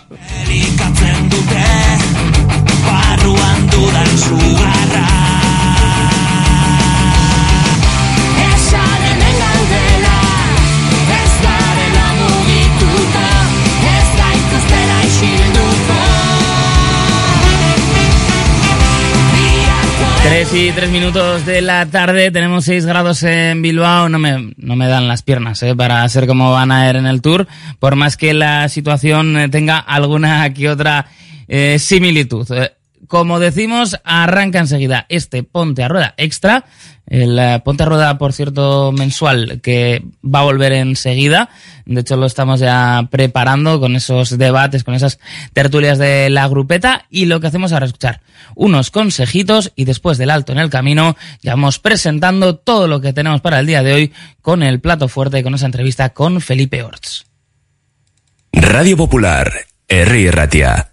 [0.43, 1.65] Elikatzen dute
[2.85, 5.22] Barruan dudan sugarra
[20.23, 24.75] 3 y 3 minutos de la tarde, tenemos 6 grados en Bilbao, no me, no
[24.75, 27.45] me dan las piernas eh, para ser como van a ir en el tour,
[27.79, 31.07] por más que la situación eh, tenga alguna que otra
[31.47, 32.47] eh, similitud.
[33.07, 36.65] Como decimos, arranca enseguida este Ponte a Rueda Extra,
[37.05, 41.49] el eh, Ponte a Rueda, por cierto, mensual, que va a volver enseguida.
[41.85, 45.19] De hecho, lo estamos ya preparando con esos debates, con esas
[45.51, 47.05] tertulias de la grupeta.
[47.09, 48.21] Y lo que hacemos ahora es escuchar
[48.55, 53.13] unos consejitos y después del alto en el camino, ya vamos presentando todo lo que
[53.13, 56.83] tenemos para el día de hoy con el plato fuerte, con esa entrevista con Felipe
[56.83, 57.25] Orts.
[58.53, 59.51] Radio Popular,
[59.87, 60.92] Herri Ratia.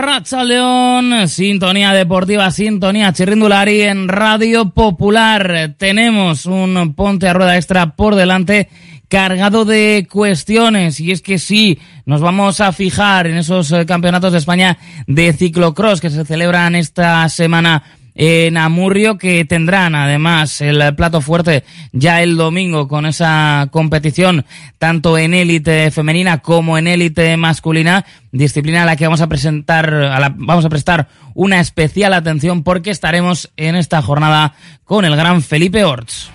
[0.00, 5.74] Racha León, sintonía deportiva, sintonía chirrindulari en Radio Popular.
[5.76, 8.70] Tenemos un ponte a rueda extra por delante
[9.08, 14.32] cargado de cuestiones y es que sí, nos vamos a fijar en esos eh, campeonatos
[14.32, 17.82] de España de ciclocross que se celebran esta semana
[18.14, 24.44] en Amurrio que tendrán además el plato fuerte ya el domingo con esa competición
[24.78, 29.92] tanto en élite femenina como en élite masculina disciplina a la que vamos a presentar
[29.92, 34.54] a la, vamos a prestar una especial atención porque estaremos en esta jornada
[34.84, 36.30] con el gran Felipe Orts.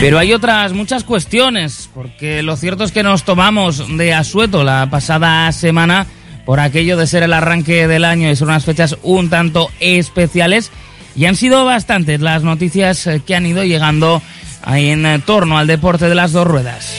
[0.00, 4.88] Pero hay otras muchas cuestiones, porque lo cierto es que nos tomamos de asueto la
[4.90, 6.06] pasada semana
[6.48, 10.70] por aquello de ser el arranque del año y ser unas fechas un tanto especiales.
[11.14, 14.22] Y han sido bastantes las noticias eh, que han ido llegando
[14.62, 16.94] ahí en eh, torno al deporte de las dos ruedas.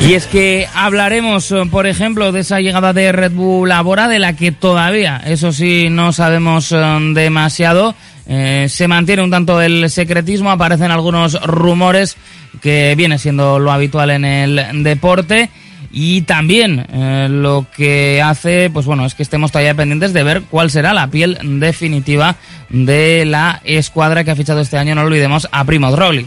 [0.00, 4.08] Y es que hablaremos, eh, por ejemplo, de esa llegada de Red Bull a Bora,
[4.08, 7.94] de la que todavía, eso sí, no sabemos demasiado.
[8.26, 12.16] Eh, se mantiene un tanto el secretismo, aparecen algunos rumores
[12.62, 15.50] que viene siendo lo habitual en el deporte.
[15.96, 20.42] y también eh, lo que hace, pues bueno, es que estemos todavía pendientes de ver
[20.50, 22.34] cuál será la piel definitiva
[22.68, 26.26] de la escuadra que ha fichado este año, no olvidemos, a Primo Roglic.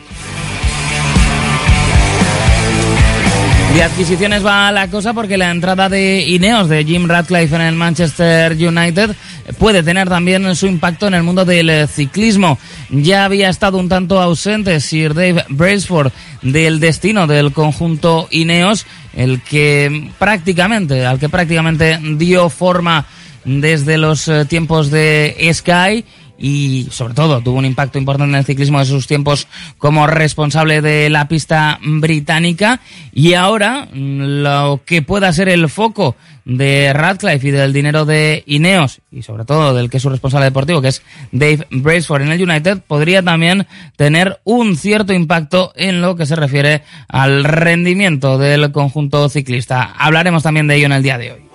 [3.77, 7.75] De adquisiciones va la cosa porque la entrada de Ineos, de Jim Radcliffe en el
[7.75, 9.15] Manchester United,
[9.57, 12.57] puede tener también su impacto en el mundo del eh, ciclismo.
[12.89, 16.11] Ya había estado un tanto ausente Sir Dave Braceford
[16.41, 23.05] del destino del conjunto Ineos, el que prácticamente, al que prácticamente dio forma
[23.45, 26.03] desde los eh, tiempos de Sky
[26.37, 29.47] y sobre todo tuvo un impacto importante en el ciclismo de sus tiempos
[29.77, 32.79] como responsable de la pista británica
[33.13, 36.15] y ahora mm, lo que pueda ser el foco
[36.45, 40.45] de Radcliffe y del dinero de Ineos y sobre todo del que es su responsable
[40.45, 41.01] deportivo que es
[41.31, 46.35] Dave Braceford en el United podría también tener un cierto impacto en lo que se
[46.35, 49.93] refiere al rendimiento del conjunto ciclista.
[49.97, 51.46] Hablaremos también de ello en el día de hoy.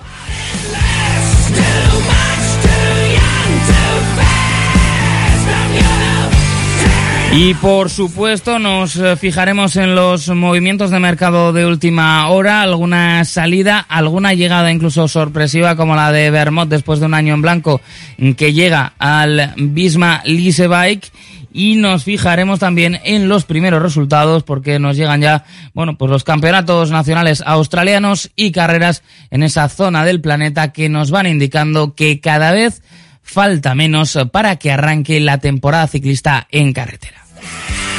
[7.34, 13.24] Y por supuesto nos eh, fijaremos en los movimientos de mercado de última hora, alguna
[13.24, 17.80] salida, alguna llegada incluso sorpresiva como la de Vermont después de un año en blanco
[18.36, 21.10] que llega al Bisma Bike
[21.54, 26.24] y nos fijaremos también en los primeros resultados porque nos llegan ya, bueno, pues los
[26.24, 32.20] campeonatos nacionales australianos y carreras en esa zona del planeta que nos van indicando que
[32.20, 32.82] cada vez
[33.22, 37.21] falta menos para que arranque la temporada ciclista en carretera.
[37.43, 37.91] Yeah.